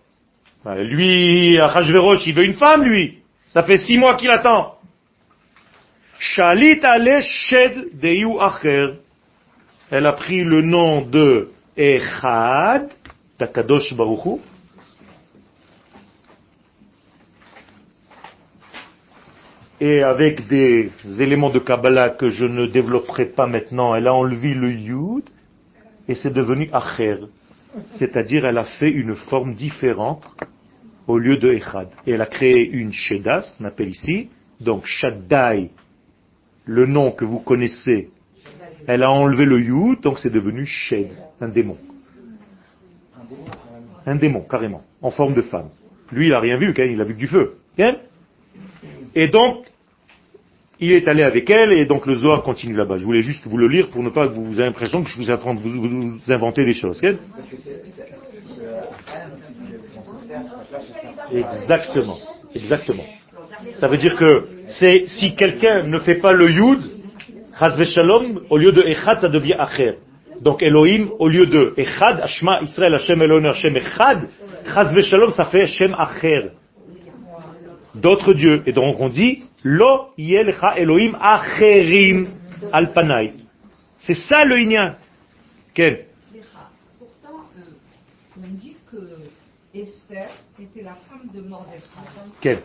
Ben, 0.63 0.75
Lui, 0.75 1.59
Achashverosh, 1.59 2.25
il 2.25 2.33
veut 2.33 2.45
une 2.45 2.53
femme, 2.53 2.83
lui. 2.83 3.19
Ça 3.47 3.63
fait 3.63 3.77
six 3.77 3.97
mois 3.97 4.15
qu'il 4.15 4.29
attend. 4.29 4.74
Shalit 6.19 6.81
shed 7.21 7.99
deyu 7.99 8.39
acher. 8.39 8.99
Elle 9.91 10.05
a 10.05 10.13
pris 10.13 10.43
le 10.43 10.61
nom 10.61 11.01
de 11.01 11.49
Echad, 11.77 12.89
d'Akadosh 13.37 13.95
Baruch 13.95 14.25
Hu, 14.25 14.39
et 19.81 20.01
avec 20.03 20.47
des 20.47 20.91
éléments 21.19 21.49
de 21.49 21.59
Kabbalah 21.59 22.11
que 22.11 22.29
je 22.29 22.45
ne 22.45 22.65
développerai 22.65 23.25
pas 23.25 23.45
maintenant, 23.45 23.93
elle 23.93 24.07
a 24.07 24.13
enlevé 24.13 24.53
le 24.53 24.71
Yud 24.71 25.25
et 26.07 26.15
c'est 26.15 26.33
devenu 26.33 26.69
Acher. 26.71 27.17
C'est-à-dire 27.91 28.45
elle 28.45 28.57
a 28.57 28.63
fait 28.63 28.89
une 28.89 29.15
forme 29.15 29.53
différente 29.53 30.25
au 31.07 31.17
lieu 31.17 31.37
de 31.37 31.51
Echad. 31.51 31.89
Et 32.07 32.11
elle 32.11 32.21
a 32.21 32.25
créé 32.25 32.67
une 32.69 32.93
Sheda, 32.93 33.43
ce 33.43 33.57
qu'on 33.57 33.65
appelle 33.65 33.89
ici, 33.89 34.29
donc 34.61 34.85
Shaddai, 34.85 35.71
le 36.65 36.85
nom 36.85 37.11
que 37.11 37.25
vous 37.25 37.39
connaissez, 37.39 38.09
elle 38.87 39.03
a 39.03 39.11
enlevé 39.11 39.45
le 39.45 39.59
Yud, 39.61 40.01
donc 40.01 40.19
c'est 40.19 40.29
devenu 40.29 40.65
Shed, 40.65 41.11
un 41.41 41.47
démon. 41.47 41.77
Un 44.05 44.15
démon, 44.15 44.41
carrément, 44.41 44.83
en 45.01 45.09
forme 45.11 45.33
de 45.33 45.41
femme. 45.41 45.69
Lui, 46.11 46.27
il 46.27 46.33
a 46.33 46.39
rien 46.39 46.57
vu, 46.57 46.69
hein, 46.77 46.85
il 46.85 47.01
a 47.01 47.03
vu 47.03 47.13
que 47.15 47.19
du 47.19 47.27
feu. 47.27 47.55
hein? 47.79 47.95
Et 49.15 49.27
donc, 49.27 49.65
il 50.79 50.91
est 50.91 51.07
allé 51.07 51.23
avec 51.23 51.49
elle 51.49 51.71
et 51.71 51.85
donc 51.85 52.05
le 52.05 52.13
Zohar 52.15 52.43
continue 52.43 52.75
là-bas. 52.75 52.97
Je 52.97 53.05
voulais 53.05 53.21
juste 53.21 53.47
vous 53.47 53.57
le 53.57 53.67
lire 53.67 53.89
pour 53.89 54.03
ne 54.03 54.09
pas 54.09 54.27
que 54.27 54.33
vous 54.33 54.53
ayez 54.53 54.65
l'impression 54.65 55.03
que 55.03 55.09
je 55.09 55.17
vous, 55.17 55.31
apprends, 55.31 55.55
vous, 55.55 55.69
vous, 55.69 56.01
vous 56.19 56.31
inventez 56.33 56.63
des 56.65 56.73
choses. 56.73 56.99
faire- 56.99 57.15
Exactement, 61.33 62.17
exactement. 62.53 63.03
Ça 63.75 63.87
veut 63.87 63.97
dire 63.97 64.15
que 64.15 64.47
c'est 64.67 65.05
si 65.07 65.35
quelqu'un 65.35 65.83
ne 65.83 65.99
fait 65.99 66.15
pas 66.15 66.31
le 66.31 66.49
Yud, 66.49 66.79
Shalom, 67.85 68.41
au 68.49 68.57
lieu 68.57 68.71
de 68.71 68.81
Echad, 68.83 69.21
ça 69.21 69.29
devient 69.29 69.55
Acher. 69.57 69.99
Donc 70.41 70.61
Elohim, 70.61 71.09
au 71.19 71.27
lieu 71.27 71.45
de 71.45 71.73
Echad, 71.77 72.19
Ashma, 72.21 72.61
Israël, 72.61 72.93
Hashem 72.95 73.21
Elohim, 73.21 73.45
Hashem 73.45 73.77
Echad, 73.77 74.29
Shalom, 75.01 75.31
ça 75.31 75.45
fait 75.45 75.61
Hashem 75.61 75.95
Acher. 75.97 76.51
D'autres 77.93 78.33
dieux. 78.33 78.61
Et 78.65 78.73
donc 78.73 78.99
on 78.99 79.07
dit, 79.07 79.43
Lo 79.63 80.09
Yelcha 80.17 80.77
Elohim 80.77 81.15
Acherim 81.19 82.27
Alpanai. 82.73 83.33
C'est 83.99 84.15
ça 84.15 84.43
le 84.43 84.57
Inyan. 84.57 84.95
Quel. 85.73 86.05
Pourtant, 86.99 87.45
euh, 87.57 88.37
on 88.37 88.53
dit 88.55 88.75
que 88.91 88.97
Esther 89.73 90.29
était 90.59 90.83
la 90.83 90.95
femme 90.95 91.29
de 91.33 91.41
Mordechai. 91.41 91.79
Quel 92.41 92.59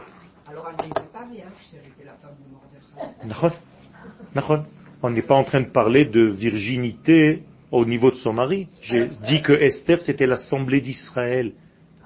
On 5.03 5.11
n'est 5.11 5.23
pas 5.23 5.35
en 5.35 5.45
train 5.45 5.61
de 5.61 5.71
parler 5.71 6.05
de 6.05 6.23
virginité 6.23 7.43
au 7.71 7.85
niveau 7.85 8.11
de 8.11 8.17
son 8.17 8.33
mari. 8.33 8.69
J'ai 8.83 9.11
dit 9.25 9.43
que 9.43 9.53
Esther, 9.53 10.01
c'était 10.03 10.27
l'assemblée 10.27 10.81
d'Israël 10.81 11.53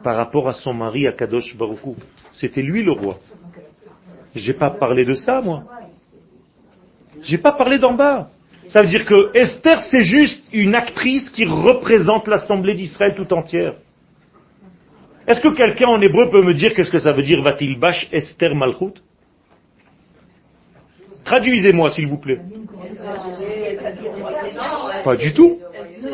par 0.03 0.17
rapport 0.17 0.49
à 0.49 0.53
son 0.53 0.75
mari, 0.75 1.07
à 1.07 1.13
Kadosh 1.13 1.57
Baruchou. 1.57 1.97
C'était 2.33 2.63
lui 2.63 2.83
le 2.83 2.93
roi. 2.93 3.19
J'ai 4.35 4.55
pas 4.55 4.71
parlé 4.71 5.05
de 5.05 5.15
ça, 5.15 5.41
moi. 5.41 5.65
J'ai 7.23 7.39
pas 7.39 7.53
parlé 7.53 7.79
d'en 7.79 7.95
bas. 7.95 8.31
Ça 8.69 8.83
veut 8.83 8.89
dire 8.89 9.05
que 9.05 9.37
Esther, 9.37 9.81
c'est 9.81 10.01
juste 10.01 10.43
une 10.53 10.75
actrice 10.75 11.29
qui 11.31 11.45
représente 11.45 12.29
l'assemblée 12.29 12.75
d'Israël 12.75 13.15
tout 13.15 13.33
entière. 13.33 13.75
Est-ce 15.27 15.41
que 15.41 15.55
quelqu'un 15.55 15.89
en 15.89 16.01
hébreu 16.01 16.31
peut 16.31 16.43
me 16.43 16.55
dire 16.55 16.75
qu'est-ce 16.75 16.91
que 16.91 16.99
ça 16.99 17.13
veut 17.13 17.23
dire 17.23 17.43
va-t-il 17.43 17.79
bâche 17.79 18.09
Esther 18.13 18.55
Malchut? 18.55 19.01
Traduisez-moi, 21.25 21.91
s'il 21.91 22.07
vous 22.07 22.19
plaît. 22.19 22.41
Pas 25.03 25.17
du 25.17 25.33
tout. 25.33 25.59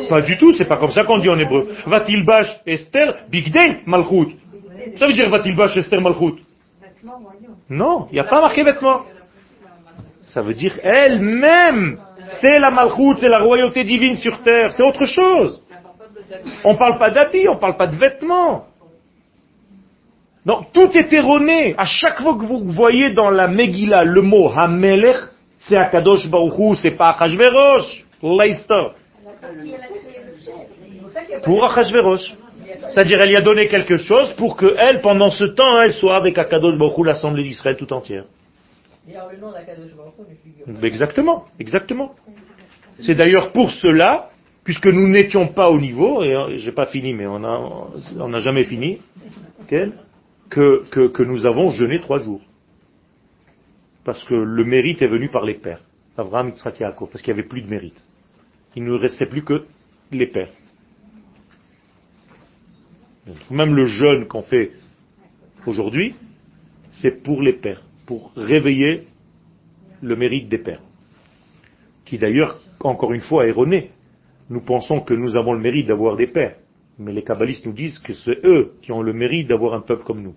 Pas 0.07 0.21
du 0.21 0.37
tout, 0.37 0.53
c'est 0.53 0.65
pas 0.65 0.77
comme 0.77 0.91
ça 0.91 1.03
qu'on 1.03 1.17
dit 1.17 1.29
en 1.29 1.37
hébreu. 1.37 1.75
Va-t-il 1.85 2.25
bâche 2.25 2.61
Esther 2.65 3.25
Bigdei 3.29 3.81
Malchut 3.85 4.37
Ça 4.97 5.07
veut 5.07 5.13
dire 5.13 5.29
va-t-il 5.29 5.55
bâche 5.55 5.75
Esther 5.75 5.99
Malchut? 6.01 6.41
Non, 7.69 8.07
il 8.11 8.13
n'y 8.13 8.19
a 8.19 8.23
pas 8.23 8.41
marqué 8.41 8.63
vêtements. 8.63 9.01
Ça 10.21 10.41
veut 10.41 10.53
dire 10.53 10.79
elle-même. 10.83 11.99
C'est 12.39 12.59
la 12.59 12.71
Malchut, 12.71 13.19
c'est 13.19 13.29
la 13.29 13.39
royauté 13.39 13.83
divine 13.83 14.15
sur 14.15 14.41
terre. 14.41 14.71
C'est 14.71 14.83
autre 14.83 15.05
chose. 15.05 15.61
On 16.63 16.75
parle 16.75 16.97
pas 16.97 17.09
d'habits, 17.09 17.49
on 17.49 17.57
parle 17.57 17.75
pas 17.75 17.87
de 17.87 17.95
vêtements. 17.97 18.67
Donc 20.45 20.71
tout 20.73 20.89
est 20.97 21.11
erroné. 21.13 21.75
À 21.77 21.85
chaque 21.85 22.21
fois 22.21 22.35
que 22.35 22.43
vous 22.43 22.65
voyez 22.71 23.11
dans 23.11 23.29
la 23.29 23.47
Megillah 23.47 24.03
le 24.03 24.21
mot 24.21 24.49
Hamelech, 24.49 25.17
c'est 25.59 25.77
Akadosh 25.77 26.29
Baruch 26.29 26.57
Hu, 26.57 26.75
c'est 26.75 26.91
pas 26.91 27.09
Achashverosh. 27.09 28.05
L'histoire. 28.23 28.95
Pour 31.43 31.63
Achashverosh. 31.65 32.33
C'est-à-dire, 32.89 33.21
elle 33.21 33.31
y 33.31 33.35
a 33.35 33.41
donné 33.41 33.67
quelque 33.67 33.97
chose 33.97 34.33
pour 34.33 34.55
que 34.55 34.75
elle, 34.77 35.01
pendant 35.01 35.29
ce 35.29 35.43
temps, 35.45 35.79
elle 35.81 35.93
soit 35.93 36.15
avec 36.15 36.37
Akadosh 36.37 36.77
Baruch 36.77 36.97
Hu, 36.97 37.05
l'assemblée 37.05 37.43
d'Israël 37.43 37.77
tout 37.77 37.91
entière. 37.93 38.25
D'ailleurs, 39.05 39.29
le 39.31 39.39
nom 39.39 39.51
d'Akadosh 39.51 39.93
Baruch 39.95 40.13
Hu 40.17 40.31
ne 40.31 40.35
figure 40.35 40.85
Exactement, 40.85 41.45
exactement. 41.59 42.11
C'est 42.99 43.15
d'ailleurs 43.15 43.51
pour 43.51 43.69
cela, 43.71 44.29
puisque 44.63 44.87
nous 44.87 45.07
n'étions 45.07 45.47
pas 45.47 45.69
au 45.69 45.79
niveau, 45.79 46.23
et 46.23 46.35
euh, 46.35 46.57
j'ai 46.57 46.71
pas 46.71 46.85
fini, 46.85 47.13
mais 47.13 47.27
on 47.27 47.43
a, 47.43 47.89
on 48.19 48.29
n'a 48.29 48.39
jamais 48.39 48.63
fini, 48.63 48.99
que, 50.51 51.23
nous 51.23 51.45
avons 51.45 51.71
jeûné 51.71 51.99
trois 51.99 52.19
jours. 52.19 52.41
Parce 54.03 54.23
que 54.25 54.35
le 54.35 54.63
mérite 54.63 55.01
est 55.01 55.07
venu 55.07 55.29
par 55.29 55.45
les 55.45 55.55
pères. 55.55 55.81
Abraham, 56.17 56.49
Yitzhak, 56.49 56.79
Yaakov, 56.79 57.09
parce 57.09 57.21
qu'il 57.23 57.33
n'y 57.33 57.39
avait 57.39 57.47
plus 57.49 57.61
de 57.61 57.69
mérite. 57.69 58.03
Il 58.75 58.83
ne 58.83 58.93
restait 58.93 59.25
plus 59.25 59.43
que 59.43 59.65
les 60.11 60.27
pères. 60.27 60.49
Même 63.49 63.75
le 63.75 63.85
jeûne 63.85 64.27
qu'on 64.27 64.41
fait 64.41 64.71
aujourd'hui, 65.65 66.15
c'est 66.91 67.23
pour 67.23 67.41
les 67.41 67.53
pères, 67.53 67.83
pour 68.05 68.33
réveiller 68.35 69.07
le 70.01 70.15
mérite 70.15 70.49
des 70.49 70.57
pères. 70.57 70.81
Qui 72.03 72.17
d'ailleurs, 72.17 72.59
encore 72.79 73.13
une 73.13 73.21
fois, 73.21 73.45
est 73.45 73.49
erroné. 73.49 73.91
Nous 74.49 74.61
pensons 74.61 74.99
que 74.99 75.13
nous 75.13 75.37
avons 75.37 75.53
le 75.53 75.61
mérite 75.61 75.87
d'avoir 75.87 76.17
des 76.17 76.27
pères. 76.27 76.55
Mais 77.03 77.13
les 77.13 77.23
kabbalistes 77.23 77.65
nous 77.65 77.73
disent 77.73 77.97
que 77.97 78.13
c'est 78.13 78.39
eux 78.45 78.73
qui 78.83 78.91
ont 78.91 79.01
le 79.01 79.11
mérite 79.11 79.47
d'avoir 79.47 79.73
un 79.73 79.81
peuple 79.81 80.03
comme 80.03 80.21
nous. 80.21 80.35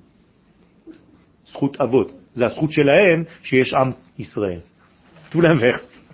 Srut 1.44 1.76
avot. 1.78 2.06
za 2.34 2.48
srut 2.48 2.70
shelahem 2.70 3.26
sheyesh 3.42 3.74
am 3.74 3.94
Israël. 4.18 4.62
Tout 5.30 5.42
l'inverse. 5.42 6.04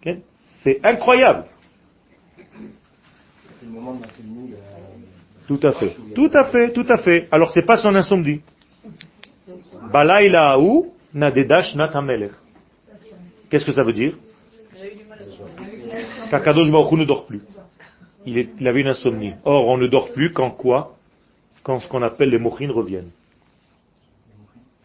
Ok? 0.00 0.16
C'est 0.62 0.80
incroyable. 0.82 1.44
C'est 2.38 3.66
le 3.66 3.72
moment 3.72 3.94
de 3.96 4.02
l'insomnie. 4.04 4.50
le- 4.52 5.46
Tout 5.46 5.60
à 5.66 5.72
fait. 5.72 5.94
Tout 6.14 6.30
à 6.32 6.44
fait, 6.44 6.72
tout 6.72 6.86
à 6.88 6.96
fait. 6.96 7.28
Alors 7.30 7.50
c'est 7.50 7.66
pas 7.66 7.76
son 7.76 7.94
insomnie. 7.94 8.40
Balaïla 9.92 10.58
ou 10.58 10.92
nadedash 11.12 11.74
nat 11.74 11.90
hamelech. 11.92 12.32
Qu'est-ce 13.50 13.66
que 13.66 13.72
ça 13.72 13.82
veut 13.84 13.92
dire? 13.92 14.16
Qu'Akadosh 16.30 16.70
Baruch 16.70 16.92
Hu 16.92 16.96
ne 16.96 17.04
dort 17.04 17.26
plus. 17.26 17.42
Il, 18.26 18.48
il 18.58 18.68
avait 18.68 18.80
une 18.80 18.88
insomnie. 18.88 19.32
Or, 19.44 19.68
on 19.68 19.76
ne 19.76 19.86
dort 19.86 20.12
plus 20.12 20.32
quand 20.32 20.50
quoi? 20.50 20.96
Quand 21.62 21.78
ce 21.80 21.88
qu'on 21.88 22.02
appelle 22.02 22.30
les 22.30 22.38
mochines 22.38 22.70
reviennent. 22.70 23.10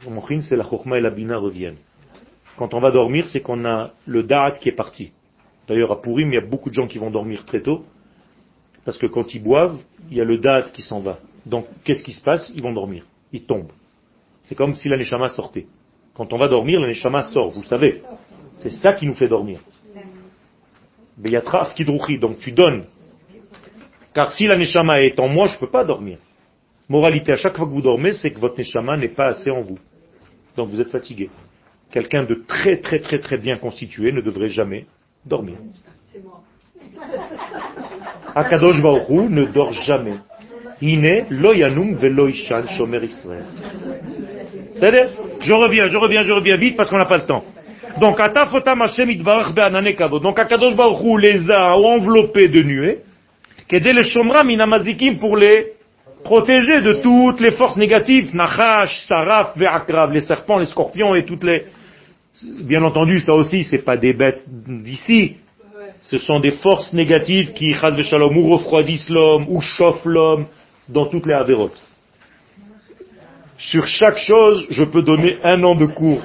Les 0.06 0.12
mochines, 0.12 0.42
c'est 0.42 0.56
la 0.56 0.64
chokma 0.64 0.98
et 0.98 1.02
la 1.02 1.10
bina 1.10 1.38
reviennent. 1.38 1.78
Quand 2.58 2.74
on 2.74 2.80
va 2.80 2.92
dormir, 2.92 3.28
c'est 3.28 3.42
qu'on 3.42 3.66
a 3.66 3.92
le 4.06 4.24
da'at 4.24 4.52
qui 4.52 4.70
est 4.70 4.76
parti. 4.76 5.12
D'ailleurs, 5.68 5.92
à 5.92 6.02
Purim, 6.02 6.32
il 6.32 6.36
y 6.36 6.38
a 6.38 6.46
beaucoup 6.46 6.70
de 6.70 6.74
gens 6.74 6.88
qui 6.88 6.98
vont 6.98 7.12
dormir 7.12 7.46
très 7.46 7.62
tôt, 7.62 7.86
parce 8.86 8.98
que 8.98 9.08
quand 9.08 9.34
ils 9.34 9.42
boivent, 9.42 9.78
il 10.10 10.18
y 10.18 10.22
a 10.22 10.26
le 10.26 10.38
da'at 10.38 10.70
qui 10.74 10.82
s'en 10.82 11.00
va. 11.00 11.20
Donc, 11.46 11.66
qu'est-ce 11.84 12.04
qui 12.04 12.12
se 12.12 12.22
passe? 12.22 12.52
Ils 12.56 12.62
vont 12.62 12.74
dormir. 12.74 13.06
Ils 13.32 13.44
tombent. 13.44 13.72
C'est 14.42 14.56
comme 14.56 14.76
si 14.76 14.90
la 14.90 14.98
neshama 14.98 15.30
sortait. 15.30 15.68
Quand 16.14 16.34
on 16.34 16.38
va 16.38 16.48
dormir, 16.48 16.80
la 16.80 16.88
neshama 16.88 17.24
sort, 17.24 17.52
vous 17.52 17.64
savez. 17.64 18.02
C'est 18.56 18.72
ça 18.72 18.94
qui 18.94 19.06
nous 19.06 19.14
fait 19.14 19.28
dormir. 19.28 19.60
Beyatra 21.18 21.62
afkidruchi, 21.62 22.18
donc 22.18 22.40
tu 22.40 22.52
donnes. 22.52 22.86
Car 24.20 24.34
si 24.34 24.48
la 24.48 24.58
neshama 24.58 25.02
est 25.02 25.18
en 25.18 25.30
moi, 25.30 25.48
je 25.48 25.54
ne 25.54 25.60
peux 25.62 25.70
pas 25.70 25.86
dormir. 25.86 26.18
Moralité, 26.90 27.32
à 27.32 27.38
chaque 27.38 27.56
fois 27.56 27.66
que 27.66 27.72
vous 27.72 27.82
dormez, 27.82 28.12
c'est 28.12 28.32
que 28.32 28.40
votre 28.40 28.58
neshama 28.58 28.98
n'est 28.98 29.16
pas 29.16 29.28
assez 29.28 29.50
en 29.50 29.62
vous. 29.62 29.80
Donc 30.58 30.68
vous 30.68 30.82
êtes 30.82 30.90
fatigué. 30.90 31.30
Quelqu'un 31.90 32.26
de 32.26 32.44
très 32.46 32.82
très 32.82 33.00
très 33.00 33.20
très 33.20 33.38
bien 33.38 33.56
constitué 33.56 34.12
ne 34.12 34.20
devrait 34.20 34.50
jamais 34.50 34.88
dormir. 35.26 35.56
Akadosh 38.36 38.82
Baruch 38.82 39.08
Hu 39.08 39.30
ne 39.30 39.46
dort 39.46 39.72
jamais. 39.72 40.16
Ine 40.82 41.26
lo 41.30 41.54
yanum 41.54 41.96
velo 41.96 42.28
ishan 42.28 42.68
shomer 42.78 43.02
Israël. 43.06 43.46
C'est-à-dire, 44.76 45.12
je 45.40 45.54
reviens, 45.54 45.88
je 45.88 45.98
reviens, 45.98 46.24
je 46.24 46.34
reviens 46.34 46.58
vite 46.58 46.76
parce 46.76 46.90
qu'on 46.90 46.98
n'a 46.98 47.06
pas 47.06 47.20
le 47.20 47.26
temps. 47.26 47.46
Donc, 48.02 48.20
Atafotam 48.20 48.82
Hashem 48.82 49.12
itvarach 49.12 49.54
be'anane 49.54 49.96
kavod. 49.96 50.22
Donc, 50.22 50.38
Akadosh 50.38 50.76
Baruch 50.76 51.06
Hu 51.06 51.22
les 51.22 51.50
a 51.52 51.78
enveloppés 51.78 52.50
de 52.50 52.62
nuées, 52.64 53.00
qu'aider 53.70 53.94
les 53.94 54.04
shomra 54.04 54.44
minamazikim 54.44 55.20
pour 55.20 55.38
les 55.38 55.74
protéger 56.24 56.82
de 56.82 56.94
toutes 56.94 57.40
les 57.40 57.52
forces 57.52 57.78
négatives, 57.78 58.36
Nachash, 58.36 59.06
Saraf, 59.08 59.56
Ve'akrav, 59.56 60.12
les 60.12 60.22
serpents, 60.22 60.58
les 60.58 60.66
scorpions 60.66 61.16
et 61.16 61.24
toutes 61.24 61.44
les... 61.44 61.66
Bien 62.62 62.84
entendu, 62.84 63.20
ça 63.20 63.34
aussi, 63.34 63.64
c'est 63.64 63.84
pas 63.84 63.96
des 63.96 64.14
bêtes 64.14 64.44
d'ici. 64.48 65.38
Ce 66.02 66.18
sont 66.18 66.40
des 66.40 66.52
forces 66.52 66.94
négatives 66.94 67.54
qui, 67.54 67.74
chas 67.74 67.96
shalom, 68.02 68.38
ou 68.38 68.54
refroidissent 68.54 69.10
l'homme, 69.10 69.46
ou 69.50 69.62
chauffent 69.62 70.06
l'homme, 70.06 70.46
dans 70.88 71.06
toutes 71.06 71.26
les 71.26 71.34
avérotes. 71.34 71.82
Sur 73.58 73.86
chaque 73.88 74.18
chose, 74.18 74.66
je 74.70 74.84
peux 74.86 75.02
donner 75.04 75.38
un 75.44 75.62
an 75.64 75.76
de 75.76 75.86
cours. 75.86 76.24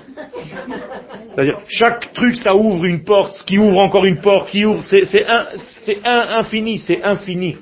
C'est-à-dire, 1.34 1.60
chaque 1.66 2.12
truc, 2.12 2.36
ça 2.36 2.54
ouvre 2.54 2.84
une 2.84 3.02
porte, 3.02 3.32
ce 3.32 3.44
qui 3.44 3.58
ouvre 3.58 3.78
encore 3.78 4.04
une 4.04 4.20
porte, 4.20 4.50
qui 4.50 4.64
ouvre, 4.64 4.82
c'est, 4.84 5.26
un, 5.26 5.46
un 6.04 6.38
infini, 6.38 6.78
c'est 6.78 7.02
infini. 7.02 7.56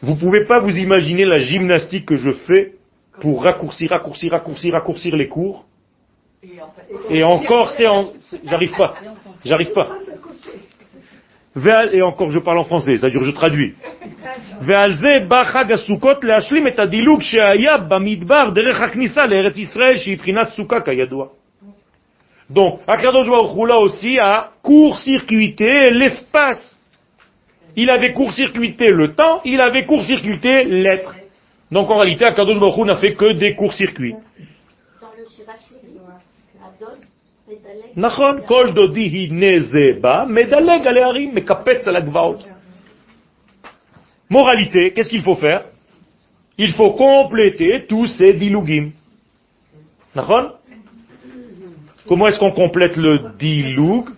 Vous 0.00 0.14
pouvez 0.14 0.44
pas 0.44 0.60
vous 0.60 0.76
imaginer 0.76 1.24
la 1.24 1.38
gymnastique 1.38 2.06
que 2.06 2.16
je 2.16 2.30
fais 2.30 2.74
pour 3.20 3.42
raccourcir, 3.42 3.90
raccourcir, 3.90 4.32
raccourcir, 4.32 4.72
raccourcir 4.72 5.16
les 5.16 5.28
cours. 5.28 5.64
Et 7.10 7.22
encore, 7.22 7.70
c'est 7.70 7.86
en, 7.86 8.12
j'arrive 8.44 8.72
pas. 8.72 8.94
J'arrive 9.44 9.72
pas. 9.72 9.98
Et 11.92 12.00
encore, 12.00 12.30
je 12.30 12.38
parle 12.38 12.58
en 12.58 12.64
français, 12.64 12.96
c'est-à-dire 12.96 13.22
je 13.22 13.32
traduis. 13.32 13.74
Donc, 22.50 22.80
Akadosh 22.86 23.28
Baruch 23.28 23.80
aussi 23.80 24.18
a 24.18 24.50
court-circuité 24.62 25.90
l'espace. 25.92 26.76
Il 27.76 27.88
avait 27.88 28.12
court-circuité 28.12 28.86
le 28.88 29.14
temps, 29.14 29.40
il 29.44 29.60
avait 29.60 29.86
court-circuité 29.86 30.64
l'être. 30.64 31.14
Donc 31.70 31.88
en 31.88 31.98
réalité, 31.98 32.24
Akadosh 32.24 32.58
Baruch 32.58 32.86
n'a 32.86 32.96
fait 32.96 33.14
que 33.14 33.32
des 33.32 33.54
courts-circuits. 33.54 34.16
Moralité, 44.28 44.92
qu'est-ce 44.92 45.08
qu'il 45.08 45.22
faut 45.22 45.36
faire? 45.36 45.66
Il 46.58 46.72
faut 46.72 46.92
compléter 46.92 47.86
tous 47.86 48.08
ces 48.08 48.32
dilugim. 48.34 48.90
Comment 52.10 52.26
est-ce 52.26 52.40
qu'on 52.40 52.50
complète 52.50 52.96
le 52.96 53.36
dilug 53.38 54.08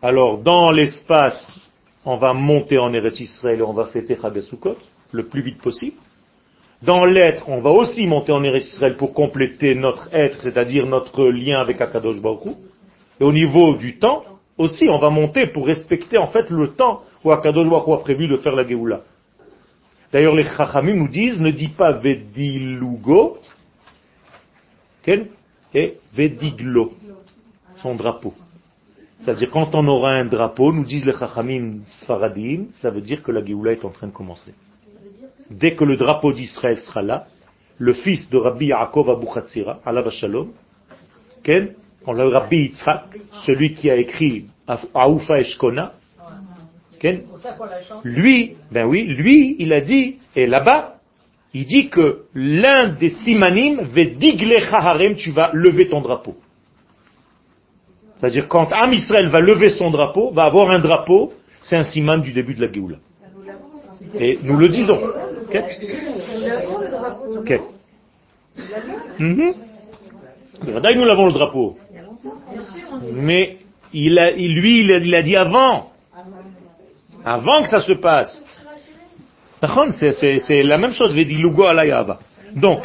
Alors, 0.00 0.38
dans 0.38 0.70
l'espace, 0.70 1.60
on 2.06 2.16
va 2.16 2.32
monter 2.32 2.78
en 2.78 2.94
Eretz 2.94 3.20
Israël 3.20 3.58
et 3.58 3.62
on 3.62 3.74
va 3.74 3.84
fêter 3.84 4.16
Chagasukot 4.16 4.78
le 5.12 5.26
plus 5.26 5.42
vite 5.42 5.60
possible. 5.60 5.98
Dans 6.82 7.04
l'être, 7.04 7.46
on 7.50 7.58
va 7.58 7.68
aussi 7.68 8.06
monter 8.06 8.32
en 8.32 8.42
Eretz 8.42 8.72
Israël 8.72 8.96
pour 8.96 9.12
compléter 9.12 9.74
notre 9.74 10.08
être, 10.14 10.40
c'est-à-dire 10.40 10.86
notre 10.86 11.26
lien 11.26 11.60
avec 11.60 11.82
Akadosh 11.82 12.22
Baruch. 12.22 12.56
Et 13.20 13.24
au 13.24 13.32
niveau 13.34 13.74
du 13.74 13.98
temps, 13.98 14.24
aussi, 14.56 14.88
on 14.88 14.96
va 14.96 15.10
monter 15.10 15.48
pour 15.48 15.66
respecter 15.66 16.16
en 16.16 16.28
fait 16.28 16.48
le 16.48 16.68
temps 16.68 17.02
où 17.22 17.32
Akadosh 17.32 17.68
Baruch 17.68 18.00
a 18.00 18.02
prévu 18.02 18.28
de 18.28 18.38
faire 18.38 18.56
la 18.56 18.66
Géoula. 18.66 19.02
D'ailleurs, 20.10 20.34
les 20.34 20.44
Chachamim 20.44 20.94
nous 20.94 21.08
disent, 21.08 21.38
ne 21.38 21.50
dis 21.50 21.68
pas 21.68 21.92
Vedilugo, 21.92 23.36
et 25.06 25.98
Vediglo, 26.14 26.92
son 27.82 27.94
drapeau? 27.94 28.34
C'est-à-dire, 29.20 29.50
quand 29.50 29.74
on 29.74 29.86
aura 29.88 30.12
un 30.12 30.24
drapeau, 30.24 30.72
nous 30.72 30.84
disent 30.84 31.04
les 31.04 31.12
Chachamim 31.12 31.80
Sfaradim, 31.86 32.66
ça 32.74 32.90
veut 32.90 33.00
dire 33.00 33.22
que 33.22 33.32
la 33.32 33.44
Géoula 33.44 33.72
est 33.72 33.84
en 33.84 33.90
train 33.90 34.06
de 34.06 34.12
commencer. 34.12 34.54
Dès 35.50 35.74
que 35.74 35.84
le 35.84 35.96
drapeau 35.96 36.32
d'Israël 36.32 36.78
sera 36.78 37.02
là, 37.02 37.26
le 37.78 37.94
fils 37.94 38.28
de 38.30 38.36
Rabbi 38.36 38.66
Yaakov 38.66 39.10
Abu 39.10 39.26
Chatzira, 39.32 39.80
Allah 39.84 40.08
Shalom, 40.10 40.52
Ken, 41.42 41.74
on 42.06 42.12
l'a 42.12 42.28
Rabbi 42.28 42.56
Yitzhak, 42.58 43.18
celui 43.46 43.74
qui 43.74 43.90
a 43.90 43.96
écrit 43.96 44.46
Aoufa 44.94 45.40
Eshkona, 45.40 45.94
Ken, 47.00 47.22
lui, 48.04 48.56
ben 48.70 48.86
oui, 48.86 49.04
lui, 49.04 49.56
il 49.58 49.72
a 49.72 49.80
dit, 49.80 50.18
et 50.34 50.46
là-bas, 50.46 50.97
il 51.54 51.64
dit 51.64 51.88
que 51.88 52.24
l'un 52.34 52.88
des 52.88 53.08
simanim, 53.08 53.80
harem, 54.70 55.16
tu 55.16 55.30
vas 55.30 55.50
lever 55.54 55.88
ton 55.88 56.00
drapeau. 56.00 56.36
C'est-à-dire, 58.16 58.48
quand 58.48 58.72
Am 58.72 58.92
Israël 58.92 59.28
va 59.28 59.38
lever 59.38 59.70
son 59.70 59.90
drapeau, 59.90 60.30
va 60.32 60.44
avoir 60.44 60.70
un 60.70 60.80
drapeau, 60.80 61.32
c'est 61.62 61.76
un 61.76 61.84
siman 61.84 62.20
du 62.20 62.32
début 62.32 62.54
de 62.54 62.66
la 62.66 62.72
Géoula. 62.72 62.96
Et 64.18 64.38
nous 64.42 64.56
le 64.56 64.68
disons. 64.68 65.00
Ok 65.46 65.64
Ok. 67.38 67.60
Mhm. 69.18 69.54
Nous 70.66 71.04
l'avons 71.04 71.26
le 71.26 71.32
drapeau. 71.32 71.76
Mais 73.12 73.58
il 73.92 74.18
a, 74.18 74.32
lui, 74.32 74.80
il 74.80 75.14
a 75.14 75.22
dit 75.22 75.36
avant. 75.36 75.92
Avant 77.24 77.62
que 77.62 77.68
ça 77.68 77.80
se 77.80 77.92
passe. 77.94 78.44
C'est- 79.60 80.62
la 80.62 80.78
même 80.78 80.92
chose. 80.92 81.14
Donc, 82.54 82.82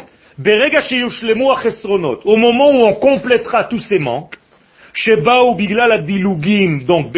au 2.26 2.36
moment 2.36 2.70
où 2.72 2.86
on 2.86 2.94
complétera 2.96 3.64
tous 3.66 3.80
ces 3.80 4.00
manques, 4.00 4.36
donc 6.88 7.18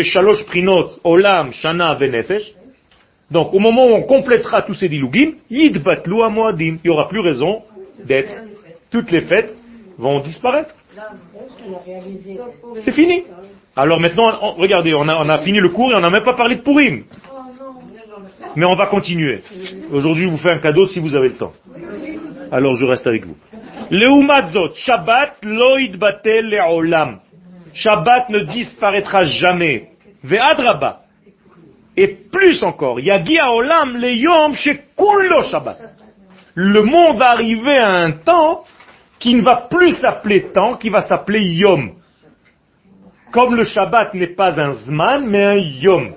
Olam, 1.03 1.51
Shana, 1.53 1.97
donc 3.31 3.53
au 3.53 3.59
moment 3.59 3.85
où 3.87 3.91
on 3.93 4.03
complétera 4.03 4.61
tous 4.61 4.75
ces 4.75 4.87
dilugim, 4.89 5.33
il 5.49 5.71
n'y 6.83 6.89
aura 6.89 7.09
plus 7.09 7.19
raison 7.19 7.63
d'être. 8.05 8.31
Toutes 8.91 9.11
les 9.11 9.21
fêtes 9.21 9.55
vont 9.97 10.19
disparaître. 10.19 10.73
C'est 12.75 12.91
fini. 12.93 13.23
Alors 13.75 13.99
maintenant, 13.99 14.53
regardez, 14.57 14.93
on 14.95 15.07
a, 15.09 15.17
on 15.17 15.27
a 15.27 15.39
fini 15.39 15.59
le 15.59 15.69
cours 15.69 15.91
et 15.91 15.95
on 15.95 15.99
n'a 16.01 16.09
même 16.09 16.23
pas 16.23 16.35
parlé 16.35 16.55
de 16.55 16.61
Purim. 16.61 17.03
Mais 18.55 18.65
on 18.65 18.75
va 18.75 18.87
continuer. 18.87 19.41
Aujourd'hui, 19.91 20.25
je 20.25 20.29
vous 20.29 20.37
fais 20.37 20.53
un 20.53 20.59
cadeau 20.59 20.87
si 20.87 20.99
vous 20.99 21.15
avez 21.15 21.29
le 21.29 21.35
temps. 21.35 21.53
Alors 22.51 22.75
je 22.75 22.85
reste 22.85 23.05
avec 23.05 23.25
vous. 23.25 23.35
Leumatzot, 23.91 24.73
Shabbat 24.75 25.37
lo 25.43 25.77
yidbatel 25.77 26.49
le'olam. 26.49 27.19
Shabbat 27.73 28.29
ne 28.29 28.43
disparaîtra 28.43 29.23
jamais. 29.23 29.89
Ve'adraba. 30.23 31.01
Et 31.97 32.07
plus 32.07 32.61
encore, 32.63 32.99
Yagi 32.99 33.37
Olam 33.41 33.97
le 33.97 34.11
Yom 34.11 34.53
Shekullo 34.53 35.43
Shabbat. 35.43 35.77
Le 36.55 36.81
monde 36.83 37.17
va 37.17 37.31
arriver 37.31 37.77
à 37.77 37.91
un 37.91 38.11
temps 38.11 38.63
qui 39.19 39.35
ne 39.35 39.41
va 39.41 39.67
plus 39.69 39.93
s'appeler 39.93 40.51
temps, 40.51 40.75
qui 40.75 40.89
va 40.89 41.01
s'appeler 41.01 41.41
Yom. 41.41 41.91
Comme 43.31 43.55
le 43.55 43.65
Shabbat 43.65 44.13
n'est 44.13 44.35
pas 44.35 44.59
un 44.59 44.71
Zman, 44.71 45.27
mais 45.27 45.43
un 45.43 45.57
Yom. 45.57 46.13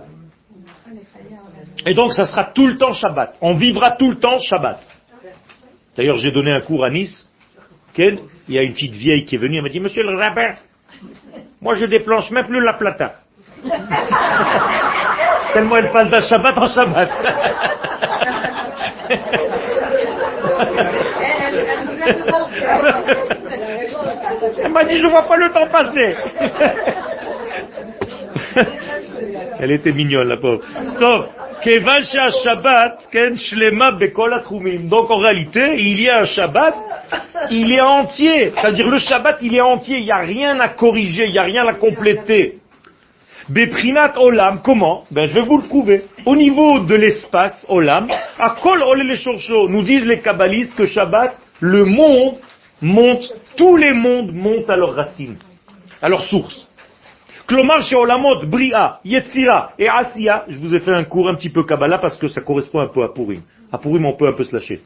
Et 1.86 1.94
donc 1.94 2.12
ça 2.12 2.24
sera 2.24 2.44
tout 2.44 2.66
le 2.66 2.76
temps 2.76 2.92
Shabbat. 2.92 3.36
On 3.40 3.54
vivra 3.54 3.92
tout 3.92 4.10
le 4.10 4.16
temps 4.16 4.38
Shabbat. 4.38 4.80
D'ailleurs, 5.96 6.18
j'ai 6.18 6.30
donné 6.30 6.52
un 6.52 6.60
cours 6.60 6.84
à 6.84 6.90
Nice. 6.90 7.28
Ken, 7.94 8.18
il 8.48 8.54
y 8.54 8.58
a 8.58 8.62
une 8.62 8.72
petite 8.72 8.94
vieille 8.94 9.24
qui 9.24 9.34
est 9.34 9.38
venue, 9.38 9.56
elle 9.56 9.62
m'a 9.64 9.68
dit, 9.68 9.80
Monsieur 9.80 10.02
le 10.04 10.16
rabbin, 10.16 10.54
moi 11.60 11.74
je 11.74 11.86
déplanche 11.86 12.30
même 12.30 12.46
plus 12.46 12.60
la 12.60 12.74
plata. 12.74 13.14
Tellement 15.52 15.76
elle 15.76 15.90
passe 15.90 16.10
d'un 16.10 16.20
Shabbat 16.20 16.58
en 16.58 16.68
Shabbat. 16.68 17.10
Elle 24.62 24.70
m'a 24.70 24.84
dit, 24.84 24.96
je 24.96 25.02
ne 25.02 25.08
vois 25.08 25.22
pas 25.22 25.36
le 25.36 25.50
temps 25.50 25.66
passer. 25.68 26.16
Elle 29.60 29.72
était 29.72 29.92
mignonne, 29.92 30.28
la 30.28 30.36
pauvre. 30.36 30.62
Donc, 31.00 31.26
Donc, 34.88 35.10
en 35.10 35.18
réalité, 35.18 35.76
il 35.78 36.00
y 36.00 36.08
a 36.08 36.20
un 36.20 36.24
Shabbat, 36.24 36.74
il 37.50 37.72
est 37.72 37.80
entier. 37.80 38.52
C'est-à-dire, 38.54 38.88
le 38.88 38.98
Shabbat, 38.98 39.38
il 39.42 39.54
est 39.54 39.60
entier. 39.60 39.98
Il 39.98 40.04
n'y 40.04 40.12
a 40.12 40.18
rien 40.18 40.60
à 40.60 40.68
corriger, 40.68 41.26
il 41.26 41.32
n'y 41.32 41.38
a 41.38 41.44
rien 41.44 41.66
à 41.66 41.74
compléter. 41.74 42.58
Beprinat 43.48 44.12
Olam, 44.18 44.60
comment? 44.62 45.04
Ben, 45.10 45.26
je 45.26 45.34
vais 45.34 45.40
vous 45.40 45.56
le 45.56 45.64
prouver. 45.64 46.04
Au 46.26 46.36
niveau 46.36 46.80
de 46.80 46.94
l'espace 46.94 47.64
Olam, 47.68 48.08
à 48.38 48.56
Kol 48.62 48.84
nous 49.68 49.82
disent 49.82 50.04
les 50.04 50.20
kabbalistes 50.20 50.74
que 50.74 50.84
Shabbat, 50.84 51.34
le 51.60 51.84
monde 51.86 52.36
monte, 52.82 53.32
tous 53.56 53.76
les 53.76 53.94
mondes 53.94 54.32
montent 54.34 54.68
à 54.68 54.76
leurs 54.76 54.94
racines, 54.94 55.36
à 56.02 56.08
leur 56.08 56.24
source. 56.24 56.67
Klomar 57.48 57.82
chez 57.82 57.96
Olamot, 57.96 58.44
Bria, 58.44 59.00
Yetzira 59.06 59.72
et 59.78 59.88
Asiya, 59.88 60.44
je 60.48 60.58
vous 60.58 60.74
ai 60.74 60.80
fait 60.80 60.92
un 60.92 61.04
cours 61.04 61.30
un 61.30 61.34
petit 61.34 61.48
peu 61.48 61.64
Kabbalah 61.64 61.96
parce 61.96 62.18
que 62.18 62.28
ça 62.28 62.42
correspond 62.42 62.80
un 62.80 62.88
peu 62.88 63.02
à 63.02 63.08
Purim. 63.08 63.40
À 63.72 63.78
Purim, 63.78 64.04
on 64.04 64.12
peut 64.12 64.28
un 64.28 64.34
peu 64.34 64.44
se 64.44 64.54
lâcher. 64.54 64.82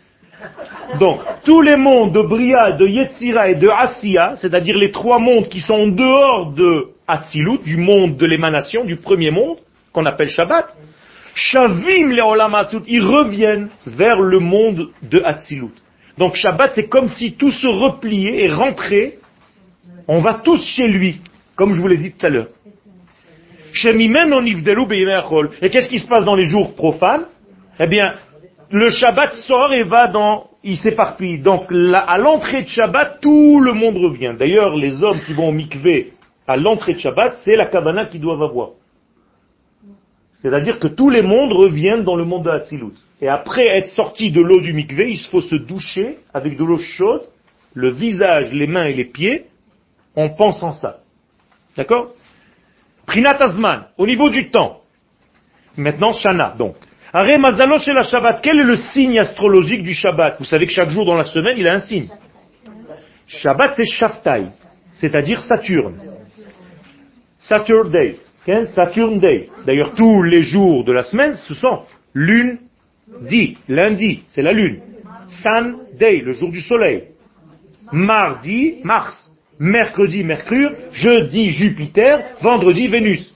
Donc, 1.01 1.21
tous 1.45 1.61
les 1.61 1.75
mondes 1.75 2.13
de 2.13 2.23
Bria, 2.23 2.71
de 2.73 2.87
Yetzira 2.87 3.49
et 3.49 3.57
de 3.57 3.69
Asiya, 3.69 4.37
c'est-à-dire 4.37 4.79
les 4.79 4.93
trois 4.93 5.19
mondes 5.19 5.49
qui 5.49 5.59
sont 5.59 5.75
en 5.75 5.89
dehors 5.89 6.53
de 6.53 6.91
Atzilut, 7.09 7.59
du 7.65 7.79
monde 7.79 8.17
de 8.17 8.27
l'émanation, 8.27 8.85
du 8.85 8.97
premier 8.97 9.33
monde, 9.33 9.57
qu'on 9.93 10.07
appelle 10.07 10.31
Shabbat, 10.31 10.77
Shavim 11.35 12.11
les 12.11 12.23
Olam 12.23 12.55
ils 12.87 13.03
reviennent 13.03 13.71
vers 13.87 14.21
le 14.21 14.39
monde 14.39 14.91
de 15.03 15.21
Atzilut. 15.25 15.75
Donc 16.17 16.37
Shabbat, 16.37 16.73
c'est 16.77 16.89
comme 16.89 17.09
si 17.09 17.33
tout 17.33 17.51
se 17.51 17.67
repliait 17.67 18.45
et 18.45 18.53
rentrait, 18.53 19.19
on 20.07 20.21
va 20.21 20.35
tous 20.35 20.65
chez 20.65 20.87
lui, 20.87 21.21
comme 21.57 21.75
je 21.75 21.81
vous 21.81 21.89
l'ai 21.89 21.99
dit 21.99 22.13
tout 22.13 22.27
à 22.27 22.31
l'heure. 22.31 22.49
Et 25.63 25.71
qu'est-ce 25.71 25.89
qui 25.89 25.99
se 25.99 26.07
passe 26.07 26.25
dans 26.25 26.35
les 26.35 26.45
jours 26.45 26.75
profanes? 26.75 27.25
Eh 27.81 27.87
bien, 27.87 28.15
le 28.71 28.91
Shabbat 28.91 29.35
sort 29.37 29.73
et 29.73 29.85
va 29.85 30.09
dans, 30.09 30.51
il 30.63 30.77
s'éparpille. 30.77 31.39
Donc, 31.39 31.65
là, 31.71 31.99
à 31.99 32.19
l'entrée 32.19 32.63
de 32.63 32.69
Shabbat, 32.69 33.21
tout 33.21 33.61
le 33.61 33.73
monde 33.73 33.97
revient. 33.97 34.35
D'ailleurs, 34.39 34.77
les 34.77 35.03
hommes 35.03 35.21
qui 35.27 35.33
vont 35.33 35.49
au 35.49 35.53
mikvé 35.53 36.13
à 36.47 36.57
l'entrée 36.57 36.95
de 36.95 36.99
Shabbat, 36.99 37.39
c'est 37.45 37.57
la 37.57 37.67
cabana 37.67 38.07
qu'ils 38.07 38.21
doivent 38.21 38.43
avoir. 38.43 38.71
C'est-à-dire 40.43 40.79
que 40.79 40.89
tous 40.89 41.09
les 41.09 41.23
mondes 41.23 41.53
reviennent 41.53 42.03
dans 42.03 42.17
le 42.17 42.25
monde 42.25 42.45
de 42.45 42.51
Hatzilut. 42.51 42.97
Et 43.21 43.29
après 43.29 43.67
être 43.69 43.91
sorti 43.91 44.33
de 44.33 44.41
l'eau 44.41 44.61
du 44.61 44.73
mikvé, 44.73 45.11
il 45.11 45.19
faut 45.19 45.41
se 45.41 45.55
doucher 45.55 46.19
avec 46.35 46.59
de 46.59 46.65
l'eau 46.65 46.79
chaude, 46.79 47.23
le 47.75 47.91
visage, 47.91 48.53
les 48.53 48.67
mains 48.67 48.87
et 48.87 48.95
les 48.95 49.05
pieds, 49.05 49.45
en 50.17 50.31
pensant 50.31 50.73
ça. 50.73 50.99
D'accord 51.77 52.15
Prinat 53.07 53.37
Azman, 53.41 53.87
au 53.99 54.07
niveau 54.07 54.31
du 54.31 54.51
temps. 54.51 54.81
Maintenant, 55.77 56.13
Shana, 56.13 56.55
donc. 56.59 56.77
Are 57.13 57.39
Mazalo 57.39 57.77
la 57.89 58.05
Shabbat, 58.05 58.41
quel 58.43 58.61
est 58.61 58.65
le 58.65 58.77
signe 58.77 59.19
astrologique 59.19 59.83
du 59.83 59.93
Shabbat 59.93 60.37
Vous 60.39 60.47
savez 60.47 60.67
que 60.67 60.73
chaque 60.73 60.89
jour 60.91 61.05
dans 61.05 61.15
la 61.15 61.25
semaine, 61.25 61.59
il 61.59 61.69
a 61.69 61.75
un 61.75 61.81
signe. 61.81 62.09
Shabbat, 63.27 63.75
c'est 63.77 63.85
Shaftai, 63.85 64.47
c'est-à-dire 64.95 65.41
Saturne. 65.41 66.01
Saturn 67.39 67.91
Day. 67.91 68.19
Saturn 68.75 69.19
Day. 69.19 69.51
D'ailleurs, 69.67 69.95
tous 69.95 70.23
les 70.23 70.43
jours 70.43 70.85
de 70.85 70.93
la 70.93 71.03
semaine, 71.03 71.35
ce 71.37 71.55
sont 71.55 71.83
lune, 72.15 72.59
dit, 73.23 73.59
lundi, 73.69 74.23
c'est 74.29 74.43
la 74.43 74.53
lune. 74.53 74.81
Sun 75.29 75.79
Day, 75.99 76.21
le 76.21 76.33
jour 76.33 76.51
du 76.51 76.61
soleil. 76.61 77.05
Mardi, 77.93 78.79
Mars. 78.85 79.32
Mercredi, 79.63 80.25
Mercure. 80.25 80.73
Jeudi, 80.91 81.51
Jupiter. 81.51 82.35
Vendredi, 82.41 82.89
Vénus. 82.89 83.33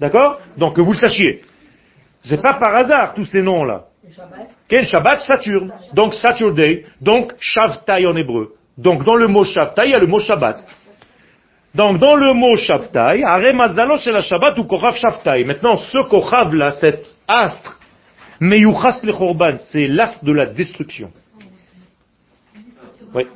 D'accord? 0.00 0.40
Donc 0.58 0.74
que 0.74 0.80
vous 0.80 0.92
le 0.92 0.98
sachiez. 0.98 1.42
C'est 2.24 2.42
pas 2.42 2.54
par 2.54 2.74
hasard 2.74 3.14
tous 3.14 3.26
ces 3.26 3.42
noms-là. 3.42 3.84
Quel 4.68 4.84
Shabbat? 4.84 5.20
Saturne. 5.20 5.72
Donc 5.92 6.14
Saturday. 6.14 6.84
Donc 7.00 7.32
Shavtai 7.38 8.06
en 8.06 8.16
hébreu. 8.16 8.54
Donc 8.76 9.04
dans 9.04 9.14
le 9.14 9.28
mot 9.28 9.44
Shavtai, 9.44 9.86
il 9.86 9.90
y 9.92 9.94
a 9.94 9.98
le 9.98 10.08
mot 10.08 10.18
Shabbat. 10.18 10.66
Donc 11.72 11.98
dans 11.98 12.16
le 12.16 12.32
mot 12.34 12.56
Shavtai, 12.56 13.22
Aremazalo 13.22 13.96
la 14.06 14.20
Shabbat 14.20 14.58
ou 14.58 14.64
Kochav 14.64 14.96
Shavtai. 14.96 15.44
Maintenant 15.44 15.76
ce 15.76 16.08
Kochav 16.08 16.52
là, 16.56 16.72
cet 16.72 17.06
astre, 17.28 17.78
Meyuchas 18.40 19.00
le 19.04 19.12
Chorban, 19.12 19.58
c'est 19.58 19.86
l'astre 19.86 20.24
de 20.24 20.32
la 20.32 20.46
destruction. 20.46 21.12
Oui. 23.14 23.26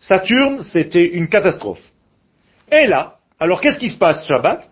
Saturne, 0.00 0.62
c'était 0.62 1.06
une 1.06 1.28
catastrophe. 1.28 1.80
Et 2.70 2.86
là, 2.86 3.14
alors 3.40 3.60
qu'est-ce 3.60 3.78
qui 3.78 3.88
se 3.88 3.98
passe 3.98 4.26
Shabbat? 4.26 4.68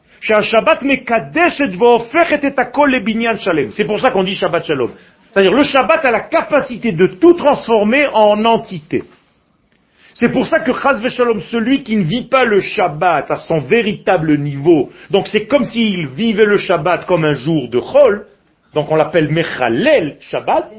C'est 3.71 3.85
pour 3.85 4.01
ça 4.01 4.11
qu'on 4.11 4.23
dit 4.23 4.35
Shabbat 4.35 4.65
Shalom. 4.65 4.91
C'est-à-dire 5.33 5.53
le 5.53 5.63
Shabbat 5.63 6.05
a 6.05 6.11
la 6.11 6.21
capacité 6.21 6.93
de 6.93 7.07
tout 7.07 7.35
transformer 7.35 8.07
en 8.13 8.45
entité. 8.45 9.05
C'est 10.15 10.33
pour 10.33 10.47
ça 10.47 10.61
que 10.61 10.73
Chaz 10.73 11.07
Shalom, 11.11 11.41
celui 11.41 11.83
qui 11.83 11.97
ne 11.97 12.05
vit 12.05 12.25
pas 12.29 12.45
le 12.45 12.61
Shabbat 12.61 13.31
à 13.31 13.37
son 13.37 13.59
véritable 13.59 14.39
niveau, 14.39 14.91
donc 15.11 15.29
c'est 15.29 15.47
comme 15.47 15.65
s'il 15.65 16.09
vivait 16.09 16.47
le 16.47 16.57
Shabbat 16.57 17.05
comme 17.05 17.25
un 17.25 17.35
jour 17.35 17.69
de 17.69 17.79
Chol, 17.79 18.27
donc 18.73 18.91
on 18.91 18.97
l'appelle 18.97 19.31
Mechalel 19.31 20.17
Shabbat, 20.21 20.71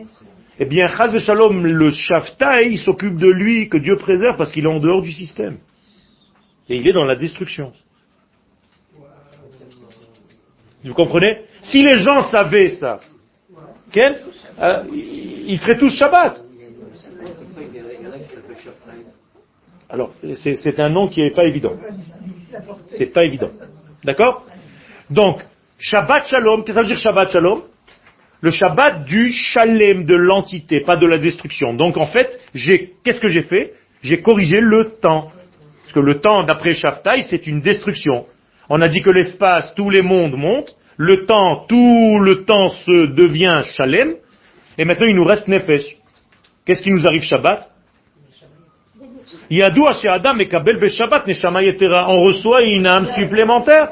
eh 0.60 0.66
bien 0.66 0.88
Chaz 0.88 1.18
Shalom, 1.20 1.66
le 1.66 1.91
Shavtai, 1.91 2.72
il 2.72 2.80
s'occupe 2.80 3.18
de 3.18 3.30
lui, 3.30 3.70
que 3.70 3.78
Dieu 3.78 3.95
préserve, 3.95 4.38
parce 4.38 4.51
qu'il 4.51 4.66
est 4.66 4.70
en 4.70 4.80
dehors 4.80 5.01
du 5.01 5.12
système. 5.12 5.58
Et 6.68 6.78
il 6.78 6.88
est 6.88 6.93
dans 6.93 7.05
la 7.05 7.16
destruction. 7.16 7.74
Vous 10.84 10.93
comprenez? 10.93 11.41
Si 11.62 11.84
les 11.84 11.97
gens 11.97 12.22
savaient 12.22 12.70
ça, 12.70 12.99
euh, 13.95 14.84
ils 14.91 15.60
feraient 15.60 15.78
tous 15.78 15.95
Shabbat. 15.95 16.43
Alors, 19.89 20.14
c'est 20.36 20.80
un 20.80 20.89
nom 20.89 21.08
qui 21.08 21.22
n'est 21.22 21.32
pas 21.32 21.45
évident. 21.45 21.74
C'est 22.89 23.08
pas 23.08 23.24
évident. 23.24 23.51
D'accord? 24.03 24.45
Donc, 25.10 25.41
Shabbat 25.78 26.28
Shalom, 26.28 26.64
qu'est-ce 26.64 26.68
que 26.68 26.74
ça 26.74 26.82
veut 26.82 26.88
dire 26.88 26.97
Shabbat 26.97 27.32
Shalom? 27.32 27.64
Le 28.42 28.52
Shabbat 28.52 29.06
du 29.06 29.32
Shalem, 29.32 30.06
de 30.06 30.16
l'entité, 30.16 30.82
pas 30.82 30.96
de 30.96 31.08
la 31.08 31.18
destruction. 31.18 31.74
Donc, 31.74 31.98
en 31.98 32.06
fait, 32.06 32.40
qu'est-ce 33.04 33.20
que 33.20 33.30
j'ai 33.30 33.42
fait? 33.42 33.74
J'ai 34.02 34.22
corrigé 34.22 34.62
le 34.62 34.92
temps. 35.02 35.32
Parce 35.82 35.94
que 35.94 36.00
le 36.00 36.20
temps, 36.20 36.44
d'après 36.44 36.74
Shaftai, 36.74 37.24
c'est 37.24 37.48
une 37.48 37.62
destruction. 37.62 38.26
On 38.70 38.82
a 38.82 38.88
dit 38.88 39.02
que 39.02 39.10
l'espace, 39.10 39.74
tous 39.76 39.90
les 39.90 40.02
mondes 40.02 40.36
montent, 40.36 40.76
le 40.98 41.26
temps, 41.26 41.66
tout 41.68 42.20
le 42.22 42.44
temps 42.44 42.70
se 42.70 43.08
devient 43.08 43.64
Shalem, 43.72 44.16
et 44.78 44.86
maintenant 44.86 45.08
il 45.08 45.16
nous 45.16 45.24
reste 45.24 45.48
Nefesh. 45.48 45.98
Qu'est-ce 46.66 46.82
qui 46.82 46.90
nous 46.90 47.08
arrive 47.08 47.24
Shabbat? 47.24 47.72
On 49.50 52.24
reçoit 52.24 52.64
une 52.64 52.86
âme 52.86 53.06
supplémentaire. 53.16 53.92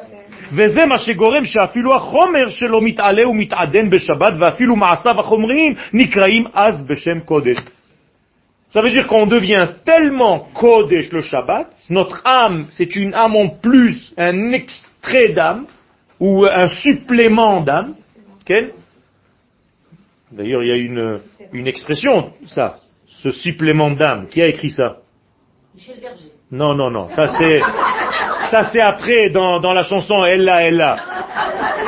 Ça 8.70 8.82
veut 8.82 8.90
dire 8.90 9.08
qu'on 9.08 9.28
devient 9.28 9.68
tellement 9.86 10.48
Kodesh 10.54 11.12
le 11.12 11.22
Shabbat, 11.22 11.68
notre 11.90 12.22
âme, 12.26 12.66
c'est 12.72 12.96
une 12.96 13.14
âme 13.14 13.36
en 13.36 13.50
plus, 13.50 14.14
un 14.18 14.52
extrait 14.52 15.30
d'âme, 15.34 15.66
ou 16.20 16.46
un 16.46 16.68
supplément 16.68 17.62
d'âme. 17.62 17.96
D'ailleurs, 20.32 20.64
il 20.64 20.68
y 20.68 20.72
a 20.72 20.76
une, 20.76 21.20
une 21.54 21.68
expression, 21.68 22.34
ça, 22.46 22.80
ce 23.08 23.32
supplément 23.32 23.92
d'âme. 23.92 24.28
Qui 24.28 24.42
a 24.42 24.48
écrit 24.48 24.70
ça? 24.70 24.98
Michel 25.74 26.00
Berger. 26.02 26.32
Non, 26.52 26.76
non, 26.76 26.90
non. 26.92 27.10
Ça 27.10 27.28
c'est, 27.28 27.60
ça 28.56 28.70
c'est 28.72 28.80
après 28.80 29.30
dans, 29.32 29.74
la 29.74 29.84
chanson 29.84 30.24
Ella, 30.24 30.64
Ella. 30.64 30.96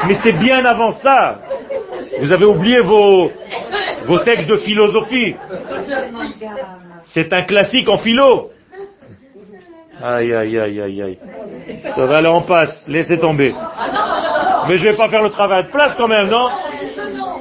Mais 0.08 0.16
c'est 0.22 0.34
bien 0.34 0.66
avant 0.66 0.92
ça. 1.00 1.40
Vous 2.20 2.32
avez 2.32 2.46
oublié 2.46 2.82
vos, 2.82 3.32
textes 4.26 4.50
de 4.50 4.58
philosophie. 4.58 5.36
C'est 7.04 7.32
un 7.34 7.44
classique 7.44 7.88
en 7.90 7.98
philo. 7.98 8.52
Aïe, 10.04 10.34
aïe, 10.34 10.60
aïe, 10.60 10.82
aïe, 10.82 11.02
aïe. 11.02 11.20
Ça 11.96 12.06
va, 12.06 12.18
aller 12.18 12.28
on 12.28 12.42
passe. 12.42 12.86
Laissez 12.88 13.18
tomber. 13.18 13.56
Mais 14.68 14.78
je 14.78 14.84
vais 14.84 14.96
pas 14.96 15.10
faire 15.10 15.24
le 15.24 15.30
travail 15.30 15.64
de 15.64 15.70
place 15.70 15.96
quand 15.98 16.10
même, 16.10 16.28
non? 16.30 16.50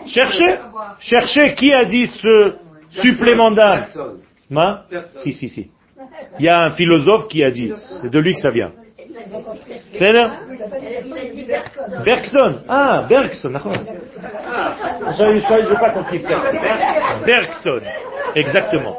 Cherchez. 0.06 0.54
Cherchez 1.00 1.54
qui 1.54 1.74
a 1.74 1.84
dit 1.84 2.06
ce 2.06 2.54
supplément 2.90 3.50
d'âme. 3.50 3.86
Si, 5.22 5.32
si, 5.32 5.48
si. 5.48 5.70
Il 6.38 6.44
y 6.44 6.48
a 6.48 6.62
un 6.62 6.70
philosophe 6.70 7.26
qui 7.26 7.42
a 7.42 7.50
dit. 7.50 7.72
C'est 8.00 8.10
de 8.10 8.18
lui 8.20 8.32
que 8.32 8.40
ça 8.40 8.50
vient. 8.50 8.70
C'est 9.92 10.12
là 10.12 10.40
Bergson. 12.04 12.60
Ah, 12.68 13.06
Bergson, 13.08 13.52
Je 15.18 15.68
n'ai 15.68 15.74
pas 15.74 15.90
compris. 15.90 16.22
Bergson. 17.24 17.80
Exactement. 18.34 18.96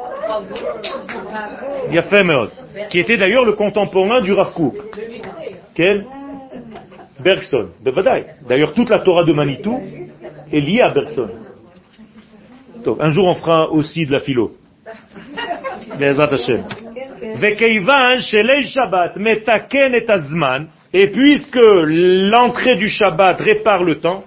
Yafemeot. 1.90 2.48
Qui 2.90 2.98
était 3.00 3.16
d'ailleurs 3.16 3.44
le 3.44 3.52
contemporain 3.52 4.20
du 4.20 4.32
Rav 4.32 4.52
Quel? 5.74 6.06
Bergson. 7.20 7.70
D'ailleurs, 8.48 8.72
toute 8.74 8.90
la 8.90 8.98
Torah 9.00 9.24
de 9.24 9.32
Manitou 9.32 9.80
est 10.52 10.60
liée 10.60 10.82
à 10.82 10.90
Bergson. 10.90 11.30
Donc, 12.84 12.98
un 13.00 13.10
jour, 13.10 13.26
on 13.26 13.34
fera 13.34 13.70
aussi 13.70 14.06
de 14.06 14.12
la 14.12 14.20
philo. 14.20 14.52
Et 20.93 21.07
puisque 21.07 21.55
l'entrée 21.55 22.75
du 22.75 22.87
Shabbat 22.87 23.39
répare 23.39 23.83
le 23.83 23.99
temps, 23.99 24.23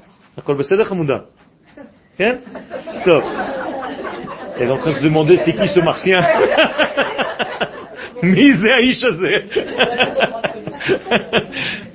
Stop. 3.03 3.25
Elle 4.59 4.69
est 4.69 4.71
en 4.71 4.79
train 4.79 4.93
de 4.93 4.97
se 4.97 5.03
demander 5.03 5.37
c'est 5.39 5.53
qui 5.53 5.69
ce 5.69 5.81
martien 5.81 6.23
Mise 8.23 8.65
האיש 8.65 9.05
הזה? 9.05 9.39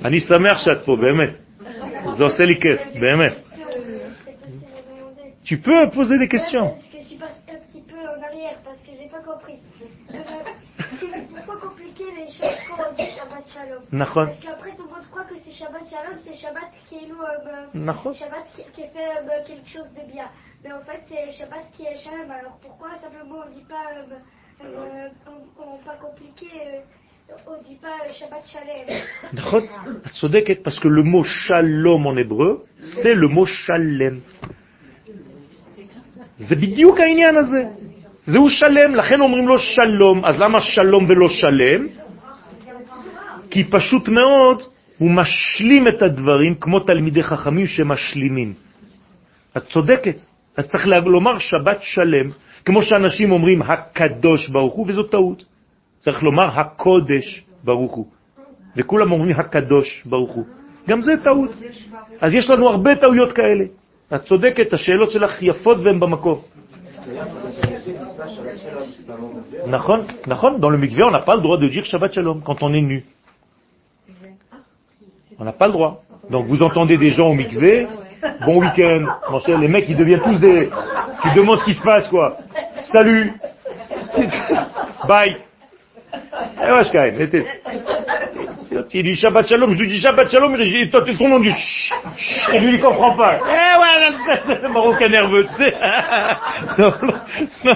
אני 0.05 0.19
שמח 0.19 0.57
שאת 0.57 0.81
פה, 0.85 0.95
באמת. 1.01 1.29
זה 2.17 2.23
עושה 2.23 2.45
לי 2.45 2.55
כיף, 2.61 2.81
באמת. 2.99 3.39
Tu 5.43 5.57
peux 5.57 5.89
poser 5.89 6.19
des 6.19 6.27
questions. 6.27 6.69
Parce 6.69 6.87
que 6.93 6.99
je 6.99 7.07
suis 7.07 7.15
parti 7.17 7.41
un 7.49 7.59
petit 7.67 7.83
peu 7.91 7.97
en 7.97 8.21
arrière, 8.27 8.57
parce 8.63 8.77
que 8.85 8.91
j'ai 8.97 9.09
pas 9.09 9.23
compris. 9.25 9.57
Pourquoi 12.75 12.75
compliquer 12.75 12.75
les 12.75 12.75
choses 12.75 12.75
quand 12.75 12.83
on 12.89 12.93
dit 12.93 13.09
Shabbat 13.17 13.45
Shalom 13.53 13.83
Parce 14.25 14.39
qu'après 14.39 14.71
tout 14.77 14.83
le 14.83 14.89
monde 14.89 15.07
croit 15.11 15.23
que 15.25 15.37
c'est 15.43 15.51
Shabbat 15.51 15.83
Shalom, 15.89 16.17
c'est 16.23 16.35
Shabbat 16.35 16.69
qui 16.87 16.95
est 16.95 17.07
nous, 17.07 17.21
euh, 17.21 18.13
Shabbat 18.13 18.45
qui, 18.53 18.63
qui 18.75 18.81
fait 18.93 19.11
euh, 19.17 19.43
quelque 19.47 19.67
chose 19.67 19.89
de 19.93 20.03
bien. 20.11 20.27
Mais 20.63 20.71
en 20.71 20.81
fait, 20.81 21.01
c'est 21.09 21.31
Shabbat 21.37 21.65
qui 21.71 21.83
est 21.83 21.97
Shalom. 22.03 22.29
Alors 22.31 22.57
pourquoi 22.61 22.89
simplement 23.03 23.39
on 23.47 23.51
dit 23.51 23.65
pas, 23.67 23.87
euh, 23.95 24.03
euh, 24.65 25.09
on, 25.27 25.63
on 25.63 25.77
pas 25.89 25.97
compliqué 26.05 26.47
euh, 26.65 26.79
on 27.47 27.61
dit 27.67 27.77
pas 27.85 27.97
Shabbat 28.11 28.43
Shalem. 28.45 28.87
צודקת, 30.19 30.63
parce 30.63 30.79
que 30.79 30.87
le 30.87 31.03
mot 31.03 31.23
Shalom 31.23 32.05
en 32.07 32.17
hébreu, 32.17 32.65
c'est 32.79 33.13
le 33.13 33.27
mot 33.27 33.45
Shalem. 33.45 34.19
זה 36.37 36.55
בדיוק 36.55 36.99
העניין 36.99 37.37
הזה. 37.37 37.63
זהו 38.25 38.49
שלם, 38.49 38.95
לכן 38.95 39.21
אומרים 39.21 39.47
לו 39.47 39.59
שלום, 39.59 40.25
אז 40.25 40.39
למה 40.39 40.61
שלום 40.61 41.05
ולא 41.09 41.29
שלם? 41.29 41.87
כי 43.50 43.64
פשוט 43.64 44.08
מאוד 44.08 44.62
הוא 44.98 45.10
משלים 45.10 45.88
את 45.88 46.02
הדברים 46.02 46.54
כמו 46.54 46.80
תלמידי 46.80 47.22
חכמים 47.22 47.66
שמשלימים. 47.66 48.54
אז 49.54 49.66
צודקת, 49.66 50.20
אז 50.56 50.68
צריך 50.68 50.86
לומר 50.86 51.38
שבת 51.38 51.78
שלם, 51.80 52.28
כמו 52.64 52.82
שאנשים 52.82 53.32
אומרים 53.32 53.62
הקדוש 53.62 54.48
ברוך 54.48 54.74
הוא, 54.74 54.86
וזו 54.88 55.02
טעות. 55.02 55.44
צריך 55.98 56.22
לומר 56.22 56.48
הקודש 56.60 57.44
ברוך 57.64 57.92
הוא. 57.92 58.06
וכולם 58.76 59.12
אומרים 59.12 59.36
הקדוש 59.36 60.02
ברוך 60.06 60.32
הוא. 60.32 60.44
גם 60.88 61.02
זה 61.02 61.12
טעות. 61.24 61.50
אז 62.20 62.34
יש 62.34 62.50
לנו 62.50 62.68
הרבה 62.68 62.96
טעויות 62.96 63.32
כאלה. 63.32 63.64
את 64.14 64.22
צודקת, 64.22 64.72
השאלות 64.72 65.10
שלך 65.10 65.42
יפות 65.42 65.78
והן 65.84 66.00
במקום. 66.00 66.38
נכון, 69.66 70.00
נכון, 70.26 70.60
dans 70.60 70.70
le 70.70 70.78
mikveh, 70.78 71.04
on 71.04 71.10
n'a 71.10 71.20
pas 71.20 71.36
le 71.36 71.40
droit 71.40 71.58
de 71.58 71.68
quand 72.44 72.62
on 72.62 72.74
est 72.74 72.80
nu. 72.80 73.04
On 75.38 75.44
n'a 75.44 75.52
pas 75.52 75.66
le 75.66 75.72
droit. 75.72 76.02
Donc 76.30 76.46
vous 76.46 76.62
entendez 76.62 76.96
des 76.96 77.10
gens 77.10 77.28
au 77.28 77.34
mikveh, 77.34 77.86
bon 78.44 78.60
week-end, 78.60 79.04
les 79.60 79.68
mecs 79.68 79.88
ils 79.88 79.96
deviennent 79.96 80.22
tous 80.22 80.38
des... 80.38 80.70
Tu 81.22 81.34
demandes 81.34 81.58
ce 81.58 81.64
qui 81.64 81.74
se 81.74 81.82
passe 81.82 82.08
quoi. 82.08 82.38
Salut 82.84 83.32
Bye 85.08 85.36
Eh 86.14 86.70
il 88.92 89.02
dit 89.04 89.16
Shabbat 89.16 89.46
Shalom, 89.46 89.72
je 89.72 89.78
lui 89.78 89.88
dis 89.88 90.00
Shabbat 90.00 90.30
Shalom, 90.30 90.56
dit, 90.56 90.90
toi, 90.90 91.02
ton 91.02 91.28
nom 91.28 91.40
dit 91.40 91.52
chut, 91.52 91.94
et 92.52 92.58
lui, 92.58 92.74
il 92.74 92.80
comprend 92.80 93.16
pas. 93.16 93.38
Eh 93.40 93.78
ouais, 93.80 94.68
marocain 94.68 95.08
nerveux, 95.08 95.44
tu 95.44 95.54
sais. 95.54 95.72
non, 96.78 96.92
non, 97.64 97.74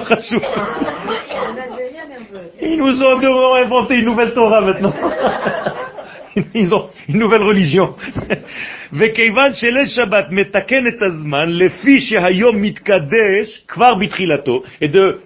Ils 2.60 2.76
nous 2.78 3.02
ont 3.02 3.54
inventé 3.54 3.96
une 3.96 4.06
nouvelle 4.06 4.32
Torah 4.34 4.60
maintenant. 4.60 4.92
Ils 6.53 6.73
ont 6.73 6.89
une 7.09 7.19
nouvelle 7.19 7.43
religion. 7.43 7.95
וכיוון 8.93 9.53
שליל 9.53 9.87
שבת 9.87 10.25
מתקן 10.31 10.87
את 10.87 11.01
הזמן 11.01 11.49
לפי 11.49 11.99
שהיום 11.99 12.61
מתקדש 12.61 13.63
כבר 13.67 13.93
בתחילתו, 13.93 14.63
et 14.81 14.87
de, 14.87 15.19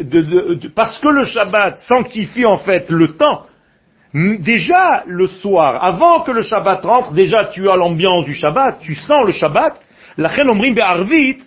de, 0.00 0.20
de, 0.20 0.54
de, 0.54 0.68
parce 0.68 0.98
que 0.98 1.08
le 1.08 1.24
Shabbat 1.24 1.78
sanctifie 1.78 2.44
en 2.46 2.58
fait 2.58 2.90
le 2.90 3.16
temps, 3.16 3.46
déjà 4.14 5.04
le 5.06 5.26
soir, 5.26 5.82
avant 5.84 6.20
que 6.20 6.32
le 6.32 6.42
Shabbat 6.42 6.84
rentre, 6.84 7.12
déjà 7.12 7.46
tu 7.46 7.68
as 7.68 7.76
l'ambiance 7.76 8.24
du 8.24 8.34
Shabbat, 8.34 8.80
tu 8.80 8.94
sens 8.94 9.24
le 9.26 9.32
Shabbat, 9.32 9.80
la 10.16 10.30
omrim 10.50 10.74
be'arvit, 10.74 11.38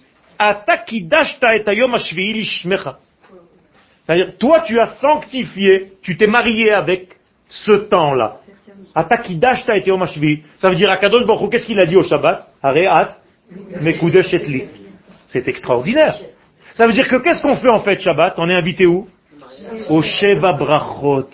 c'est-à-dire, 4.05 4.37
toi 4.37 4.59
tu 4.61 4.79
as 4.79 4.87
sanctifié, 5.01 5.93
tu 6.01 6.15
t'es 6.15 6.27
marié 6.27 6.71
avec 6.71 7.17
ce 7.49 7.71
temps-là. 7.71 8.37
Ça 8.94 10.68
veut 10.68 10.76
dire, 10.76 10.90
Akadosh 10.90 11.26
Baruch 11.26 11.50
qu'est-ce 11.50 11.66
qu'il 11.66 11.80
a 11.80 11.86
dit 11.86 11.96
au 11.96 12.02
Shabbat? 12.02 12.48
C'est 15.26 15.48
extraordinaire. 15.48 16.18
Ça 16.74 16.86
veut 16.86 16.92
dire 16.92 17.08
que 17.08 17.16
qu'est-ce 17.16 17.42
qu'on 17.42 17.56
fait 17.56 17.70
en 17.70 17.80
fait 17.80 18.00
Shabbat? 18.00 18.34
On 18.38 18.48
est 18.48 18.54
invité 18.54 18.86
où? 18.86 19.06
Au 19.88 20.02
Sheva 20.02 20.52
Brachot 20.54 21.28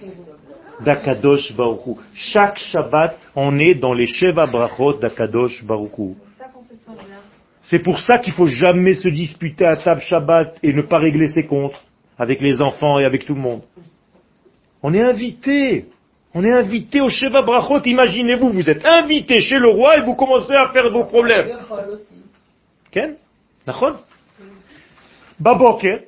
d'Akadosh 0.85 1.55
Baruchou. 1.57 1.99
Chaque 2.15 2.59
Shabbat, 2.59 3.19
on 3.35 3.59
est 3.59 3.75
dans 3.75 3.95
les 3.95 4.07
Sheva 4.07 4.47
Brachot 4.47 4.95
d'Akadosh 4.95 5.65
Baruchou. 5.65 6.17
C'est 7.63 7.81
pour 7.81 8.01
ça 8.01 8.19
qu'il 8.19 8.33
faut 8.33 8.47
jamais 8.47 8.95
se 8.95 9.09
disputer 9.09 9.67
à 9.67 9.77
table 9.77 10.01
Shabbat 10.01 10.59
et 10.63 10.73
ne 10.73 10.83
pas 10.83 10.99
régler 10.99 11.29
ses 11.29 11.47
comptes 11.47 11.79
avec 12.19 12.41
les 12.41 12.61
enfants 12.63 12.99
et 12.99 13.05
avec 13.05 13.27
tout 13.27 13.35
le 13.35 13.41
monde. 13.41 13.63
On 14.83 14.95
est 14.95 15.03
invité. 15.03 15.87
On 16.35 16.45
est 16.45 16.53
invité 16.53 17.01
au 17.01 17.09
Sheva 17.09 17.43
Brachot. 17.43 17.83
Imaginez-vous, 17.85 18.51
vous 18.51 18.71
êtes 18.71 18.85
invité 18.85 19.41
chez 19.41 19.59
le 19.59 19.69
roi 19.69 19.99
et 19.99 20.03
vous 20.03 20.15
commencez 20.15 20.55
à 20.55 20.69
faire 20.71 20.91
vos 20.91 21.05
problèmes. 21.05 21.57
Ken 22.91 23.17
Baboker, 25.41 26.05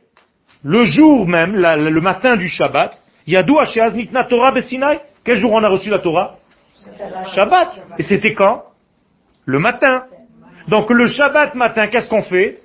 le 0.64 0.84
jour 0.84 1.26
même, 1.26 1.56
le 1.56 2.00
matin 2.00 2.36
du 2.36 2.48
Shabbat, 2.48 3.00
Yadou 3.26 3.58
Nitna 3.94 4.24
Torah 4.24 4.52
Besinaï. 4.52 5.00
Quel 5.24 5.38
jour 5.38 5.52
on 5.52 5.62
a 5.62 5.68
reçu 5.68 5.90
la 5.90 5.98
Torah 6.00 6.36
Shabbat. 7.34 7.68
Et 7.98 8.02
c'était 8.02 8.34
quand 8.34 8.64
Le 9.46 9.58
matin. 9.58 10.04
Donc 10.68 10.90
le 10.90 11.06
Shabbat 11.06 11.54
matin, 11.54 11.86
qu'est-ce 11.88 12.08
qu'on 12.08 12.22
fait 12.22 12.60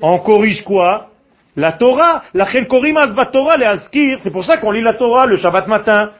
On 0.00 0.18
corrige 0.18 0.62
quoi 0.64 1.08
La 1.56 1.72
Torah. 1.72 2.24
La 2.34 2.46
Torah, 2.46 3.56
les 3.56 3.66
Askir. 3.66 4.18
C'est 4.22 4.30
pour 4.30 4.44
ça 4.44 4.58
qu'on 4.58 4.70
lit 4.70 4.82
la 4.82 4.94
Torah 4.94 5.26
le 5.26 5.36
Shabbat 5.36 5.66
matin. 5.66 6.12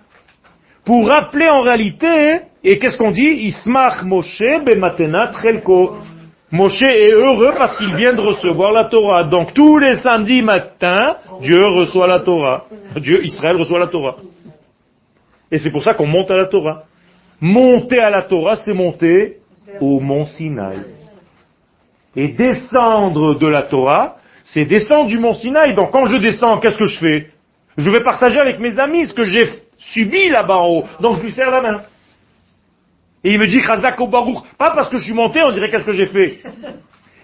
Pour 0.85 1.09
rappeler 1.09 1.49
en 1.49 1.63
réalité, 1.63 2.41
et 2.65 2.79
qu'est-ce 2.79 2.97
qu'on 2.97 3.11
dit? 3.13 3.23
Ismach 3.23 4.03
Moshe 4.05 4.43
bematenat 4.65 5.33
chelko. 5.41 5.97
Moshe 6.51 6.83
est 6.83 7.13
heureux 7.13 7.53
parce 7.57 7.77
qu'il 7.79 7.95
vient 7.97 8.13
de 8.13 8.21
recevoir 8.21 8.73
la 8.73 8.85
Torah. 8.85 9.25
Donc 9.25 9.55
tous 9.55 9.79
les 9.79 9.97
samedis 9.97 10.43
matins, 10.43 11.17
Dieu 11.41 11.65
reçoit 11.67 12.07
la 12.07 12.21
Torah. 12.21 12.65
Dieu, 12.97 13.25
Israël 13.25 13.57
reçoit 13.57 13.79
la 13.79 13.87
Torah. 13.87 14.17
Et 15.51 15.59
c'est 15.59 15.71
pour 15.71 15.83
ça 15.83 15.95
qu'on 15.95 16.07
monte 16.07 16.31
à 16.31 16.37
la 16.37 16.47
Torah. 16.47 16.85
Monter 17.41 18.01
à 18.01 18.11
la 18.11 18.23
Torah, 18.23 18.57
c'est 18.57 18.75
monter 18.75 19.39
au 19.81 20.01
mont 20.01 20.27
Sinaï. 20.27 20.79
Et 22.15 22.29
descendre 22.29 23.39
de 23.39 23.47
la 23.47 23.63
Torah, 23.63 24.17
c'est 24.45 24.65
descendre 24.65 25.07
du 25.07 25.19
mont 25.19 25.33
Sinaï. 25.33 25.75
Donc 25.75 25.91
quand 25.93 26.07
je 26.07 26.19
descends, 26.19 26.59
qu'est-ce 26.59 26.79
que 26.79 26.87
je 26.87 26.99
fais? 26.99 27.31
Je 27.79 27.91
vais 27.91 28.03
partager 28.03 28.39
avec 28.39 28.61
mes 28.61 28.79
amis 28.79 29.07
ce 29.07 29.13
que 29.13 29.25
j'ai 29.25 29.62
subi 29.91 30.29
là-bas 30.29 30.57
en 30.57 30.69
haut. 30.69 30.85
Donc 31.01 31.17
je 31.17 31.23
lui 31.23 31.33
serre 31.33 31.51
la 31.51 31.63
main. 31.63 31.81
Et 33.25 33.33
il 33.35 33.39
me 33.39 33.47
dit 33.47 33.61
Chazak 33.61 34.01
au 34.01 34.09
Baruch. 34.09 34.39
Pas 34.59 34.71
parce 34.71 34.89
que 34.89 34.99
je 34.99 35.05
suis 35.05 35.15
monté, 35.15 35.41
on 35.45 35.53
dirait 35.53 35.71
qu'est-ce 35.71 35.87
que 35.87 35.93
j'ai 35.93 36.07
fait? 36.07 36.41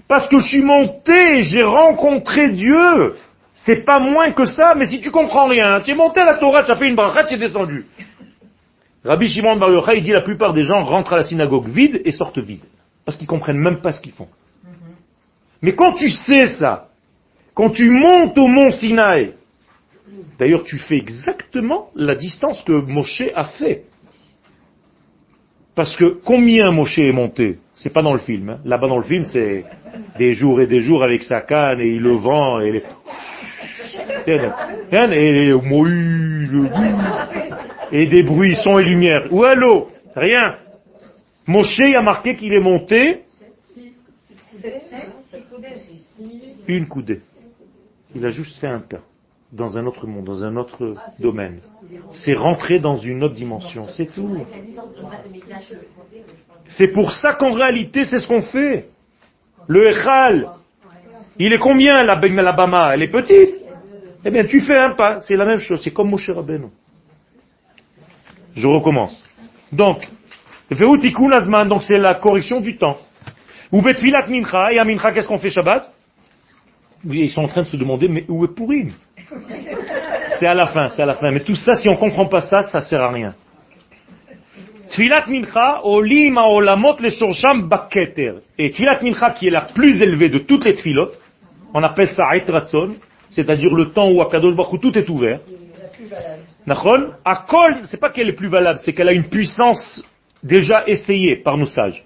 Parce 0.06 0.28
que 0.28 0.38
je 0.38 0.46
suis 0.46 0.62
monté, 0.62 1.42
j'ai 1.42 1.62
rencontré 1.62 2.50
Dieu. 2.50 3.16
C'est 3.54 3.84
pas 3.84 3.98
moins 3.98 4.30
que 4.30 4.46
ça, 4.46 4.74
mais 4.76 4.86
si 4.86 5.00
tu 5.00 5.10
comprends 5.10 5.48
rien, 5.48 5.80
tu 5.80 5.90
es 5.90 5.94
monté 5.94 6.20
à 6.20 6.24
la 6.24 6.34
Torah, 6.34 6.62
tu 6.62 6.70
as 6.70 6.76
fait 6.76 6.88
une 6.88 6.94
bracha, 6.94 7.24
tu 7.24 7.34
es 7.34 7.38
descendu. 7.38 7.86
Rabbi 9.04 9.28
Shimon 9.28 9.56
Bar 9.56 9.70
Yochai, 9.70 9.98
il 9.98 10.04
dit 10.04 10.12
la 10.12 10.22
plupart 10.22 10.52
des 10.52 10.62
gens 10.62 10.84
rentrent 10.84 11.12
à 11.12 11.18
la 11.18 11.24
synagogue 11.24 11.68
vide 11.68 12.00
et 12.04 12.12
sortent 12.12 12.38
vide. 12.38 12.64
Parce 13.04 13.18
qu'ils 13.18 13.26
comprennent 13.26 13.58
même 13.58 13.80
pas 13.80 13.92
ce 13.92 14.00
qu'ils 14.00 14.12
font. 14.12 14.28
Mais 15.60 15.74
quand 15.74 15.94
tu 15.94 16.08
sais 16.08 16.46
ça, 16.46 16.88
quand 17.54 17.70
tu 17.70 17.90
montes 17.90 18.38
au 18.38 18.46
mont 18.46 18.70
Sinaï, 18.70 19.34
d'ailleurs 20.38 20.64
tu 20.64 20.78
fais 20.78 20.96
exactement 20.96 21.90
la 21.94 22.14
distance 22.14 22.62
que 22.62 22.72
Moshe 22.72 23.24
a 23.34 23.44
fait. 23.44 23.84
Parce 25.74 25.96
que 25.96 26.18
combien 26.24 26.72
Moshe 26.72 26.98
est 26.98 27.12
monté 27.12 27.58
C'est 27.74 27.92
pas 27.92 28.02
dans 28.02 28.12
le 28.12 28.18
film. 28.18 28.48
Hein. 28.50 28.58
Là-bas 28.64 28.88
dans 28.88 28.98
le 28.98 29.04
film, 29.04 29.24
c'est 29.26 29.64
des 30.18 30.34
jours 30.34 30.60
et 30.60 30.66
des 30.66 30.80
jours 30.80 31.04
avec 31.04 31.22
sa 31.22 31.40
canne 31.40 31.80
et 31.80 31.98
le 31.98 32.14
vent 32.14 32.58
et 32.58 32.72
les... 32.72 32.82
Et 37.92 38.06
des 38.06 38.22
bruits, 38.24 38.56
sons 38.56 38.78
et 38.78 38.84
lumière. 38.84 39.28
Où 39.30 39.44
allô? 39.44 39.88
Rien. 40.16 40.56
Moshe 41.46 41.80
a 41.80 42.02
marqué 42.02 42.34
qu'il 42.34 42.52
est 42.52 42.60
monté 42.60 43.22
une 46.66 46.86
coudée. 46.86 47.20
Il 48.14 48.24
a 48.26 48.30
juste 48.30 48.58
fait 48.58 48.66
un 48.66 48.80
pas 48.80 48.98
dans 49.52 49.78
un 49.78 49.86
autre 49.86 50.06
monde, 50.06 50.24
dans 50.24 50.44
un 50.44 50.56
autre 50.56 50.94
domaine. 51.18 51.60
C'est 52.10 52.34
rentrer 52.34 52.80
dans 52.80 52.96
une 52.96 53.22
autre 53.24 53.34
dimension, 53.34 53.88
c'est 53.88 54.12
tout. 54.12 54.36
C'est 56.66 56.92
pour 56.92 57.12
ça 57.12 57.34
qu'en 57.34 57.52
réalité, 57.52 58.04
c'est 58.04 58.18
ce 58.18 58.26
qu'on 58.26 58.42
fait. 58.42 58.88
Le 59.66 59.88
Echal, 59.90 60.50
il 61.38 61.52
est 61.52 61.58
combien 61.58 62.02
la, 62.02 62.16
Bama 62.16 62.90
Elle 62.94 63.02
est 63.02 63.10
petite. 63.10 63.54
Eh 64.24 64.30
bien, 64.30 64.44
tu 64.44 64.60
fais 64.60 64.78
un 64.78 64.90
pas, 64.90 65.20
c'est 65.20 65.36
la 65.36 65.46
même 65.46 65.60
chose, 65.60 65.80
c'est 65.82 65.92
comme 65.92 66.10
Moshe 66.10 66.28
Rabbeinu. 66.28 66.66
Je 68.54 68.66
recommence. 68.66 69.24
Donc, 69.72 70.08
donc 70.70 71.82
c'est 71.82 71.98
la 71.98 72.14
correction 72.16 72.60
du 72.60 72.76
temps. 72.76 72.98
Ou 73.70 73.80
Betfilat 73.80 74.26
Mincha, 74.26 74.72
et 74.72 74.78
à 74.78 74.84
Mincha, 74.84 75.12
qu'est-ce 75.12 75.28
qu'on 75.28 75.38
fait 75.38 75.50
Shabbat? 75.50 75.92
Ils 77.04 77.30
sont 77.30 77.42
en 77.42 77.48
train 77.48 77.62
de 77.62 77.68
se 77.68 77.76
demander, 77.76 78.08
mais 78.08 78.24
où 78.28 78.44
est 78.44 78.54
Purim? 78.54 78.92
C'est 80.38 80.46
à 80.46 80.54
la 80.54 80.66
fin, 80.66 80.88
c'est 80.88 81.02
à 81.02 81.06
la 81.06 81.14
fin. 81.14 81.30
Mais 81.30 81.40
tout 81.40 81.54
ça, 81.54 81.74
si 81.74 81.88
on 81.88 81.92
ne 81.92 81.98
comprend 81.98 82.26
pas 82.26 82.40
ça, 82.40 82.62
ça 82.62 82.78
ne 82.78 82.84
sert 82.84 83.02
à 83.02 83.10
rien. 83.10 83.34
Et 88.58 88.70
tfilat 88.70 88.98
mincha, 89.02 89.30
qui 89.32 89.48
est 89.48 89.50
la 89.50 89.62
plus 89.62 90.00
élevée 90.00 90.28
de 90.30 90.38
toutes 90.38 90.64
les 90.64 90.74
tfilotes, 90.74 91.20
on 91.74 91.82
appelle 91.82 92.08
ça 92.08 92.22
aitratzon, 92.34 92.94
c'est-à-dire 93.30 93.74
le 93.74 93.90
temps 93.90 94.10
où 94.10 94.22
à 94.22 94.30
Kadosh 94.30 94.54
Baruch 94.54 94.80
tout 94.80 94.96
est 94.96 95.08
ouvert. 95.10 95.40
Nachon, 96.66 97.12
Akol, 97.24 97.80
c'est 97.84 97.98
pas 97.98 98.10
qu'elle 98.10 98.28
est 98.28 98.34
plus 98.34 98.48
valable, 98.48 98.78
c'est 98.82 98.92
qu'elle 98.92 99.08
a 99.08 99.12
une 99.12 99.28
puissance 99.28 100.02
déjà 100.42 100.84
essayée 100.86 101.36
par 101.36 101.56
nos 101.58 101.66
sages. 101.66 102.04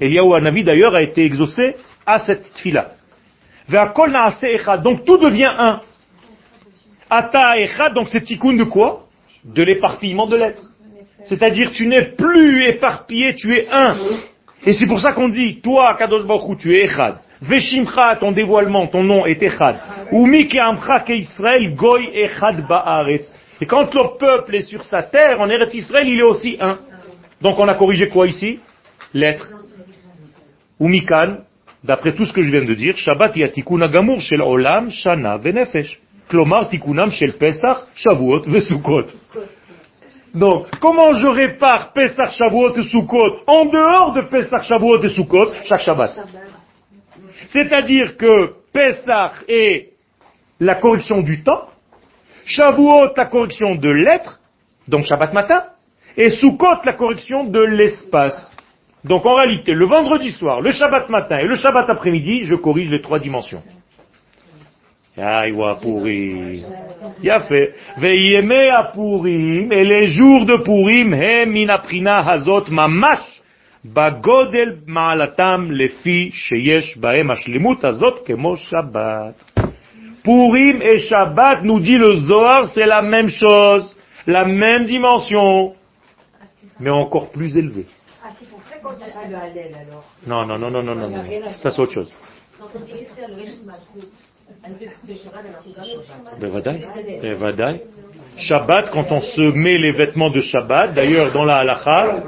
Eliyahu 0.00 0.34
Hanavi 0.34 0.64
d'ailleurs 0.64 0.94
a 0.94 1.02
été 1.02 1.24
exaucé 1.24 1.76
à 2.06 2.18
cette 2.18 2.52
tfila. 2.54 2.92
Donc 4.82 5.04
tout 5.04 5.18
devient 5.18 5.52
un. 5.58 5.80
Ata 7.10 7.58
Echad, 7.58 7.94
donc 7.94 8.08
c'est 8.08 8.22
tikkun 8.22 8.54
de 8.54 8.64
quoi? 8.64 9.06
De 9.44 9.62
l'éparpillement 9.62 10.26
de 10.26 10.36
l'être. 10.36 10.62
C'est-à-dire 11.26 11.70
tu 11.72 11.86
n'es 11.86 12.02
plus 12.02 12.64
éparpillé, 12.66 13.34
tu 13.34 13.56
es 13.56 13.68
un. 13.70 13.96
Et 14.66 14.72
c'est 14.72 14.86
pour 14.86 15.00
ça 15.00 15.12
qu'on 15.12 15.28
dit, 15.28 15.60
toi, 15.60 15.94
Kadosh 15.98 16.26
Baruch 16.26 16.58
tu 16.58 16.72
es 16.74 16.84
Echad. 16.84 17.16
Veshimcha, 17.40 18.16
ton 18.16 18.32
dévoilement, 18.32 18.88
ton 18.88 19.04
nom 19.04 19.24
est 19.24 19.42
Echad. 19.42 19.76
Umi 20.12 20.48
ke 20.48 20.58
Amcha 20.58 21.00
ke 21.00 21.12
Israël, 21.12 21.74
Goy 21.74 22.10
Echad 22.12 22.66
Ba'aretz. 22.66 23.32
Et 23.60 23.66
quand 23.66 23.92
le 23.94 24.18
peuple 24.18 24.54
est 24.56 24.62
sur 24.62 24.84
sa 24.84 25.02
terre, 25.02 25.40
en 25.40 25.48
Eretz 25.48 25.74
Israël, 25.74 26.08
il 26.08 26.20
est 26.20 26.24
aussi 26.24 26.56
un. 26.60 26.78
Donc 27.40 27.58
on 27.58 27.68
a 27.68 27.74
corrigé 27.74 28.08
quoi 28.08 28.26
ici? 28.26 28.60
L'être. 29.14 29.48
Ou 30.80 30.88
Mikan, 30.88 31.38
d'après 31.82 32.14
tout 32.14 32.24
ce 32.24 32.32
que 32.32 32.42
je 32.42 32.50
viens 32.50 32.64
de 32.64 32.74
dire, 32.74 32.96
Shabbat 32.96 33.36
yatikun 33.36 33.80
agamur 33.80 34.20
shel 34.20 34.42
olam 34.42 34.90
shana 34.90 35.36
venefesh. 35.38 36.00
Shavuot. 37.94 38.42
Donc, 40.34 40.66
comment 40.80 41.12
je 41.12 41.26
répare 41.26 41.92
Pesach, 41.92 42.32
Shavuot 42.32 42.76
et 42.76 42.82
Sukkot 42.82 43.40
en 43.46 43.64
dehors 43.64 44.12
de 44.12 44.22
Pesach, 44.28 44.64
Shavuot 44.64 45.02
et 45.02 45.08
Sukkot 45.08 45.52
chaque 45.64 45.80
Shabbat? 45.80 46.20
C'est-à-dire 47.46 48.16
que 48.16 48.54
Pesach 48.72 49.32
est 49.48 49.92
la 50.60 50.74
correction 50.74 51.22
du 51.22 51.42
temps, 51.42 51.68
Shavuot 52.44 53.14
la 53.16 53.26
correction 53.26 53.74
de 53.74 53.90
l'être, 53.90 54.40
donc 54.86 55.06
Shabbat 55.06 55.32
matin, 55.32 55.64
et 56.16 56.30
Sukkot 56.30 56.84
la 56.84 56.92
correction 56.92 57.44
de 57.44 57.60
l'espace. 57.60 58.52
Donc 59.04 59.24
en 59.24 59.36
réalité, 59.36 59.72
le 59.72 59.86
vendredi 59.86 60.30
soir, 60.32 60.60
le 60.60 60.72
Shabbat 60.72 61.08
matin 61.08 61.38
et 61.38 61.46
le 61.46 61.56
Shabbat 61.56 61.88
après-midi, 61.88 62.44
je 62.44 62.54
corrige 62.54 62.90
les 62.90 63.00
trois 63.00 63.18
dimensions. 63.18 63.62
Aïwa 65.20 65.78
Purim. 65.80 66.62
Il 67.22 67.30
a 67.30 67.40
fait. 67.40 67.74
Veilleme 67.96 68.52
à 68.52 68.92
Purim, 68.92 69.72
et 69.72 69.84
les 69.84 70.06
jours 70.06 70.44
de 70.46 70.56
Purim, 70.58 71.14
he 71.14 71.46
minaprina 71.46 72.20
hazot 72.20 72.70
mamash, 72.70 73.42
bagodel 73.84 74.78
ma'alatam 74.86 75.70
lefi 75.72 76.30
sheyesh 76.32 76.98
baem 76.98 77.30
ashlemut 77.30 77.82
hazot 77.82 78.24
kemo 78.24 78.56
Shabbat. 78.56 79.34
Purim 80.22 80.82
et 80.82 80.98
Shabbat, 81.00 81.62
nous 81.64 81.80
dit 81.80 81.98
le 81.98 82.16
Zohar, 82.16 82.68
c'est 82.68 82.86
la 82.86 83.02
même 83.02 83.28
chose, 83.28 83.96
la 84.26 84.44
même 84.44 84.84
dimension, 84.84 85.74
mais 86.80 86.90
encore 86.90 87.30
plus 87.30 87.56
élevée. 87.56 87.86
Ah, 88.22 88.28
c'est 88.38 88.48
pour 88.48 88.62
ça 88.62 88.76
qu'on 88.82 88.92
dit 88.92 89.10
pas 89.12 89.26
le 89.28 89.36
Hallel 89.36 89.74
alors. 89.74 90.04
Non, 90.26 90.44
non, 90.46 90.58
non, 90.58 90.70
non, 90.70 90.82
non, 90.82 90.94
non, 90.94 91.10
non. 91.10 91.24
Ça 91.62 91.70
c'est 91.70 91.80
autre 91.80 91.92
chose. 91.92 92.12
Shabbat, 98.36 98.90
quand 98.90 99.10
on 99.10 99.20
se 99.20 99.40
met 99.40 99.74
les 99.74 99.92
vêtements 99.92 100.30
de 100.30 100.40
Shabbat, 100.40 100.94
d'ailleurs 100.94 101.32
dans 101.32 101.44
la 101.44 101.58
halakha, 101.58 102.22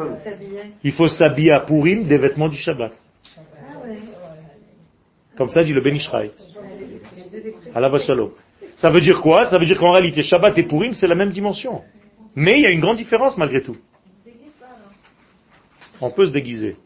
il 0.82 0.92
faut 0.92 1.08
s'habiller 1.08 1.52
à 1.52 1.60
Purim 1.60 2.04
des 2.04 2.18
vêtements 2.18 2.48
du 2.48 2.56
Shabbat. 2.56 2.92
Comme 5.36 5.48
ça 5.50 5.62
dit 5.62 5.72
le 5.72 5.80
Ben 5.80 5.94
Ishraï. 5.94 6.30
Ça 8.76 8.90
veut 8.90 9.00
dire 9.00 9.20
quoi? 9.20 9.46
Ça 9.46 9.58
veut 9.58 9.66
dire 9.66 9.78
qu'en 9.78 9.92
réalité, 9.92 10.22
Shabbat 10.22 10.56
et 10.58 10.64
Purim, 10.64 10.92
c'est 10.92 11.06
la 11.06 11.14
même 11.14 11.30
dimension. 11.30 11.82
Mais 12.34 12.58
il 12.58 12.62
y 12.62 12.66
a 12.66 12.70
une 12.70 12.80
grande 12.80 12.96
différence 12.96 13.36
malgré 13.36 13.62
tout. 13.62 13.76
On 16.00 16.10
peut 16.10 16.26
se 16.26 16.32
déguiser. 16.32 16.76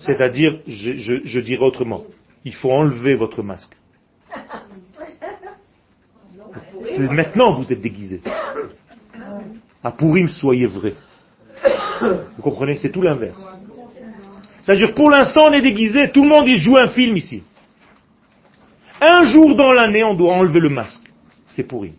C'est-à-dire, 0.00 0.60
je 0.66 1.40
dirais 1.40 1.64
autrement, 1.64 2.04
il 2.44 2.54
faut 2.54 2.70
enlever 2.70 3.14
votre 3.14 3.42
masque. 3.42 3.76
Maintenant, 6.98 7.54
vous 7.54 7.72
êtes 7.72 7.80
déguisé. 7.80 8.20
À 9.82 9.90
Pourim, 9.90 10.28
soyez 10.28 10.66
vrai. 10.66 10.94
Vous 12.36 12.42
comprenez? 12.42 12.76
C'est 12.76 12.90
tout 12.90 13.02
l'inverse. 13.02 13.50
C'est-à-dire, 14.62 14.94
pour 14.94 15.10
l'instant, 15.10 15.46
on 15.48 15.52
est 15.52 15.62
déguisé, 15.62 16.10
tout 16.10 16.22
le 16.22 16.28
monde 16.28 16.46
y 16.48 16.56
joue 16.56 16.76
un 16.76 16.88
film 16.88 17.16
ici. 17.16 17.42
Un 19.00 19.24
jour 19.24 19.56
dans 19.56 19.72
l'année, 19.72 20.04
on 20.04 20.14
doit 20.14 20.34
enlever 20.34 20.60
le 20.60 20.68
masque. 20.68 21.10
C'est 21.46 21.64
pourri. 21.64 21.94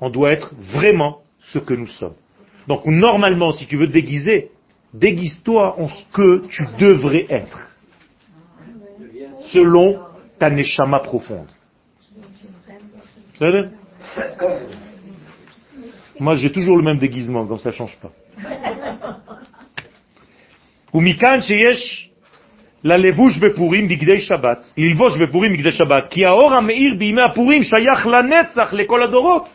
On 0.00 0.10
doit 0.10 0.32
être 0.32 0.54
vraiment 0.54 1.22
ce 1.40 1.58
que 1.58 1.74
nous 1.74 1.88
sommes. 1.88 2.14
Donc, 2.68 2.86
normalement, 2.86 3.52
si 3.52 3.66
tu 3.66 3.76
veux 3.76 3.88
te 3.88 3.92
déguiser, 3.92 4.50
déguise-toi 4.94 5.80
en 5.80 5.88
ce 5.88 6.04
que 6.12 6.46
tu 6.46 6.64
devrais 6.78 7.26
être. 7.28 7.70
Selon 9.52 9.98
ta 10.38 10.50
neshama 10.50 11.00
profonde. 11.00 11.48
Moi, 16.19 16.35
j'ai 16.35 16.51
toujours 16.51 16.77
le 16.77 16.83
même 16.83 16.97
déguisement, 16.97 17.45
comme 17.47 17.59
ça 17.59 17.69
ne 17.69 17.75
change 17.75 17.97
pas. 18.01 18.11
ומכאן 20.93 21.41
שיש 21.41 22.09
ללבוש 22.83 23.37
בפורים 23.37 23.87
בגדי 23.87 24.21
שבת, 24.21 24.65
ללבוש 24.77 25.17
בפורים 25.17 25.53
בגדי 25.53 25.71
שבת, 25.71 26.07
כי 26.07 26.25
האור 26.25 26.53
המאיר 26.53 26.95
בימי 26.95 27.21
הפורים 27.21 27.63
שייך 27.63 28.07
לנצח 28.07 28.73
לכל 28.73 29.03
הדורות. 29.03 29.49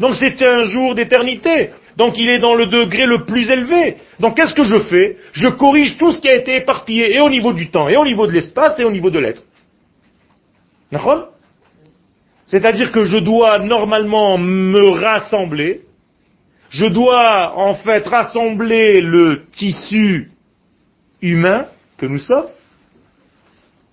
Donc 0.00 0.14
c'est 0.14 0.42
un 0.42 0.64
jour 0.64 0.94
d'éternité. 0.94 1.70
Donc 1.96 2.18
il 2.18 2.28
est 2.30 2.38
dans 2.38 2.54
le 2.54 2.66
degré 2.66 3.06
le 3.06 3.24
plus 3.24 3.50
élevé. 3.50 3.96
Donc 4.18 4.36
qu'est-ce 4.36 4.54
que 4.54 4.64
je 4.64 4.78
fais 4.78 5.16
Je 5.32 5.48
corrige 5.48 5.98
tout 5.98 6.12
ce 6.12 6.20
qui 6.20 6.28
a 6.28 6.34
été 6.34 6.56
éparpillé, 6.56 7.14
et 7.14 7.20
au 7.20 7.28
niveau 7.28 7.52
du 7.52 7.70
temps, 7.70 7.88
et 7.88 7.96
au 7.96 8.04
niveau 8.04 8.26
de 8.26 8.32
l'espace, 8.32 8.78
et 8.80 8.84
au 8.84 8.90
niveau 8.90 9.10
de 9.10 9.18
l'être. 9.18 9.42
D'accord 10.90 11.28
C'est-à-dire 12.45 12.91
que 12.91 13.05
je 13.05 13.17
dois 13.17 13.59
normalement 13.59 14.37
me 14.37 14.91
rassembler, 14.91 15.81
je 16.69 16.85
dois 16.85 17.53
en 17.57 17.73
fait 17.75 18.05
rassembler 18.07 19.01
le 19.01 19.45
tissu 19.51 20.31
humain 21.21 21.65
que 21.97 22.05
nous 22.05 22.19
sommes. 22.19 22.47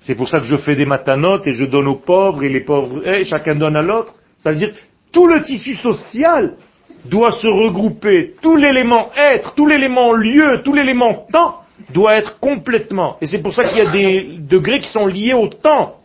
C'est 0.00 0.16
pour 0.16 0.28
ça 0.28 0.38
que 0.38 0.44
je 0.44 0.56
fais 0.56 0.74
des 0.74 0.84
matanotes 0.84 1.46
et 1.46 1.52
je 1.52 1.64
donne 1.64 1.86
aux 1.86 1.96
pauvres 1.96 2.42
et 2.42 2.48
les 2.48 2.60
pauvres, 2.60 3.06
et 3.06 3.24
chacun 3.24 3.54
donne 3.54 3.76
à 3.76 3.82
l'autre. 3.82 4.14
C'est-à-dire 4.40 4.74
tout 5.12 5.26
le 5.26 5.42
tissu 5.42 5.74
social 5.74 6.56
doit 7.04 7.32
se 7.32 7.46
regrouper, 7.46 8.34
tout 8.42 8.56
l'élément 8.56 9.10
être, 9.16 9.54
tout 9.54 9.66
l'élément 9.66 10.12
lieu, 10.12 10.62
tout 10.64 10.74
l'élément 10.74 11.26
temps 11.30 11.62
doit 11.92 12.16
être 12.16 12.38
complètement. 12.38 13.16
Et 13.20 13.26
c'est 13.26 13.42
pour 13.42 13.52
ça 13.54 13.64
qu'il 13.64 13.78
y 13.78 13.86
a 13.86 13.90
des 13.90 14.38
degrés 14.38 14.80
qui 14.80 14.88
sont 14.88 15.06
liés 15.06 15.34
au 15.34 15.48
temps. 15.48 15.96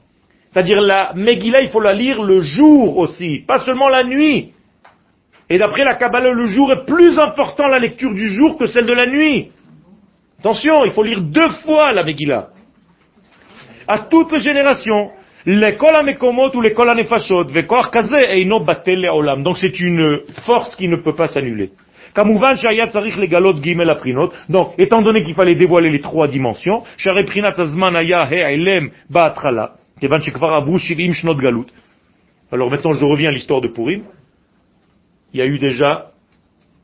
C'est-à-dire 0.58 0.82
la 0.82 1.14
Megillah, 1.14 1.62
il 1.62 1.70
faut 1.70 1.80
la 1.80 1.94
lire 1.94 2.24
le 2.24 2.42
jour 2.42 2.98
aussi, 2.98 3.44
pas 3.46 3.60
seulement 3.60 3.90
la 3.90 4.04
nuit. 4.04 4.54
Et 5.52 5.60
d'après 5.60 5.84
la 5.84 5.94
Kabbalah, 5.94 6.32
le 6.32 6.48
jour 6.48 6.72
est 6.72 6.84
plus 6.84 7.20
important 7.20 7.68
la 7.68 7.78
lecture 7.78 8.12
du 8.12 8.28
jour 8.30 8.58
que 8.58 8.66
celle 8.66 8.88
de 8.88 8.94
la 8.94 9.06
nuit. 9.06 9.52
Attention, 10.40 10.84
il 10.84 10.90
faut 10.94 11.04
lire 11.04 11.22
deux 11.22 11.48
fois 11.64 11.94
la 11.94 12.04
Megillah. 12.04 12.48
À 13.88 14.00
toutes 14.00 14.32
les 14.32 14.40
générations, 14.40 15.12
l'école 15.46 15.94
à 15.94 16.02
Mekomot 16.02 16.50
ou 16.56 16.62
l'école 16.62 16.90
à 16.90 16.96
Nefashot, 16.96 17.44
Donc 19.44 19.58
c'est 19.60 19.80
une 19.80 20.22
force 20.44 20.76
qui 20.76 20.88
ne 20.88 20.96
peut 20.96 21.14
pas 21.14 21.28
s'annuler. 21.28 21.70
Donc, 24.50 24.74
étant 24.80 25.04
donné 25.04 25.22
qu'il 25.22 25.36
fallait 25.36 25.54
dévoiler 25.54 25.92
les 25.92 26.02
trois 26.02 26.28
dimensions, 26.28 26.84
alors 32.50 32.70
maintenant 32.70 32.94
je 32.94 33.06
reviens 33.06 33.30
à 33.30 33.32
l'histoire 33.32 33.62
de 33.62 33.68
Purim. 33.68 34.04
Il 35.34 35.40
y 35.40 35.42
a 35.42 35.46
eu 35.46 35.60
déjà 35.60 36.12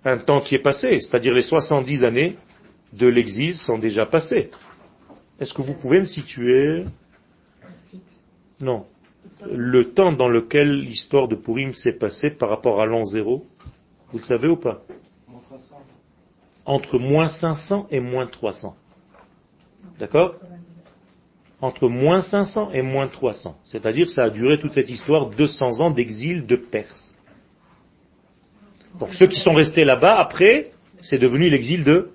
un 0.03 0.17
temps 0.17 0.41
qui 0.41 0.55
est 0.55 0.61
passé, 0.61 0.99
c'est-à-dire 0.99 1.33
les 1.33 1.43
70 1.43 2.03
années 2.03 2.35
de 2.91 3.07
l'exil 3.07 3.55
sont 3.55 3.77
déjà 3.77 4.05
passées. 4.05 4.51
Est-ce 5.39 5.53
que 5.53 5.61
vous 5.61 5.73
pouvez 5.73 5.99
me 5.99 6.05
situer? 6.05 6.83
Non. 8.59 8.85
Le 9.49 9.93
temps 9.93 10.11
dans 10.11 10.27
lequel 10.27 10.81
l'histoire 10.81 11.27
de 11.27 11.35
Purim 11.35 11.73
s'est 11.73 11.97
passée 11.97 12.31
par 12.31 12.49
rapport 12.49 12.81
à 12.81 12.85
l'an 12.85 13.05
zéro, 13.05 13.45
vous 14.11 14.19
le 14.19 14.23
savez 14.25 14.49
ou 14.49 14.57
pas? 14.57 14.81
Entre 16.65 16.99
moins 16.99 17.29
500 17.29 17.87
et 17.89 17.99
moins 17.99 18.27
300. 18.27 18.75
D'accord? 19.99 20.35
Entre 21.63 21.87
moins 21.87 22.21
500 22.21 22.71
et 22.73 22.81
moins 22.81 23.07
300. 23.07 23.55
C'est-à-dire 23.63 24.09
ça 24.09 24.25
a 24.25 24.29
duré 24.29 24.59
toute 24.59 24.73
cette 24.73 24.89
histoire 24.89 25.27
200 25.27 25.79
ans 25.79 25.91
d'exil 25.91 26.45
de 26.45 26.57
Perse. 26.57 27.17
Pour 28.99 29.13
ceux 29.13 29.27
qui 29.27 29.39
sont 29.39 29.53
restés 29.53 29.85
là-bas, 29.85 30.19
après, 30.19 30.71
c'est 30.99 31.17
devenu 31.17 31.49
l'exil 31.49 31.85
de 31.85 32.09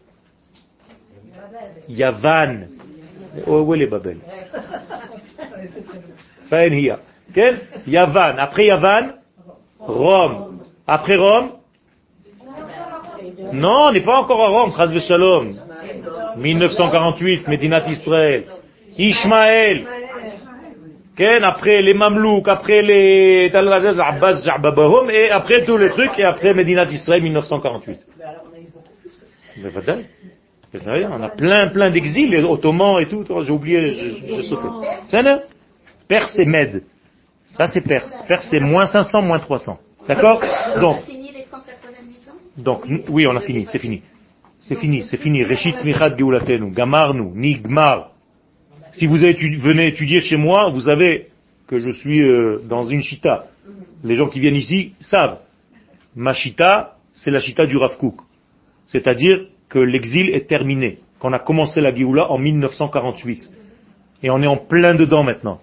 Yavan. 1.89 2.67
Oh, 3.47 3.61
où 3.61 3.75
est 3.75 3.79
les 3.79 3.87
Babel? 3.87 4.19
Yavan. 7.87 8.37
Après 8.39 8.67
Yavan, 8.67 9.15
Rome. 9.81 10.59
Après 10.87 11.17
Rome? 11.17 11.53
Non, 13.55 13.87
on 13.89 13.93
n'est 13.93 14.05
pas 14.05 14.21
encore 14.21 14.43
à 14.43 14.49
Rome, 14.49 14.73
Chaz 14.77 14.99
Shalom. 15.01 15.57
1948, 16.37 17.49
Médinat 17.49 17.89
Israël. 17.89 18.45
Ishmaël. 18.99 19.87
après 21.43 21.83
les 21.83 21.95
Mamelouks, 21.95 22.49
après 22.49 22.83
les 22.83 23.51
Abbas 23.55 24.45
et 25.11 25.31
après 25.31 25.65
tous 25.65 25.77
les 25.77 25.91
trucs, 25.91 26.19
et 26.19 26.25
après 26.25 26.55
Medina 26.55 26.85
d'Israël 26.85 27.23
1948. 27.23 28.01
On 31.11 31.23
a 31.23 31.29
plein, 31.31 31.69
plein 31.69 31.91
d'exils, 31.91 32.29
les 32.29 32.43
Ottomans 32.43 33.01
et 33.01 33.07
tout, 33.07 33.25
j'ai 33.41 33.53
oublié, 33.53 33.93
j'ai 33.93 34.43
sauté. 34.43 34.69
Perse 36.07 36.39
et 36.39 36.45
Med. 36.45 36.83
Ça 37.45 37.67
c'est 37.67 37.81
Perse. 37.81 38.25
Perse 38.29 38.47
c'est 38.51 38.61
moins 38.61 38.87
500, 38.87 39.23
moins 39.23 39.39
300. 39.39 39.79
D'accord? 40.07 40.43
Donc, 40.81 41.03
Donc, 42.59 42.85
oui, 43.09 43.25
on 43.29 43.37
a 43.37 43.41
fini, 43.41 43.67
c'est 43.67 43.79
fini. 43.79 44.03
C'est 44.61 44.75
fini, 44.75 45.05
c'est 45.05 45.17
fini. 45.17 45.45
Reshit 45.45 45.77
smichad 45.77 46.17
geulatenu, 46.17 46.73
gamarnu, 46.73 47.31
nigmar. 47.35 48.11
Si 48.93 49.07
vous 49.07 49.17
venez 49.17 49.87
étudier 49.87 50.21
chez 50.21 50.37
moi, 50.37 50.71
vous 50.71 50.83
savez 50.83 51.29
que 51.67 51.79
je 51.79 51.91
suis 51.91 52.23
euh, 52.23 52.59
dans 52.69 52.85
une 52.85 53.03
chita. 53.03 53.47
Les 54.03 54.15
gens 54.15 54.29
qui 54.29 54.41
viennent 54.41 54.57
ici 54.57 54.95
savent. 55.01 55.39
Ma 56.17 56.33
chita, 56.33 56.97
c'est 57.13 57.31
la 57.31 57.41
chita 57.41 57.67
du 57.67 57.77
Rav 57.77 57.97
C'est-à-dire 58.87 59.47
que 59.69 59.79
l'exil 59.79 60.31
est 60.31 60.49
terminé, 60.49 60.99
qu'on 61.19 61.33
a 61.33 61.39
commencé 61.39 61.81
la 61.81 61.95
Géoula 61.95 62.31
en 62.31 62.39
1948. 62.39 63.51
Et 64.23 64.31
on 64.31 64.43
est 64.43 64.47
en 64.47 64.57
plein 64.57 64.95
dedans 64.95 65.23
maintenant. 65.23 65.61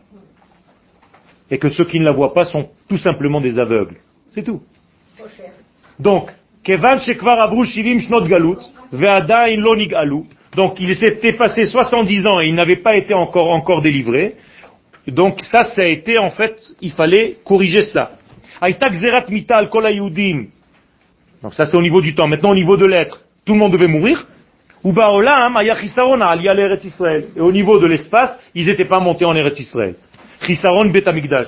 Et 1.50 1.58
que 1.58 1.70
ceux 1.70 1.86
qui 1.86 2.00
ne 2.00 2.06
la 2.06 2.12
voient 2.12 2.34
pas 2.34 2.46
sont 2.46 2.70
tout 2.88 2.98
simplement 2.98 3.42
des 3.42 3.58
aveugles. 3.60 3.98
C'est 4.30 4.44
tout. 4.44 4.62
Donc, 6.00 6.32
Kevan 6.64 7.00
Shekvar 7.00 7.40
Abru 7.40 7.66
Shivim 7.66 8.00
Shnot 8.00 8.28
Galut, 8.28 8.58
Ve'adain 8.92 9.56
Lonig 9.58 9.94
Alu. 9.94 10.24
Donc, 10.56 10.80
il 10.80 10.96
s'était 10.96 11.34
passé 11.34 11.66
70 11.66 12.28
ans 12.28 12.40
et 12.40 12.48
il 12.48 12.56
n'avait 12.56 12.78
pas 12.78 12.96
été 12.96 13.14
encore, 13.14 13.50
encore 13.50 13.82
délivré. 13.82 14.36
Donc, 15.08 15.42
ça, 15.42 15.66
ça 15.66 15.82
a 15.82 15.88
été, 15.88 16.18
en 16.18 16.32
fait, 16.32 16.56
il 16.82 16.92
fallait 16.92 17.38
corriger 17.44 17.84
ça. 17.84 18.12
Mital 19.30 19.70
Donc, 21.44 21.54
ça, 21.54 21.66
c'est 21.66 21.78
au 21.78 21.82
niveau 21.82 22.02
du 22.02 22.16
temps. 22.16 22.28
Maintenant, 22.28 22.52
au 22.52 22.56
niveau 22.56 22.78
de 22.78 22.86
l'être, 22.86 23.22
tout 23.46 23.54
le 23.54 23.60
monde 23.60 23.74
devait 23.74 23.88
mourir. 23.88 24.28
Et 24.84 24.90
au 27.42 27.52
niveau 27.52 27.80
de 27.80 27.88
l'espace, 27.88 28.40
ils 28.54 28.66
n'étaient 28.68 28.86
pas 28.86 29.00
montés 29.00 29.26
en 29.26 29.36
Eretz 29.36 29.60
Israël. 29.60 29.96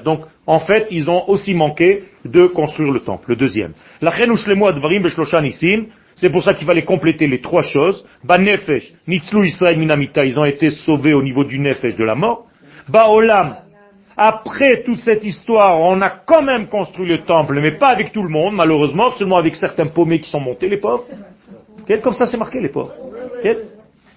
Donc, 0.03 0.21
en 0.47 0.59
fait, 0.59 0.87
ils 0.91 1.09
ont 1.09 1.29
aussi 1.29 1.53
manqué 1.53 2.03
de 2.25 2.47
construire 2.47 2.91
le 2.91 2.99
temple, 2.99 3.29
le 3.29 3.35
deuxième. 3.35 3.73
C'est 6.17 6.31
pour 6.31 6.43
ça 6.43 6.53
qu'il 6.53 6.65
fallait 6.65 6.83
compléter 6.83 7.27
les 7.27 7.41
trois 7.41 7.61
choses. 7.61 8.05
Banefesh, 8.23 8.91
Nitzlu 9.07 9.47
Israël 9.47 9.77
Minamita, 9.77 10.25
ils 10.25 10.37
ont 10.39 10.45
été 10.45 10.71
sauvés 10.71 11.13
au 11.13 11.21
niveau 11.21 11.43
du 11.43 11.59
Nefesh 11.59 11.95
de 11.95 12.03
la 12.03 12.15
mort. 12.15 12.47
Baolam, 12.89 13.57
après 14.17 14.81
toute 14.83 14.99
cette 14.99 15.23
histoire, 15.23 15.79
on 15.79 16.01
a 16.01 16.09
quand 16.09 16.41
même 16.41 16.67
construit 16.67 17.07
le 17.07 17.23
temple, 17.23 17.59
mais 17.61 17.77
pas 17.77 17.89
avec 17.89 18.11
tout 18.11 18.23
le 18.23 18.29
monde, 18.29 18.55
malheureusement, 18.55 19.11
seulement 19.11 19.37
avec 19.37 19.55
certains 19.55 19.87
paumés 19.87 20.19
qui 20.19 20.29
sont 20.29 20.39
montés, 20.39 20.67
les 20.67 20.77
pauvres. 20.77 21.05
Comme 22.01 22.15
ça, 22.15 22.25
c'est 22.25 22.37
marqué, 22.37 22.59
les 22.59 22.69
pauvres. 22.69 22.93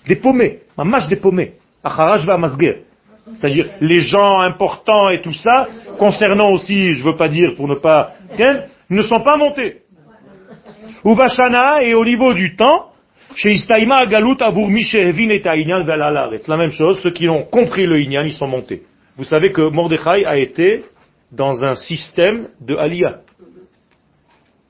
Des 0.07 0.17
paumés, 0.17 0.61
un 0.79 0.85
match 0.85 1.07
des 1.09 1.17
paumés. 1.17 1.53
Acharaj 1.85 2.25
va 2.25 2.39
c'est-à-dire 3.39 3.69
les 3.81 4.01
gens 4.01 4.41
importants 4.41 5.11
et 5.11 5.21
tout 5.21 5.33
ça, 5.33 5.69
concernant 5.99 6.51
aussi, 6.51 6.93
je 6.93 7.05
veux 7.05 7.17
pas 7.17 7.29
dire 7.29 7.55
pour 7.57 7.69
ne 7.69 7.75
pas, 7.75 8.15
ne 8.89 9.03
sont 9.03 9.21
pas 9.21 9.37
montés. 9.37 9.83
Ubashana 11.05 11.83
et 11.83 11.95
au 11.95 12.05
niveau 12.05 12.35
du 12.35 12.57
temps, 12.57 12.91
chez 13.35 13.53
Istaima 13.53 14.07
Galut 14.07 14.37
et 14.41 16.49
La 16.49 16.57
même 16.57 16.71
chose, 16.71 17.01
ceux 17.03 17.13
qui 17.13 17.29
ont 17.29 17.45
compris 17.45 17.87
le 17.87 18.01
Inyan, 18.01 18.25
ils 18.25 18.33
sont 18.33 18.47
montés. 18.47 18.83
Vous 19.17 19.25
savez 19.25 19.53
que 19.53 19.71
Mordechai 19.71 20.25
a 20.27 20.37
été 20.37 20.85
dans 21.33 21.65
un 21.65 21.75
système 21.75 22.49
de 22.61 22.77
Aliyah. 22.77 23.21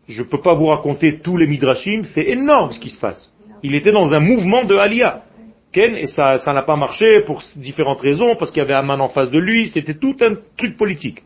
Je 0.08 0.22
ne 0.22 0.26
peux 0.26 0.40
pas 0.40 0.54
vous 0.54 0.66
raconter 0.66 1.20
tous 1.20 1.36
les 1.36 1.46
midrashim, 1.46 2.02
c'est 2.04 2.24
énorme 2.24 2.72
ce 2.72 2.80
qui 2.80 2.90
se 2.90 3.00
passe. 3.00 3.32
Il 3.62 3.74
était 3.74 3.92
dans 3.92 4.12
un 4.12 4.20
mouvement 4.20 4.64
de 4.64 4.76
Aliyah 4.76 5.22
et 5.74 6.06
ça 6.06 6.52
n'a 6.52 6.62
pas 6.62 6.76
marché 6.76 7.22
pour 7.26 7.42
différentes 7.56 8.00
raisons, 8.00 8.34
parce 8.36 8.50
qu'il 8.50 8.60
y 8.60 8.64
avait 8.64 8.74
Aman 8.74 9.00
en 9.00 9.08
face 9.08 9.30
de 9.30 9.38
lui, 9.38 9.68
c'était 9.68 9.94
tout 9.94 10.16
un 10.20 10.34
truc 10.56 10.76
politique. 10.76 11.22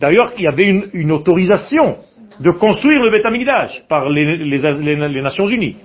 D'ailleurs, 0.00 0.32
il 0.38 0.44
y 0.44 0.46
avait 0.46 0.66
une, 0.66 1.12
autorisation 1.12 1.98
de 2.40 2.50
construire 2.50 3.02
le 3.02 3.10
Beth 3.10 3.86
par 3.88 4.08
les, 4.08 5.22
Nations 5.22 5.48
Unies 5.48 5.76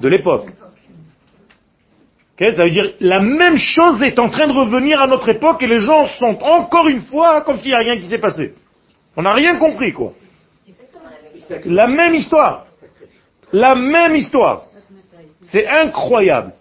de 0.00 0.08
l'époque. 0.08 0.48
ça 2.38 2.64
veut 2.64 2.70
dire 2.70 2.92
la 3.00 3.20
même 3.20 3.56
chose 3.56 4.02
est 4.02 4.18
en 4.18 4.28
train 4.28 4.46
de 4.46 4.52
revenir 4.52 5.00
à 5.00 5.06
notre 5.06 5.28
époque 5.28 5.62
et 5.62 5.66
les 5.66 5.80
gens 5.80 6.08
sont 6.18 6.38
encore 6.42 6.88
une 6.88 7.02
fois 7.02 7.42
comme 7.42 7.58
s'il 7.60 7.70
n'y 7.70 7.76
a 7.76 7.80
rien 7.80 7.96
qui 7.96 8.06
s'est 8.06 8.18
passé. 8.18 8.54
On 9.16 9.22
n'a 9.22 9.34
rien 9.34 9.56
compris, 9.56 9.92
quoi. 9.92 10.12
La 11.64 11.88
même 11.88 12.14
histoire. 12.14 12.66
La 13.52 13.74
même 13.74 14.14
histoire. 14.14 14.66
C'est 15.42 15.66
incroyable. 15.66 16.52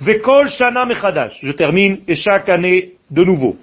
Je 0.00 1.52
termine, 1.52 2.00
et 2.06 2.14
chaque 2.14 2.48
année 2.48 2.94
de 3.10 3.24
nouveau. 3.24 3.56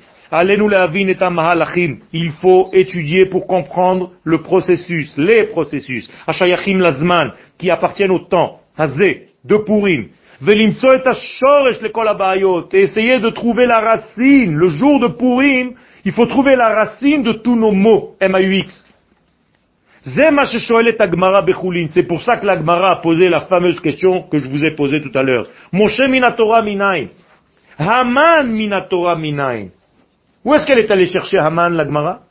Il 2.14 2.32
faut 2.42 2.70
étudier 2.74 3.26
pour 3.28 3.48
comprendre 3.48 4.12
le 4.24 4.42
processus, 4.42 5.16
les 5.18 5.44
processus. 5.44 6.10
Ashayachim 6.26 6.80
lazman, 6.80 7.34
qui 7.58 7.70
appartiennent 7.70 8.12
au 8.12 8.20
temps. 8.20 8.62
Hazé, 8.78 9.28
de 9.44 9.58
Purim. 9.58 10.08
Et 10.40 10.54
essayer 12.82 13.20
de 13.20 13.30
trouver 13.30 13.66
la 13.66 13.80
racine. 13.80 14.54
Le 14.54 14.68
jour 14.68 15.00
de 15.00 15.08
Purim, 15.08 15.74
il 16.06 16.12
faut 16.12 16.28
trouver 16.28 16.56
la 16.56 16.76
racine 16.76 17.24
de 17.24 17.32
tous 17.32 17.56
nos 17.56 17.72
mots. 17.72 18.16
M-A-U-X. 18.20 18.86
C'est 20.04 20.32
pour 22.08 22.22
ça 22.22 22.38
que 22.38 22.46
l'Agmara 22.46 22.92
a 22.92 22.98
posé 22.98 23.30
la 23.30 23.42
fameuse 23.42 23.80
question 23.80 24.22
que 24.24 24.38
je 24.38 24.48
vous 24.48 24.64
ai 24.64 24.76
posée 24.76 25.02
tout 25.02 25.18
à 25.18 25.24
l'heure. 25.24 25.48
Moshe 25.74 26.08
minatora 26.08 26.62
minayin. 26.62 27.08
Haman 27.78 28.48
minatora 28.48 29.18
minayin. 29.18 29.70
Où 30.48 30.54
est-ce 30.54 30.66
qu'elle 30.66 30.80
est 30.80 30.90
allée 30.90 31.08
chercher 31.08 31.40
Haman, 31.40 31.74
l'Agmara 31.74 32.22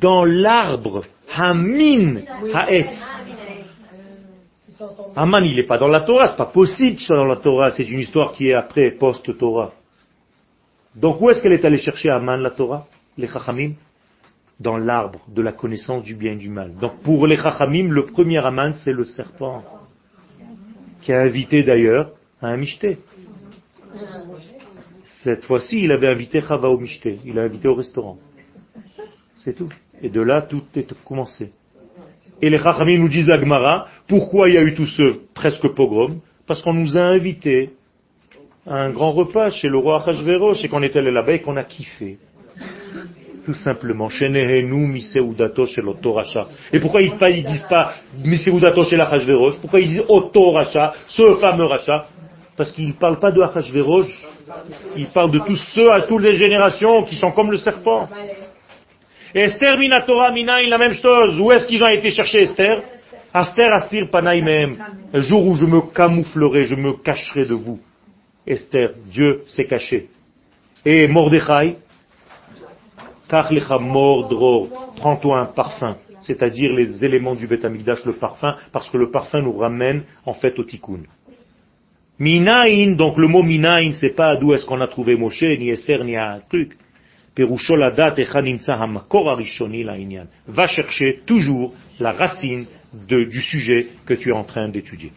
Dans 0.00 0.24
l'arbre. 0.24 1.02
Hamin 1.34 2.18
haetz. 2.54 2.94
Haman, 5.16 5.44
il 5.44 5.56
n'est 5.56 5.64
pas 5.64 5.76
dans 5.76 5.88
la 5.88 6.02
Torah, 6.02 6.28
c'est 6.28 6.36
pas 6.36 6.46
possible 6.46 6.96
qu'il 6.96 7.06
soit 7.06 7.16
dans 7.16 7.24
la 7.24 7.38
Torah, 7.38 7.72
c'est 7.72 7.82
une 7.82 7.98
histoire 7.98 8.32
qui 8.32 8.46
est 8.46 8.54
après, 8.54 8.92
post-Torah. 8.92 9.72
Donc 10.94 11.20
où 11.20 11.30
est-ce 11.30 11.42
qu'elle 11.42 11.54
est 11.54 11.64
allée 11.64 11.78
chercher 11.78 12.10
Haman, 12.10 12.40
la 12.40 12.50
Torah 12.50 12.86
Les 13.18 13.26
Chachamim 13.26 13.72
dans 14.60 14.76
l'arbre 14.76 15.18
de 15.26 15.42
la 15.42 15.50
connaissance 15.50 16.04
du 16.04 16.14
bien 16.14 16.34
et 16.34 16.36
du 16.36 16.48
mal. 16.48 16.76
Donc 16.76 17.02
pour 17.02 17.26
les 17.26 17.36
Chachamim, 17.36 17.88
le 17.88 18.06
premier 18.06 18.38
Aman, 18.38 18.72
c'est 18.84 18.92
le 18.92 19.04
serpent, 19.04 19.64
qui 21.02 21.12
a 21.12 21.22
invité 21.22 21.64
d'ailleurs 21.64 22.12
à 22.40 22.50
un 22.50 22.56
Mishté. 22.56 22.98
Cette 25.26 25.44
fois-ci, 25.44 25.78
il 25.78 25.90
avait 25.90 26.06
invité 26.06 26.40
Chava 26.40 26.68
au 26.68 26.80
il 27.24 27.36
a 27.36 27.42
invité 27.42 27.66
au 27.66 27.74
restaurant. 27.74 28.16
C'est 29.38 29.54
tout. 29.54 29.68
Et 30.00 30.08
de 30.08 30.20
là, 30.20 30.40
tout 30.40 30.62
est 30.76 30.86
commencé. 31.02 31.50
Et 32.40 32.48
les 32.48 32.58
Chachamim 32.58 32.98
nous 32.98 33.08
disent 33.08 33.28
à 33.28 33.36
Gmara, 33.36 33.88
pourquoi 34.06 34.48
il 34.48 34.54
y 34.54 34.58
a 34.58 34.62
eu 34.62 34.74
tout 34.74 34.86
ce 34.86 35.18
presque 35.34 35.66
pogrom? 35.74 36.20
Parce 36.46 36.62
qu'on 36.62 36.74
nous 36.74 36.96
a 36.96 37.00
invités 37.00 37.70
à 38.68 38.84
un 38.84 38.90
grand 38.90 39.10
repas 39.10 39.50
chez 39.50 39.68
le 39.68 39.78
roi 39.78 40.00
Achashverosh 40.00 40.64
et 40.64 40.68
qu'on 40.68 40.84
était 40.84 41.00
allé 41.00 41.10
là-bas 41.10 41.32
et 41.32 41.40
qu'on 41.40 41.56
a 41.56 41.64
kiffé 41.64 42.18
tout 43.44 43.54
simplement. 43.54 44.08
Et 46.72 46.80
pourquoi 46.80 47.00
ils 47.00 47.10
ne 47.12 47.46
disent 47.48 47.66
pas 47.68 47.94
Miseudato 48.24 48.84
chez 48.84 48.96
l'Achashverosh 48.96 49.56
Pourquoi 49.60 49.80
ils 49.80 49.88
disent 49.88 50.04
Oto 50.08 50.52
Racha, 50.52 50.94
ce 51.08 51.34
fameux 51.36 51.64
Racha? 51.64 52.06
Parce 52.56 52.70
qu'ils 52.70 52.88
ne 52.88 52.92
parlent 52.92 53.18
pas 53.18 53.32
de 53.32 53.40
Achashverosh, 53.40 54.35
ils 54.96 55.08
parlent 55.08 55.30
de 55.30 55.38
tous 55.40 55.56
ceux 55.74 55.90
à 55.92 56.02
toutes 56.02 56.22
les 56.22 56.36
générations 56.36 57.04
qui 57.04 57.16
sont 57.16 57.32
comme 57.32 57.50
le 57.50 57.58
serpent. 57.58 58.08
Esther 59.34 59.78
Minatora 59.78 60.32
Minaï, 60.32 60.68
la 60.68 60.78
même 60.78 60.94
chose. 60.94 61.38
Où 61.40 61.50
est-ce 61.52 61.66
qu'ils 61.66 61.82
ont 61.82 61.88
été 61.88 62.10
chercher 62.10 62.42
Esther? 62.42 62.82
Aster 63.34 63.66
Astir 63.66 64.08
Panaïmem. 64.10 64.76
Le 65.12 65.20
jour 65.20 65.46
où 65.46 65.54
je 65.56 65.66
me 65.66 65.80
camouflerai, 65.92 66.64
je 66.64 66.74
me 66.74 66.94
cacherai 66.94 67.44
de 67.44 67.54
vous. 67.54 67.78
Esther, 68.46 68.92
Dieu 69.06 69.42
s'est 69.46 69.66
caché. 69.66 70.08
Et 70.84 71.08
Mordechai, 71.08 71.76
prends-toi 74.96 75.40
un 75.40 75.46
parfum, 75.46 75.96
c'est-à-dire 76.20 76.72
les 76.72 77.04
éléments 77.04 77.34
du 77.34 77.48
Beth 77.48 77.64
le 77.64 78.12
parfum, 78.12 78.54
parce 78.72 78.88
que 78.88 78.96
le 78.96 79.10
parfum 79.10 79.42
nous 79.42 79.58
ramène 79.58 80.04
en 80.24 80.32
fait 80.32 80.56
au 80.58 80.64
tikkun. 80.64 81.02
Minaïn, 82.18 82.96
donc 82.96 83.18
le 83.18 83.28
mot 83.28 83.42
minaïn, 83.42 83.92
c'est 83.92 84.14
pas 84.14 84.36
d'où 84.36 84.54
est-ce 84.54 84.64
qu'on 84.64 84.80
a 84.80 84.88
trouvé 84.88 85.16
Moshe, 85.16 85.42
ni 85.42 85.68
Esther, 85.68 86.02
ni 86.02 86.16
un 86.16 86.40
truc. 86.48 86.72
Va 90.48 90.66
chercher 90.66 91.20
toujours 91.26 91.74
la 92.00 92.12
racine 92.12 92.66
du 93.08 93.42
sujet 93.42 93.88
que 94.06 94.14
tu 94.14 94.30
es 94.30 94.32
en 94.32 94.44
train 94.44 94.68
d'étudier. 94.68 95.12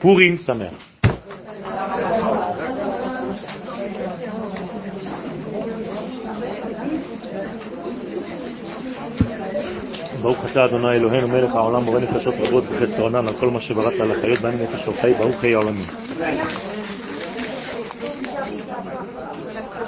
Pourim, 0.00 0.38
sa 0.38 0.54
mère. 0.54 0.72
ברוך 10.22 10.38
אתה 10.50 10.64
אדוני 10.64 10.96
אלוהינו 10.96 11.28
מלך 11.28 11.54
העולם 11.54 11.84
בורא 11.84 12.00
נפשות 12.00 12.34
רבות 12.38 12.64
וחסרונן 12.68 13.28
על 13.28 13.34
כל 13.40 13.50
מה 13.50 13.60
שבראת 13.60 14.00
על 14.00 14.10
החיות 14.10 14.40
בהן 14.40 14.54
נפש 14.62 14.84
של 14.84 14.92
חי 14.92 15.14
ברוך 15.14 15.44
יהיה 15.44 15.56
העולמים 15.56 15.86